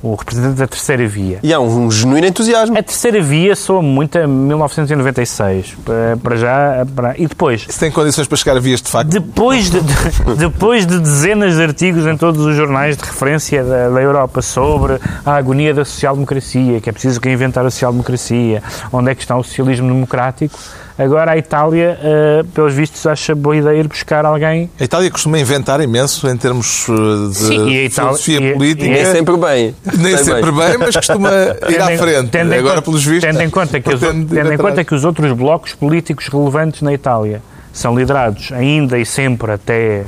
o 0.03 0.15
representante 0.15 0.57
da 0.57 0.67
terceira 0.67 1.07
via. 1.07 1.39
E 1.43 1.53
há 1.53 1.61
um, 1.61 1.87
um 1.87 1.91
genuíno 1.91 2.27
entusiasmo. 2.27 2.77
A 2.79 2.83
terceira 2.83 3.23
via 3.23 3.55
soa 3.55 3.83
muito 3.83 4.19
a 4.19 4.27
1996, 4.27 5.77
para, 5.85 6.17
para 6.23 6.37
já. 6.37 6.87
Para, 6.95 7.15
e 7.19 7.27
depois, 7.27 7.67
Se 7.69 7.79
tem 7.79 7.91
condições 7.91 8.27
para 8.27 8.37
chegar 8.37 8.57
a 8.57 8.61
vias 8.61 8.83
de 8.83 8.89
facto. 8.89 9.09
depois 9.11 9.71
de, 9.71 9.81
de- 9.81 10.35
depois 10.37 10.87
de 10.87 10.99
dezenas 10.99 11.57
de 11.57 11.63
artigos 11.63 12.07
em 12.07 12.17
todos 12.17 12.45
os 12.45 12.57
jornais 12.57 12.97
de 12.97 13.05
referência 13.05 13.63
da, 13.65 13.89
da 13.91 14.03
Europa 14.03 14.43
sobre 14.43 14.99
a 15.25 15.35
agonia 15.37 15.73
da 15.73 15.85
social-democracia, 15.85 16.81
que 16.81 16.89
é 16.89 16.93
preciso 16.93 17.21
reinventar 17.23 17.65
a 17.65 17.71
social-democracia, 17.71 18.63
onde 18.93 19.11
é 19.11 19.15
que 19.15 19.23
está 19.23 19.37
o 19.37 19.43
socialismo 19.45 19.89
democrático, 19.89 20.59
agora 20.99 21.33
a 21.33 21.37
Itália, 21.39 21.99
eh, 22.03 22.45
pelos 22.55 22.75
vistos, 22.75 23.07
acha 23.07 23.35
boa 23.35 23.57
ideia 23.57 23.79
ir 23.81 23.89
buscar 23.89 24.25
alguém. 24.25 24.71
A 24.79 24.85
Itália 24.85 25.11
costuma 25.11 25.39
inventar 25.39 25.81
imenso 25.81 26.29
em 26.29 26.37
termos 26.37 26.87
eh, 26.89 27.29
de 27.29 27.35
Sim, 27.35 27.69
e 27.69 27.85
Itália- 27.87 27.91
filosofia 27.91 28.41
e- 28.41 28.53
política. 28.55 28.87
e 28.87 28.91
Nem 28.91 29.05
sempre 29.07 29.37
bem. 29.37 29.75
Nem 29.99 30.17
sempre 30.19 30.53
bem, 30.53 30.79
mas 30.79 30.97
costuma 30.97 31.31
ir 31.69 31.81
à 31.81 31.97
frente. 31.99 32.31
tendo 32.31 32.53
Agora, 32.55 32.75
conta- 32.77 32.83
pelos 32.83 33.05
vistos. 33.05 33.31
Tendo 33.31 33.43
em 33.43 33.51
conta 33.51 33.81
que, 33.81 33.95
os, 33.95 34.01
tendo 34.01 34.53
em 34.53 34.59
conta 34.59 34.85
que 34.85 34.95
os 34.95 35.05
outros 35.05 35.33
blocos 35.33 35.75
políticos 35.75 36.29
relevantes 36.29 36.83
na 36.83 36.93
Itália 36.93 37.43
são 37.73 37.97
liderados 37.99 38.51
ainda 38.53 38.99
e 38.99 39.07
sempre 39.07 39.53
até 39.53 40.05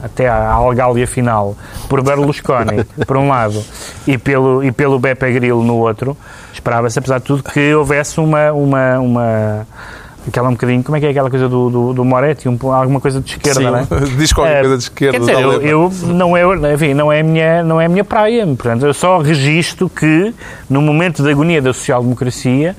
até 0.00 0.28
à 0.28 0.50
algália 0.52 1.08
final, 1.08 1.56
por 1.88 2.00
Berlusconi, 2.04 2.84
por 3.04 3.16
um 3.16 3.28
lado, 3.28 3.60
e 4.06 4.16
pelo, 4.16 4.62
e 4.62 4.70
pelo 4.70 4.96
Beppe 4.96 5.28
Grillo 5.32 5.64
no 5.64 5.74
outro, 5.78 6.16
esperava-se, 6.54 6.96
apesar 7.00 7.18
de 7.18 7.24
tudo, 7.24 7.42
que 7.42 7.74
houvesse 7.74 8.20
uma, 8.20 8.52
uma, 8.52 8.98
uma 9.00 9.66
aquela 10.28 10.48
um 10.48 10.52
bocadinho, 10.52 10.82
como 10.82 10.96
é 10.96 11.00
que 11.00 11.06
é 11.06 11.10
aquela 11.10 11.30
coisa 11.30 11.48
do, 11.48 11.70
do, 11.70 11.92
do 11.94 12.04
Moretti, 12.04 12.48
um, 12.48 12.58
alguma 12.72 13.00
coisa 13.00 13.20
de 13.20 13.32
esquerda, 13.32 13.60
Sim. 13.60 13.66
não 13.66 13.78
é? 13.78 13.86
Diz 14.16 14.32
qualquer 14.32 14.56
Eh, 14.56 14.60
coisa 14.60 14.76
de 14.76 14.82
esquerda. 14.84 15.18
Quer 15.18 15.20
dizer, 15.20 15.42
eu, 15.42 15.62
eu 15.62 15.92
não, 16.06 16.36
é, 16.36 16.74
enfim, 16.74 16.94
não, 16.94 17.12
é 17.12 17.20
a 17.20 17.24
minha, 17.24 17.62
não 17.62 17.80
é 17.80 17.86
a 17.86 17.88
minha 17.88 18.04
praia. 18.04 18.46
Portanto, 18.46 18.86
eu 18.86 18.94
só 18.94 19.18
registro 19.18 19.88
que, 19.88 20.34
no 20.68 20.80
momento 20.80 21.22
da 21.22 21.30
agonia 21.30 21.60
da 21.60 21.72
social-democracia, 21.72 22.76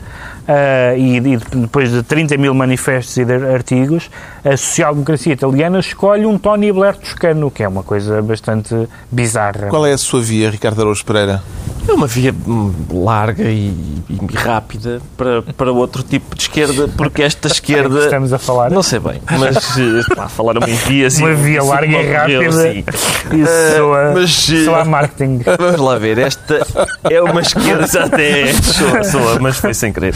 ah, 0.50 0.96
e, 0.98 1.18
e 1.18 1.38
depois 1.38 1.92
de 1.92 2.02
30 2.02 2.36
mil 2.38 2.54
manifestos 2.56 3.16
e 3.18 3.24
de 3.24 3.34
artigos, 3.34 4.10
a 4.44 4.58
social-democracia 4.58 5.34
italiana 5.34 5.80
escolhe 5.80 6.26
um 6.26 6.38
Tony 6.40 6.72
Blair 6.72 6.96
toscano, 6.98 7.52
que 7.52 7.62
é 7.64 7.68
uma 7.68 7.84
coisa 7.84 8.20
bastante 8.22 8.76
bizarra. 9.12 9.68
Qual 9.68 9.86
é 9.86 9.94
a 9.94 9.98
sua 9.98 10.22
via, 10.22 10.50
Ricardo 10.50 10.82
Araújo 10.82 11.06
Pereira? 11.06 11.44
É 11.88 11.92
uma 11.94 12.08
via 12.08 12.34
hum, 12.48 12.74
larga 12.92 13.44
e, 13.44 13.74
e 14.10 14.36
rápida 14.36 15.02
para, 15.18 15.42
para 15.42 15.72
outro 15.72 16.04
tipo 16.04 16.36
de 16.36 16.42
esquerda, 16.44 16.88
porque 16.98 17.22
esta 17.24 17.48
esquerda. 17.52 18.04
Estamos 18.06 18.32
a 18.34 18.38
falar. 18.40 18.70
Não 18.72 18.84
sei 18.84 19.00
bem, 19.00 19.22
mas 19.40 19.56
eh, 19.78 20.16
pá, 20.16 20.28
falaram 20.28 20.62
em 20.68 20.76
vias 20.76 21.18
e- 21.20 21.24
Uma 21.24 21.34
via 21.34 21.60
isso 21.60 21.68
larga 21.68 21.98
e 22.02 22.12
rápida. 22.14 22.52
sim. 22.52 22.84
Isso 23.30 23.50
Eh, 23.52 23.76
soa, 23.78 24.12
mas, 24.14 24.32
soa 24.66 24.82
a 24.82 24.86
marketing. 24.86 25.42
Vamos 25.58 25.80
lá 25.82 25.98
ver, 25.98 26.18
esta 26.20 26.66
é 27.10 27.22
uma 27.22 27.42
esquerda, 27.42 27.86
já 27.88 28.06
até 28.06 28.54
soa, 28.54 29.04
soa, 29.04 29.40
mas 29.40 29.58
foi 29.58 29.74
sem 29.74 29.92
querer. 29.94 30.16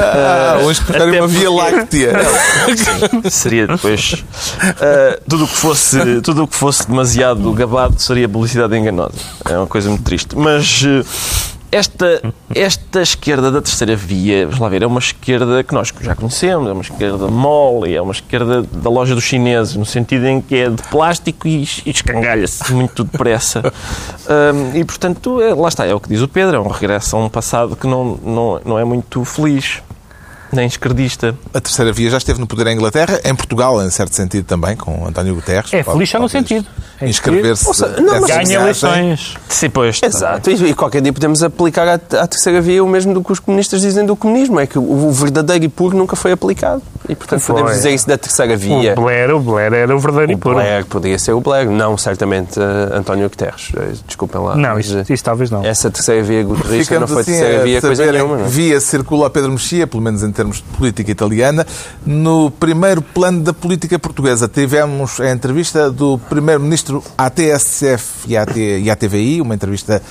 Ah, 0.00 0.58
hoje 0.62 0.80
preferem 0.82 1.08
até 1.08 1.20
uma 1.20 1.28
via 1.28 1.50
láctea. 1.50 2.12
Seria 3.30 3.66
depois. 3.66 4.24
ah, 4.62 5.18
tudo 5.28 5.44
o 5.44 5.48
que 5.48 5.56
fosse 5.56 6.20
tudo 6.22 6.44
o 6.44 6.48
que 6.48 6.56
fosse 6.56 6.88
demasiado 6.88 7.52
gabado 7.52 8.00
seria 8.00 8.28
publicidade 8.28 8.76
enganosa. 8.76 9.12
É 9.44 9.56
uma 9.56 9.66
coisa 9.66 9.88
muito 9.88 10.02
triste. 10.04 10.36
Mas 10.36 10.82
eh, 10.86 11.04
esta, 11.76 12.22
esta 12.54 13.02
esquerda 13.02 13.50
da 13.50 13.60
terceira 13.60 13.94
via, 13.94 14.46
vamos 14.46 14.60
lá 14.60 14.68
ver, 14.68 14.82
é 14.82 14.86
uma 14.86 14.98
esquerda 14.98 15.62
que 15.62 15.74
nós 15.74 15.92
já 16.00 16.14
conhecemos, 16.14 16.68
é 16.68 16.72
uma 16.72 16.82
esquerda 16.82 17.28
mole, 17.28 17.94
é 17.94 18.00
uma 18.00 18.12
esquerda 18.12 18.62
da 18.62 18.90
loja 18.90 19.14
dos 19.14 19.24
chineses, 19.24 19.76
no 19.76 19.84
sentido 19.84 20.26
em 20.26 20.40
que 20.40 20.54
é 20.56 20.70
de 20.70 20.82
plástico 20.84 21.46
e, 21.46 21.62
e 21.84 21.90
escangalha-se 21.90 22.72
muito 22.72 23.04
depressa. 23.04 23.62
Ahm, 24.28 24.76
e, 24.76 24.84
portanto, 24.84 25.40
é- 25.40 25.54
lá 25.54 25.68
está, 25.68 25.86
é 25.86 25.94
o 25.94 26.00
que 26.00 26.08
diz 26.08 26.20
o 26.20 26.28
Pedro, 26.28 26.56
é 26.56 26.60
um 26.60 26.68
regresso 26.68 27.16
a 27.16 27.20
um 27.24 27.28
passado 27.28 27.76
que 27.76 27.86
não, 27.86 28.18
não, 28.24 28.60
não 28.64 28.78
é 28.78 28.84
muito 28.84 29.24
feliz, 29.24 29.82
nem 30.52 30.66
esquerdista. 30.66 31.34
A 31.52 31.60
terceira 31.60 31.92
via 31.92 32.10
já 32.10 32.18
esteve 32.18 32.38
no 32.40 32.46
poder 32.46 32.66
em 32.68 32.74
Inglaterra, 32.74 33.20
em 33.24 33.34
Portugal, 33.34 33.82
em 33.82 33.90
certo 33.90 34.14
sentido 34.14 34.44
também, 34.44 34.76
com 34.76 35.06
António 35.06 35.34
Guterres. 35.34 35.72
É 35.72 35.82
Pode- 35.82 35.96
feliz 35.98 36.10
só 36.10 36.18
no 36.18 36.28
sentido. 36.28 36.66
É 37.00 37.08
Inscrever-se. 37.08 37.66
Ganha 38.26 38.54
eleições. 38.60 39.34
Sim, 39.48 39.70
pois. 39.70 40.00
Exato, 40.02 40.50
e, 40.50 40.70
e 40.70 40.74
qualquer 40.74 41.02
dia 41.02 41.12
podemos 41.12 41.42
aplicar 41.42 41.86
à, 41.86 41.94
à 41.94 42.26
terceira 42.26 42.60
via 42.60 42.82
o 42.82 42.88
mesmo 42.88 43.12
do 43.12 43.22
que 43.22 43.32
os 43.32 43.38
comunistas 43.38 43.80
dizem 43.80 44.04
do 44.06 44.16
comunismo, 44.16 44.58
é 44.60 44.66
que 44.66 44.78
o, 44.78 44.82
o 44.82 45.12
verdadeiro 45.12 45.64
e 45.64 45.68
puro 45.68 45.96
nunca 45.96 46.16
foi 46.16 46.32
aplicado. 46.32 46.82
E 47.08 47.14
portanto 47.14 47.40
Foi. 47.40 47.54
podemos 47.54 47.76
dizer 47.76 47.94
isso 47.94 48.08
da 48.08 48.18
terceira 48.18 48.56
via. 48.56 48.92
O 48.96 49.02
Blair, 49.02 49.30
o 49.34 49.38
Blair 49.40 49.72
era 49.72 49.94
o 49.94 49.98
verdadeiro 49.98 50.32
e 50.32 50.34
O 50.34 50.38
puro. 50.38 50.54
Blair, 50.56 50.84
podia 50.86 51.18
ser 51.18 51.32
o 51.32 51.40
Blair, 51.40 51.70
não 51.70 51.96
certamente 51.96 52.58
eh, 52.58 52.96
António 52.96 53.28
Guterres. 53.28 53.70
Eh, 53.76 53.92
Desculpem 54.06 54.40
lá. 54.40 54.56
Não, 54.56 54.78
isso, 54.78 54.98
eh, 54.98 55.04
isso 55.08 55.22
talvez 55.22 55.48
não. 55.50 55.64
Essa 55.64 55.88
terceira 55.90 56.22
via 56.24 56.42
guterrista 56.42 56.98
não 56.98 57.06
foi 57.06 57.20
assim 57.22 57.32
terceira 57.32 57.60
a 57.60 57.64
via 57.64 57.80
coisa 57.80 58.10
nenhuma. 58.12 58.36
que 58.36 58.42
Não. 58.42 58.46
é? 58.48 58.50
via 58.50 58.80
circula 58.80 59.30
Pedro 59.30 59.52
Mexia, 59.52 59.86
pelo 59.86 60.02
menos 60.02 60.22
em 60.24 60.32
termos 60.36 60.58
de 60.58 60.62
política 60.76 61.10
italiana. 61.10 61.66
No 62.04 62.50
primeiro 62.50 63.00
plano 63.02 63.42
da 63.42 63.52
política 63.52 63.98
portuguesa 63.98 64.46
tivemos 64.48 65.18
a 65.20 65.30
entrevista 65.30 65.90
do 65.90 66.18
primeiro-ministro 66.28 67.02
à 67.16 67.28
TSF 67.30 68.28
e 68.28 68.36
à, 68.36 68.44
e 68.54 68.90
à 68.90 68.94
TVI, 68.96 69.40
uma 69.40 69.54
entrevista 69.54 70.02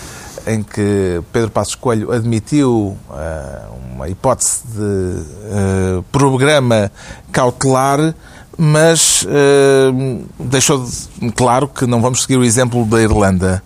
em 0.47 0.61
que 0.61 1.21
Pedro 1.33 1.49
Passos 1.49 1.75
Coelho 1.75 2.11
admitiu 2.11 2.95
ah, 3.09 3.67
uma 3.93 4.09
hipótese 4.09 4.61
de 4.75 5.23
ah, 5.51 6.03
programa 6.11 6.91
cautelar, 7.31 8.13
mas 8.57 9.25
ah, 9.27 10.23
deixou 10.39 10.85
de- 10.85 11.31
claro 11.31 11.67
que 11.67 11.85
não 11.85 12.01
vamos 12.01 12.21
seguir 12.21 12.37
o 12.37 12.43
exemplo 12.43 12.85
da 12.85 13.01
Irlanda. 13.01 13.63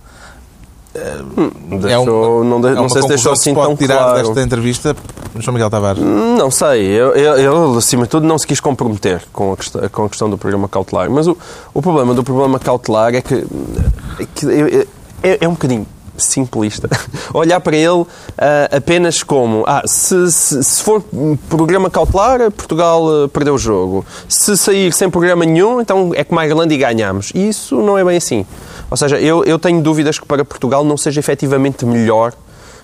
Deixou- 1.80 2.44
não, 2.44 2.60
de- 2.62 2.68
é 2.70 2.72
não 2.72 2.90
sei 2.90 3.02
se 3.04 3.08
deixou 3.08 3.32
assim 3.32 3.54
tão 3.54 3.76
tirar 3.76 3.98
claro. 3.98 4.18
desta 4.28 4.42
entrevista, 4.42 4.96
João 5.38 5.54
Miguel 5.54 5.70
Tavares. 5.70 6.02
Não 6.04 6.50
sei, 6.50 6.82
ele, 6.86 7.78
acima 7.78 8.04
de 8.04 8.10
tudo, 8.10 8.26
não 8.26 8.38
se 8.38 8.48
quis 8.48 8.60
comprometer 8.60 9.24
com 9.32 9.54
a 9.54 9.58
questão, 9.58 9.90
com 9.90 10.06
a 10.06 10.10
questão 10.10 10.30
do 10.30 10.38
programa 10.38 10.68
cautelar. 10.68 11.10
Mas 11.10 11.28
o, 11.28 11.38
o 11.74 11.82
problema 11.82 12.14
do 12.14 12.24
programa 12.24 12.58
cautelar 12.60 13.14
é 13.14 13.22
que, 13.22 13.36
é, 13.36 14.26
que 14.36 14.46
é- 14.50 14.88
é- 15.32 15.38
é 15.42 15.48
um 15.48 15.52
bocadinho 15.52 15.86
simplista. 16.20 16.90
Olhar 17.34 17.60
para 17.60 17.76
ele 17.76 18.06
ah, 18.38 18.70
apenas 18.78 19.24
como 19.24 19.64
ah, 19.68 19.82
se, 19.86 20.32
se, 20.32 20.64
se 20.64 20.84
for 20.84 21.04
programa 21.50 21.90
cautelar, 21.90 22.52
Portugal 22.52 23.04
ah, 23.26 23.28
perdeu 23.30 23.56
o 23.56 23.58
jogo. 23.58 24.06
Se 24.28 24.56
sair 24.58 24.94
sem 24.94 25.10
programa 25.10 25.46
nenhum, 25.46 25.82
então 25.82 26.12
é 26.16 26.24
como 26.24 26.40
a 26.40 26.46
Irlanda 26.46 26.74
e 26.74 26.78
ganhamos. 26.78 27.32
E 27.34 27.50
isso 27.50 27.76
não 27.82 27.98
é 27.98 28.04
bem 28.04 28.18
assim. 28.18 28.46
Ou 28.92 28.98
seja, 28.98 29.20
eu, 29.20 29.44
eu 29.44 29.58
tenho 29.60 29.82
dúvidas 29.82 30.18
que 30.20 30.26
para 30.26 30.44
Portugal 30.46 30.84
não 30.84 30.98
seja 30.98 31.20
efetivamente 31.20 31.86
melhor 31.86 32.34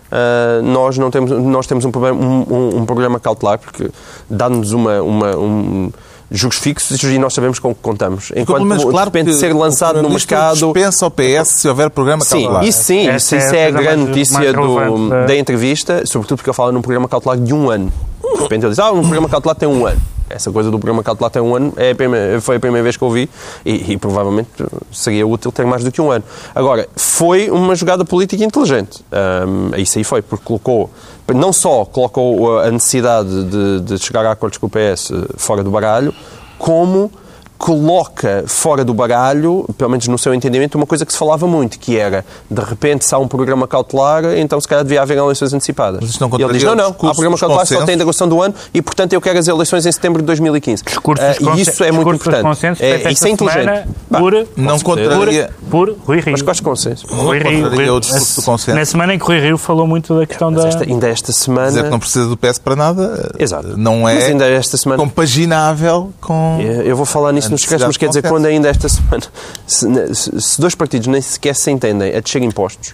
Uh, 0.05 0.61
nós 0.61 0.99
não 0.99 1.09
temos 1.09 1.31
nós 1.31 1.65
temos 1.65 1.83
um, 1.83 1.89
um- 1.89 2.45
um- 2.47 2.77
um 2.77 2.85
programa 2.85 3.19
cautelar 3.19 3.57
porque 3.57 3.89
dá-nos 4.29 4.71
uma, 4.71 5.01
uma 5.01 5.35
um, 5.35 5.91
juros 6.31 6.57
fixos 6.57 7.01
e 7.03 7.19
nós 7.19 7.33
sabemos 7.33 7.59
com 7.59 7.71
o 7.71 7.75
que 7.75 7.81
contamos 7.81 8.31
enquanto 8.31 8.57
Pelo 8.57 8.65
menos, 8.65 8.83
de 8.83 8.89
claro 8.89 9.05
repente 9.11 9.33
ser 9.35 9.53
lançado 9.53 9.99
o 9.99 10.01
no 10.01 10.09
mercado 10.09 10.53
dispensa 10.55 11.05
ao 11.05 11.11
PS 11.11 11.47
se 11.49 11.67
houver 11.69 11.89
programa 11.89 12.23
Sim, 12.25 12.41
cautelar. 12.43 12.63
isso 12.65 12.83
sim, 12.83 13.09
isso, 13.15 13.35
isso 13.35 13.55
é 13.55 13.57
a 13.57 13.61
é 13.61 13.67
a 13.67 13.71
grande 13.71 13.85
mais- 13.97 13.99
notícia 14.09 14.33
mais 14.39 14.53
do- 14.53 14.75
relevante 14.77 15.27
da- 15.27 15.35
entrevista, 15.37 16.03
sobretudo 16.05 16.37
porque 16.37 16.49
eu 16.49 16.53
falo 16.53 16.71
num 16.71 16.81
programa 16.81 17.07
cautelar 17.07 17.37
de 17.37 17.53
um 17.53 17.69
ano. 17.69 17.91
De 18.35 18.41
repente 18.41 18.63
ele 18.63 18.69
diz, 18.71 18.79
ah, 18.79 18.91
um 18.91 19.01
programa 19.01 19.29
cautelar 19.29 19.55
tem 19.55 19.69
um 19.69 19.85
ano. 19.85 20.01
Essa 20.27 20.51
coisa 20.51 20.71
do 20.71 20.79
programa 20.79 21.03
cautelar 21.03 21.29
tem 21.29 21.39
um 21.41 21.55
ano 21.55 21.71
é 21.77 21.91
a 21.91 21.95
primeira- 21.95 22.41
foi 22.41 22.55
a 22.55 22.59
primeira 22.59 22.83
vez 22.83 22.97
que 22.97 23.03
eu 23.03 23.11
vi 23.11 23.29
e, 23.63 23.93
e 23.93 23.97
provavelmente 23.97 24.49
seria 24.91 25.25
útil 25.27 25.51
ter 25.51 25.65
mais 25.67 25.83
do 25.83 25.91
que 25.91 26.01
um 26.01 26.09
ano. 26.11 26.23
Agora, 26.55 26.87
foi 26.95 27.51
uma 27.51 27.75
jogada 27.75 28.03
política 28.03 28.43
inteligente. 28.43 29.05
Ahm, 29.11 29.69
isso 29.79 29.99
aí 29.99 30.03
foi, 30.03 30.23
porque 30.23 30.43
colocou, 30.43 30.89
não 31.33 31.51
só 31.51 31.85
colocou 31.85 32.59
a 32.59 32.69
necessidade 32.69 33.43
de, 33.45 33.81
de 33.81 33.97
chegar 33.97 34.25
a 34.25 34.31
acordos 34.31 34.57
com 34.57 34.67
o 34.67 34.69
PS 34.69 35.11
fora 35.37 35.63
do 35.63 35.71
baralho, 35.71 36.13
como 36.57 37.11
coloca 37.57 38.43
fora 38.47 38.83
do 38.83 38.93
baralho, 38.93 39.65
pelo 39.77 39.89
menos 39.89 40.07
no 40.07 40.17
seu 40.17 40.33
entendimento, 40.33 40.75
uma 40.75 40.85
coisa 40.85 41.05
que 41.05 41.11
se 41.11 41.17
falava 41.17 41.47
muito, 41.47 41.79
que 41.79 41.97
era, 41.97 42.25
de 42.49 42.61
repente, 42.61 43.05
se 43.05 43.13
há 43.15 43.17
um 43.17 43.27
programa 43.27 43.67
cautelar, 43.67 44.23
então 44.37 44.59
se 44.59 44.67
calhar 44.67 44.83
devia 44.83 45.01
haver 45.01 45.17
eleições 45.17 45.53
antecipadas. 45.53 45.99
Mas 46.01 46.19
não 46.19 46.29
ele 46.39 46.53
diz, 46.53 46.63
não, 46.63 46.73
o 46.73 46.75
não, 46.75 46.87
há 46.87 46.93
programa 46.93 47.37
cautelar, 47.37 47.65
só 47.65 47.85
tem 47.85 47.95
integração 47.95 48.27
do 48.27 48.41
ano 48.41 48.53
e, 48.73 48.81
portanto, 48.81 49.13
eu 49.13 49.21
quero 49.21 49.39
as 49.39 49.47
eleições 49.47 49.85
em 49.85 49.91
setembro 49.91 50.21
de 50.21 50.25
2015. 50.27 50.83
Discurso 50.83 51.23
dos 51.39 51.57
e 51.57 51.61
isso 51.61 51.83
é 51.83 51.91
muito 51.91 52.13
importante. 52.13 52.65
É, 52.79 53.11
isso 53.11 53.27
é 53.27 53.29
inteligente. 53.29 53.87
por, 54.09 54.47
Não 54.55 54.79
contraria, 54.79 55.49
por 55.69 55.95
Rui 56.05 56.19
Rio. 56.19 56.31
Mas 56.31 56.41
quais 56.41 56.59
consensos? 56.59 57.09
Rui 57.09 57.39
Rio, 57.39 57.69
Rui- 57.69 57.85
do 57.85 58.41
consenso. 58.43 58.75
Na 58.75 58.85
semana 58.85 59.13
em 59.13 59.19
que 59.19 59.25
Rui 59.25 59.39
Rio 59.39 59.57
falou 59.57 59.87
muito 59.87 60.17
da 60.17 60.25
questão 60.25 60.51
Mas 60.51 60.61
da... 60.63 60.69
esta- 60.69 60.83
ainda 60.83 61.07
esta 61.07 61.31
semana... 61.31 61.67
Dizer 61.67 61.83
que 61.83 61.89
não 61.89 61.99
precisa 61.99 62.27
do 62.27 62.37
PS 62.37 62.59
para 62.59 62.75
nada 62.75 63.31
Exato. 63.39 63.77
não 63.77 64.01
Mas 64.01 64.23
é 64.23 64.27
ainda 64.27 64.45
esta 64.45 64.77
semana... 64.77 65.01
compaginável 65.01 66.11
com... 66.21 66.59
Eu 66.83 66.95
vou 66.95 67.05
falar 67.05 67.31
nisso 67.31 67.44
A 67.47 67.49
nos 67.49 67.61
esquece, 67.61 67.85
mas 67.85 67.97
quer 67.97 68.07
dizer, 68.07 68.21
quando 68.23 68.45
ainda 68.45 68.67
esta 68.69 68.87
semana, 68.89 69.23
se, 69.67 70.15
se- 70.41 70.61
dois 70.61 70.75
partidos 70.75 71.07
nem 71.07 71.21
sequer 71.21 71.55
se 71.55 71.71
entendem 71.71 72.15
a 72.15 72.19
descer 72.19 72.41
impostos, 72.41 72.93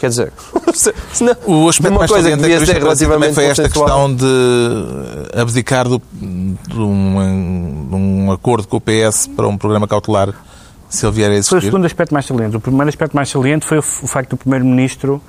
quer 0.00 0.08
dizer, 0.08 0.32
se, 0.74 0.92
não, 1.24 1.34
O 1.46 1.68
aspecto 1.68 1.92
uma 1.92 1.98
mais 2.00 2.10
coisa 2.10 2.28
que 2.28 2.34
saliente 2.36 2.42
da 2.42 2.58
devia 2.58 2.66
ser 2.74 2.82
relativamente 2.82 3.34
foi 3.34 3.44
esta 3.44 3.68
questão 3.68 4.14
de 4.14 4.26
abdicar 5.40 5.88
do, 5.88 6.00
de, 6.12 6.78
um, 6.78 7.86
de 7.90 7.94
um 7.94 8.32
acordo 8.32 8.66
com 8.68 8.76
o 8.76 8.80
PS 8.80 9.26
para 9.26 9.46
um 9.46 9.56
programa 9.56 9.86
cautelar 9.88 10.34
se 10.96 11.06
ele 11.06 11.14
vier 11.14 11.26
a 11.26 11.28
Foi 11.30 11.36
o 11.36 11.40
existir. 11.40 11.60
segundo 11.62 11.84
aspecto 11.84 12.12
mais 12.12 12.26
saliente. 12.26 12.56
O 12.56 12.60
primeiro 12.60 12.88
aspecto 12.88 13.14
mais 13.14 13.28
saliente 13.28 13.66
foi 13.66 13.78
o, 13.78 13.82
facto 13.82 14.30
do 14.30 14.36
Primeiro-Ministro 14.36 15.22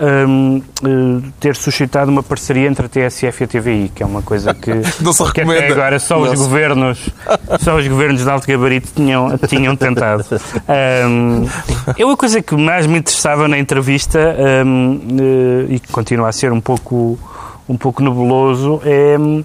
hum, 0.00 0.62
eh, 0.82 1.28
ter 1.40 1.56
suscitado 1.56 2.10
uma 2.10 2.22
parceria 2.22 2.68
entre 2.68 2.86
a 2.86 2.88
TSF 2.88 3.42
e 3.42 3.44
a 3.44 3.48
TVI, 3.48 3.92
que 3.94 4.02
é 4.02 4.06
uma 4.06 4.22
coisa 4.22 4.54
que, 4.54 4.70
Não 5.00 5.12
se 5.12 5.32
que 5.32 5.40
até 5.40 5.72
agora 5.72 5.98
só 5.98 6.20
os 6.20 6.38
governos 6.38 7.10
só 7.60 7.76
os 7.76 7.86
governos 7.86 8.22
de 8.22 8.30
alto 8.30 8.46
gabarito 8.46 8.88
tinham, 8.94 9.36
tinham 9.48 9.76
tentado. 9.76 10.24
Hum, 11.08 11.46
eu 11.96 12.10
a 12.10 12.16
coisa 12.16 12.40
que 12.42 12.54
mais 12.56 12.86
me 12.86 12.98
interessava 12.98 13.48
na 13.48 13.58
entrevista 13.58 14.18
hum, 14.64 15.00
eh, 15.68 15.74
e 15.74 15.80
que 15.80 15.88
continua 15.88 16.28
a 16.28 16.32
ser 16.32 16.52
um 16.52 16.60
pouco, 16.60 17.18
um 17.68 17.76
pouco 17.76 18.02
nebuloso 18.02 18.80
é 18.84 19.18
hum, 19.18 19.44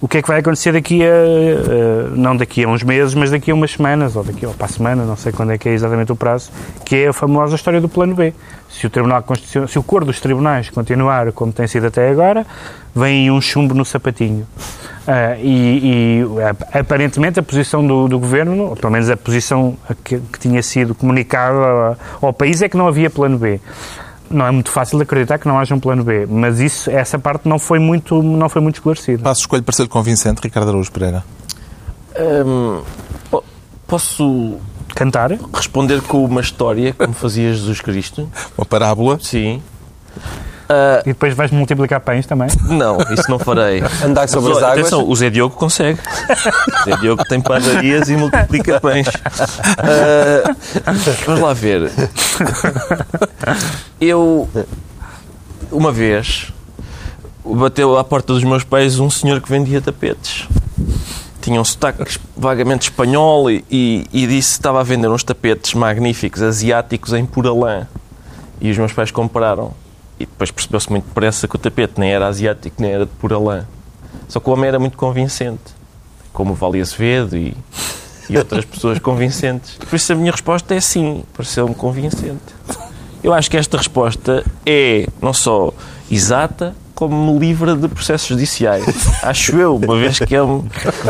o 0.00 0.08
que 0.08 0.18
é 0.18 0.22
que 0.22 0.28
vai 0.28 0.40
acontecer 0.40 0.72
daqui 0.72 1.02
a, 1.02 1.06
eh, 1.06 2.08
não 2.14 2.36
daqui 2.36 2.64
a 2.64 2.68
uns 2.68 2.82
meses, 2.82 3.14
mas 3.14 3.30
daqui 3.30 3.50
a 3.50 3.54
umas 3.54 3.72
semanas, 3.72 4.16
ou 4.16 4.24
daqui 4.24 4.46
ou 4.46 4.54
para 4.54 4.66
a 4.66 4.68
semana, 4.68 5.04
não 5.04 5.16
sei 5.16 5.30
quando 5.30 5.52
é 5.52 5.58
que 5.58 5.68
é 5.68 5.72
exatamente 5.72 6.10
o 6.10 6.16
prazo, 6.16 6.50
que 6.84 6.96
é 6.96 7.08
a 7.08 7.12
famosa 7.12 7.54
história 7.54 7.80
do 7.80 7.88
plano 7.88 8.14
B. 8.14 8.32
Se 8.70 8.86
o 8.86 8.90
Tribunal 8.90 9.22
Constitucional, 9.22 9.68
se 9.68 9.78
o 9.78 9.82
cor 9.82 10.04
dos 10.04 10.20
tribunais 10.20 10.70
continuar 10.70 11.30
como 11.32 11.52
tem 11.52 11.66
sido 11.66 11.88
até 11.88 12.08
agora, 12.08 12.46
vem 12.94 13.30
um 13.30 13.40
chumbo 13.40 13.74
no 13.74 13.84
sapatinho. 13.84 14.46
Ah, 15.06 15.36
e, 15.38 16.22
e, 16.24 16.42
ap- 16.42 16.76
aparentemente 16.76 17.40
a 17.40 17.42
posição 17.42 17.84
do, 17.86 18.06
do 18.06 18.18
governo, 18.18 18.68
ou 18.68 18.76
pelo 18.76 18.92
menos 18.92 19.10
a 19.10 19.16
posição 19.16 19.76
que, 20.04 20.18
que 20.18 20.38
tinha 20.38 20.62
sido 20.62 20.94
comunicada 20.94 21.98
ao 22.22 22.32
país, 22.32 22.62
é 22.62 22.68
que 22.68 22.76
não 22.76 22.86
havia 22.86 23.10
plano 23.10 23.36
B. 23.36 23.60
Não 24.30 24.46
é 24.46 24.50
muito 24.52 24.70
fácil 24.70 24.96
de 24.98 25.02
acreditar 25.02 25.38
que 25.38 25.48
não 25.48 25.58
haja 25.58 25.74
um 25.74 25.80
plano 25.80 26.04
B, 26.04 26.24
mas 26.26 26.60
isso, 26.60 26.88
essa 26.90 27.18
parte 27.18 27.48
não 27.48 27.58
foi 27.58 27.78
muito, 27.80 28.22
não 28.22 28.48
foi 28.48 28.62
muito 28.62 28.76
esclarecida. 28.76 29.22
Passo 29.24 29.40
escolho 29.40 29.62
para 29.62 29.74
ser 29.74 29.88
convincente, 29.88 30.40
Ricardo 30.40 30.68
Araújo 30.68 30.92
Pereira. 30.92 31.24
Hum, 32.46 32.80
po- 33.30 33.42
posso 33.88 34.56
Cantar? 34.94 35.32
responder 35.52 36.00
com 36.02 36.24
uma 36.24 36.40
história, 36.40 36.92
como 36.94 37.12
fazia 37.12 37.52
Jesus 37.52 37.80
Cristo? 37.80 38.30
Uma 38.56 38.64
parábola. 38.64 39.18
Sim. 39.20 39.60
Ah, 40.70 41.00
E 41.04 41.08
depois 41.08 41.34
vais 41.34 41.50
multiplicar 41.50 42.00
pães 42.00 42.26
também? 42.26 42.48
não, 42.62 42.98
isso 43.12 43.28
não 43.28 43.38
farei. 43.40 43.82
Andar 44.04 44.28
sobre 44.28 44.52
as 44.52 44.58
águas. 44.58 44.78
Atenção, 44.78 45.08
o 45.08 45.16
Zé 45.16 45.28
Diogo 45.28 45.56
consegue. 45.56 45.98
O 46.00 46.84
Zé 46.84 46.96
Diogo 46.98 47.24
tem 47.24 47.40
padarias 47.40 48.08
e 48.08 48.16
multiplica 48.16 48.78
pães. 48.80 49.08
Ah, 49.78 50.54
vamos 51.26 51.40
lá 51.40 51.52
ver. 51.52 51.90
Eu, 54.00 54.48
uma 55.72 55.90
vez, 55.90 56.52
bateu 57.44 57.98
à 57.98 58.04
porta 58.04 58.32
dos 58.32 58.44
meus 58.44 58.62
pais 58.62 58.98
um 59.00 59.10
senhor 59.10 59.40
que 59.40 59.50
vendia 59.50 59.80
tapetes. 59.80 60.46
Tinha 61.40 61.60
um 61.60 61.64
sotaque 61.64 62.18
vagamente 62.36 62.82
espanhol 62.82 63.50
e, 63.50 63.64
e, 63.70 64.06
e 64.12 64.26
disse 64.26 64.50
que 64.50 64.58
estava 64.58 64.80
a 64.80 64.82
vender 64.82 65.08
uns 65.08 65.24
tapetes 65.24 65.74
magníficos, 65.74 66.42
asiáticos, 66.42 67.12
em 67.12 67.24
puralã. 67.26 67.86
E 68.60 68.70
os 68.70 68.78
meus 68.78 68.92
pais 68.92 69.10
compraram. 69.10 69.72
E 70.20 70.26
depois 70.26 70.50
percebeu-se 70.50 70.90
muito 70.90 71.06
depressa 71.06 71.48
que 71.48 71.56
o 71.56 71.58
tapete 71.58 71.94
nem 71.98 72.12
era 72.12 72.26
asiático, 72.28 72.76
nem 72.78 72.92
era 72.92 73.06
de 73.06 73.12
puralã. 73.12 73.64
Só 74.28 74.38
que 74.38 74.50
o 74.50 74.52
homem 74.52 74.68
era 74.68 74.78
muito 74.78 74.98
convincente. 74.98 75.62
Como 76.30 76.52
o 76.52 76.54
Vale 76.54 76.78
Azevedo 76.78 77.38
e, 77.38 77.56
e 78.28 78.36
outras 78.36 78.66
pessoas 78.66 78.98
convincentes. 79.00 79.78
Por 79.78 79.96
isso 79.96 80.12
a 80.12 80.14
minha 80.14 80.30
resposta 80.30 80.74
é 80.74 80.80
sim. 80.80 81.24
Pareceu-me 81.32 81.74
convincente. 81.74 82.54
Eu 83.24 83.32
acho 83.32 83.50
que 83.50 83.56
esta 83.56 83.78
resposta 83.78 84.44
é 84.66 85.06
não 85.22 85.32
só 85.32 85.72
exata, 86.10 86.76
como 87.00 87.32
me 87.32 87.38
livra 87.38 87.74
de 87.74 87.88
processos 87.88 88.28
judiciais. 88.28 88.84
Acho 89.24 89.56
eu, 89.56 89.76
uma 89.76 89.96
vez 89.96 90.18
que 90.18 90.36
é 90.36 90.42
um- 90.42 90.62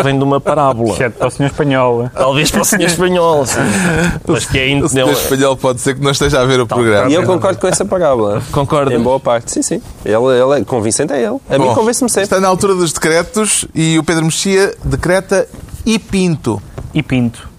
vem 0.04 0.16
de 0.16 0.22
uma 0.22 0.40
parábola. 0.40 0.94
Exceto 0.94 1.18
para 1.18 1.26
o 1.26 1.30
senhor 1.32 1.48
espanhol. 1.48 2.08
Talvez 2.14 2.48
para 2.48 2.60
o 2.60 2.64
senhor 2.64 2.86
espanhol, 2.86 3.44
sim. 3.44 3.58
mas 4.24 4.46
que 4.46 4.56
é 4.56 4.80
O 4.80 4.88
senhor 4.88 5.10
espanhol 5.10 5.56
pode 5.56 5.80
ser 5.80 5.96
que 5.96 6.00
não 6.00 6.12
esteja 6.12 6.40
a 6.40 6.44
ver 6.44 6.60
o 6.60 6.66
programa. 6.66 7.10
E 7.10 7.14
eu 7.14 7.24
concordo 7.24 7.58
com 7.58 7.66
essa 7.66 7.84
parábola. 7.84 8.40
Concordo. 8.52 8.92
Em 8.92 9.00
boa 9.00 9.18
parte, 9.18 9.50
sim, 9.50 9.62
sim. 9.62 9.82
Ele, 10.04 10.14
ele 10.14 10.60
é 10.60 10.64
convincente, 10.64 11.12
é 11.12 11.18
ele. 11.24 11.38
A 11.50 11.58
mim 11.58 11.66
Bom, 11.66 11.74
convence-me 11.74 12.08
sempre. 12.08 12.22
Está 12.22 12.38
na 12.38 12.46
altura 12.46 12.76
dos 12.76 12.92
decretos 12.92 13.64
e 13.74 13.98
o 13.98 14.04
Pedro 14.04 14.24
Mexia 14.26 14.72
decreta 14.84 15.48
e 15.84 15.98
pinto. 15.98 16.62
E 16.94 17.02
Pinto. 17.02 17.49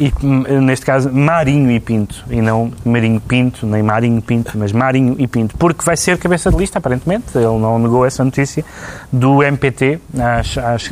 E, 0.00 0.12
hum, 0.22 0.42
neste 0.62 0.84
caso, 0.84 1.12
Marinho 1.12 1.70
e 1.70 1.78
Pinto. 1.78 2.24
E 2.28 2.40
não 2.40 2.72
Marinho 2.84 3.20
Pinto, 3.20 3.64
nem 3.64 3.82
Marinho 3.82 4.20
Pinto, 4.20 4.58
mas 4.58 4.72
Marinho 4.72 5.14
e 5.18 5.28
Pinto. 5.28 5.56
Porque 5.56 5.84
vai 5.84 5.96
ser 5.96 6.18
cabeça 6.18 6.50
de 6.50 6.56
lista, 6.56 6.78
aparentemente. 6.78 7.26
Ele 7.34 7.44
não 7.44 7.78
negou 7.78 8.04
essa 8.04 8.24
notícia. 8.24 8.64
Do 9.12 9.42
MPT 9.42 10.00
às, 10.18 10.58
às, 10.58 10.90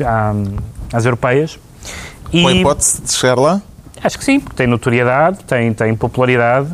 às 0.93 1.05
europeias. 1.05 1.59
E 2.31 2.41
Com 2.41 2.47
a 2.47 2.53
hipótese 2.53 3.01
de 3.01 3.11
chegar 3.11 3.37
lá? 3.37 3.61
acho 4.03 4.17
que 4.17 4.25
sim, 4.25 4.39
porque 4.39 4.55
tem 4.57 4.67
notoriedade, 4.67 5.39
tem, 5.45 5.73
tem 5.73 5.95
popularidade. 5.95 6.69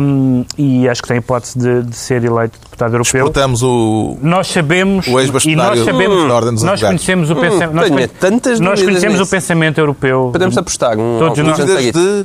Hum, 0.00 0.44
e 0.56 0.88
acho 0.88 1.02
que 1.02 1.08
tem 1.08 1.18
hipótese 1.18 1.58
de, 1.58 1.82
de 1.82 1.96
ser 1.96 2.24
eleito 2.24 2.58
deputado 2.62 2.94
europeu. 2.94 3.20
Exportamos 3.26 3.62
o, 3.62 4.16
Nós 4.22 4.46
sabemos 4.48 5.06
o 5.06 5.10
e 5.10 5.12
nós 5.12 5.22
ex-bastonário 5.24 5.84
sabemos, 5.84 6.28
da 6.28 6.34
Ordem 6.34 6.54
dos 6.54 6.62
nós 6.62 6.80
conhecemos 6.82 7.30
o 7.30 7.36
pensamento, 7.36 7.72
nós, 7.74 7.84
tenho 7.84 7.94
conhe- 7.96 8.08
tantas 8.08 8.60
nós 8.60 8.82
conhecemos 8.82 9.18
nisso. 9.18 9.28
o 9.28 9.30
pensamento 9.30 9.78
europeu. 9.78 10.30
Podemos 10.32 10.56
apostar. 10.56 10.98
Um, 10.98 11.18
Todos 11.18 11.38
nós- 11.38 11.58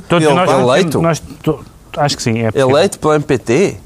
Todos 0.08 0.34
nós 0.34 0.50
eleito? 0.50 1.00
nós- 1.02 1.22
to- 1.42 1.60
acho 1.96 2.16
que 2.16 2.22
sim, 2.22 2.38
é 2.40 2.50
possível. 2.50 2.70
Eleito 2.70 2.98
pelo 2.98 3.14
MPT? 3.14 3.76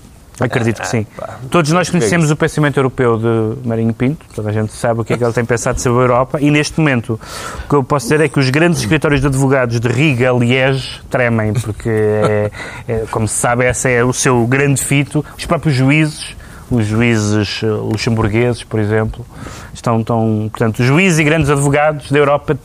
Acredito 0.41 0.81
que 0.81 0.89
sim. 0.89 1.07
Todos 1.51 1.71
nós 1.71 1.89
conhecemos 1.89 2.31
o 2.31 2.37
pensamento 2.37 2.77
europeu 2.77 3.19
de 3.19 3.69
Marinho 3.69 3.95
Pinto, 3.95 4.27
toda 4.35 4.51
a 4.51 4.53
gente 4.53 4.73
sabe 4.73 5.01
o 5.01 5.05
que 5.05 5.13
é 5.13 5.17
que 5.17 5.25
ele 5.25 5.33
tem 5.33 5.45
pensado 5.45 5.81
sobre 5.81 6.01
a 6.01 6.03
Europa, 6.03 6.41
e 6.41 6.51
neste 6.51 6.79
momento 6.79 7.21
o 7.65 7.69
que 7.69 7.75
eu 7.75 7.85
posso 7.85 8.07
dizer 8.07 8.21
é 8.21 8.29
que 8.29 8.39
os 8.39 8.51
grandes 8.51 8.81
escritórios 8.81 9.21
de 9.21 9.29
advogados 9.29 9.79
de 9.79 9.89
Riga, 9.89 10.33
Liege, 10.33 11.01
tremem, 11.09 11.53
porque, 11.53 11.89
é, 11.89 12.51
é, 12.89 13.05
como 13.11 13.29
se 13.29 13.35
sabe, 13.35 13.65
esse 13.65 13.91
é 13.91 14.05
o 14.05 14.13
seu 14.13 14.47
grande 14.47 14.83
fito. 14.83 15.25
Os 15.39 15.47
próprios 15.47 15.75
juízes, 15.75 16.35
os 16.71 16.87
juízes 16.87 17.61
eh, 17.63 17.67
luxemburgueses, 17.67 18.65
por 18.65 18.81
exemplo, 18.81 19.25
estão, 19.73 20.01
estão 20.01 20.49
portanto, 20.51 20.83
juízes 20.83 21.19
e 21.19 21.25
grandes 21.25 21.51
advogados 21.51 22.11
da 22.11 22.19
Europa 22.19 22.59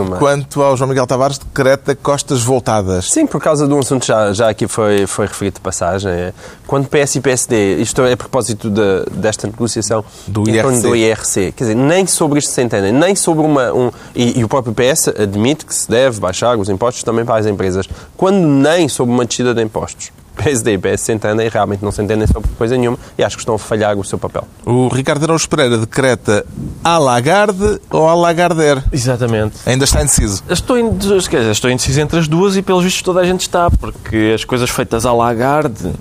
uma. 0.00 0.16
Quanto 0.16 0.62
ao 0.62 0.76
João 0.76 0.88
Miguel 0.88 1.06
Tavares, 1.06 1.38
decreta 1.38 1.94
costas 1.94 2.42
voltadas. 2.42 3.10
Sim, 3.10 3.26
por 3.26 3.40
causa 3.40 3.66
de 3.66 3.72
um 3.72 3.78
assunto 3.78 4.04
já, 4.06 4.32
já 4.32 4.48
aqui 4.48 4.66
foi, 4.66 5.06
foi 5.06 5.26
referido 5.26 5.54
de 5.54 5.60
passagem. 5.60 6.10
é, 6.10 6.32
Quando 6.66 6.88
PS 6.88 7.16
e 7.16 7.20
PSD, 7.20 7.76
isto 7.76 8.02
é 8.02 8.12
a 8.12 8.16
propósito 8.16 8.68
de- 8.70 9.04
desta 9.12 9.46
negociação 9.46 10.04
Do 10.26 10.42
em 10.48 10.60
torno 10.60 10.72
IRC. 10.78 10.82
do 10.88 10.96
IRC, 10.96 11.52
quer 11.52 11.64
dizer, 11.64 11.74
nem 11.76 12.06
sobre 12.06 12.38
isto 12.38 12.50
se 12.50 12.62
entendem, 12.62 12.92
nem 12.92 13.14
sobre 13.14 13.44
uma. 13.44 13.72
Um, 13.72 13.90
e, 14.14 14.40
e 14.40 14.44
o 14.44 14.48
próprio 14.48 14.74
PS 14.74 15.08
admite 15.08 15.64
que 15.64 15.74
se 15.74 15.88
deve 15.90 16.18
baixar 16.20 16.56
os 16.58 16.68
impostos 16.68 17.02
também 17.02 17.24
para 17.24 17.36
as 17.38 17.46
empresas, 17.46 17.88
quando 18.16 18.38
nem 18.46 18.88
sobre 18.88 19.14
uma 19.14 19.24
descida 19.24 19.54
de 19.54 19.62
impostos. 19.62 20.10
PSD 20.36 20.74
e 20.74 20.78
PS 20.78 21.00
se 21.02 21.12
entendem 21.12 21.46
e 21.46 21.48
realmente 21.48 21.82
não 21.84 21.92
se 21.92 22.02
entendem 22.02 22.26
sobre 22.26 22.48
coisa 22.58 22.76
nenhuma 22.76 22.98
e 23.18 23.22
acho 23.24 23.36
que 23.36 23.42
estão 23.42 23.54
a 23.54 23.58
falhar 23.58 23.96
o 23.96 24.04
seu 24.04 24.18
papel. 24.18 24.46
O 24.64 24.88
Ricardo 24.88 25.24
Araújo 25.24 25.48
Pereira 25.48 25.78
decreta 25.78 26.44
à 26.82 26.98
Lagarde 26.98 27.80
ou 27.90 28.08
à 28.08 28.14
Lagarder. 28.14 28.82
Exatamente. 28.92 29.56
Ainda 29.66 29.84
está 29.84 30.00
indeciso. 30.00 30.42
Estou, 30.48 30.78
indeciso, 30.78 31.28
quer 31.30 31.38
dizer, 31.38 31.52
estou 31.52 31.70
indeciso 31.70 32.00
entre 32.00 32.18
as 32.18 32.28
duas 32.28 32.56
e, 32.56 32.62
pelos 32.62 32.84
vistos, 32.84 33.02
toda 33.02 33.20
a 33.20 33.24
gente 33.24 33.40
está, 33.42 33.70
porque 33.70 34.32
as 34.34 34.44
coisas 34.44 34.68
feitas 34.70 35.04
à 35.06 35.12
Lagarde 35.12 35.92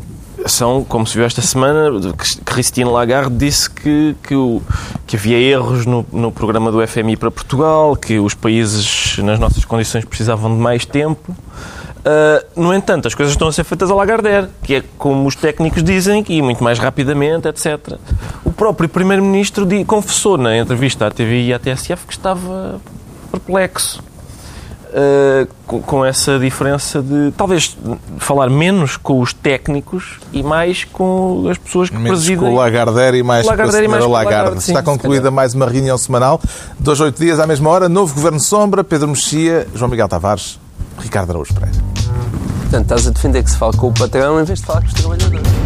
são, 0.48 0.84
como 0.84 1.06
se 1.06 1.16
viu 1.16 1.24
esta 1.26 1.42
semana, 1.42 1.92
que 2.18 2.42
Christine 2.44 2.90
Lagarde 2.90 3.36
disse 3.36 3.70
que, 3.70 4.16
que, 4.24 4.34
o- 4.34 4.60
que 5.06 5.16
havia 5.16 5.38
erros 5.38 5.86
no, 5.86 6.04
no 6.12 6.32
programa 6.32 6.72
do 6.72 6.86
FMI 6.88 7.16
para 7.16 7.30
Portugal, 7.30 7.96
que 7.96 8.18
os 8.18 8.34
países, 8.34 9.20
nas 9.20 9.38
nossas 9.40 9.64
condições, 9.66 10.04
precisavam 10.04 10.52
de 10.56 10.60
mais 10.60 10.84
tempo. 10.84 11.36
Ah, 12.06 12.44
no 12.56 12.74
entanto, 12.74 13.08
as 13.08 13.16
coisas 13.16 13.34
estão 13.34 13.48
a 13.48 13.52
ser 13.52 13.64
feitas 13.64 13.90
à 13.90 13.96
Lagardère, 13.96 14.48
que 14.64 14.76
é 14.76 14.84
como 14.98 15.28
os 15.28 15.36
técnicos 15.36 15.84
dizem, 15.84 16.24
e 16.28 16.42
muito 16.42 16.64
mais 16.64 16.80
rapidamente, 16.80 17.48
etc. 17.48 17.98
O 18.44 18.52
próprio 18.52 18.90
Primeiro-Ministro 18.90 19.68
confessou 19.86 20.38
na 20.38 20.58
entrevista 20.58 21.08
à 21.08 21.12
TV 21.12 21.44
e 21.44 21.54
à 21.54 21.60
TSF 21.60 22.06
que 22.06 22.14
estava 22.14 22.82
perplexo 23.32 24.04
uh, 24.90 25.48
com, 25.66 25.82
com 25.82 26.06
essa 26.06 26.38
diferença 26.38 27.02
de 27.02 27.32
talvez 27.38 27.78
falar 28.18 28.50
menos 28.50 28.98
com 28.98 29.22
os 29.22 29.34
técnicos 29.34 30.20
e 30.34 30.44
mais 30.44 30.84
com 30.84 31.48
as 31.50 31.58
pessoas 31.58 31.90
que 31.90 31.96
Menos 31.98 32.20
presidem. 32.20 32.40
com 32.40 32.54
o 32.54 32.56
Lagardère 32.56 33.18
e 33.18 33.24
mais 33.24 33.46
Lagardère 33.46 33.88
com 33.88 33.94
a 33.94 34.00
senhora 34.00 34.12
Lagarde. 34.12 34.36
Lagarde, 34.36 34.64
sim, 34.64 34.72
Está 34.72 34.84
concluída 34.84 35.32
mais 35.32 35.54
uma 35.54 35.68
reunião 35.68 35.98
semanal. 35.98 36.42
Dois, 36.80 37.00
oito 37.00 37.20
dias 37.20 37.40
à 37.40 37.48
mesma 37.48 37.70
hora. 37.70 37.88
Novo 37.88 38.14
Governo 38.14 38.40
Sombra, 38.40 38.84
Pedro 38.84 39.08
Mexia, 39.08 39.68
João 39.74 39.90
Miguel 39.90 40.10
Tavares, 40.10 40.60
Ricardo 41.00 41.32
Araújo 41.32 41.54
Pereira. 41.54 41.80
Portanto, 42.62 42.84
estás 42.84 43.08
a 43.08 43.12
defender 43.12 43.44
que 43.44 43.52
se 43.52 43.58
fale 43.58 43.78
com 43.78 43.88
o 43.88 43.94
patrão 43.94 44.40
em 44.40 44.44
vez 44.44 44.60
de 44.60 44.66
falar 44.66 44.82
com 44.82 44.88
os 44.88 44.94
trabalhadores. 44.94 45.61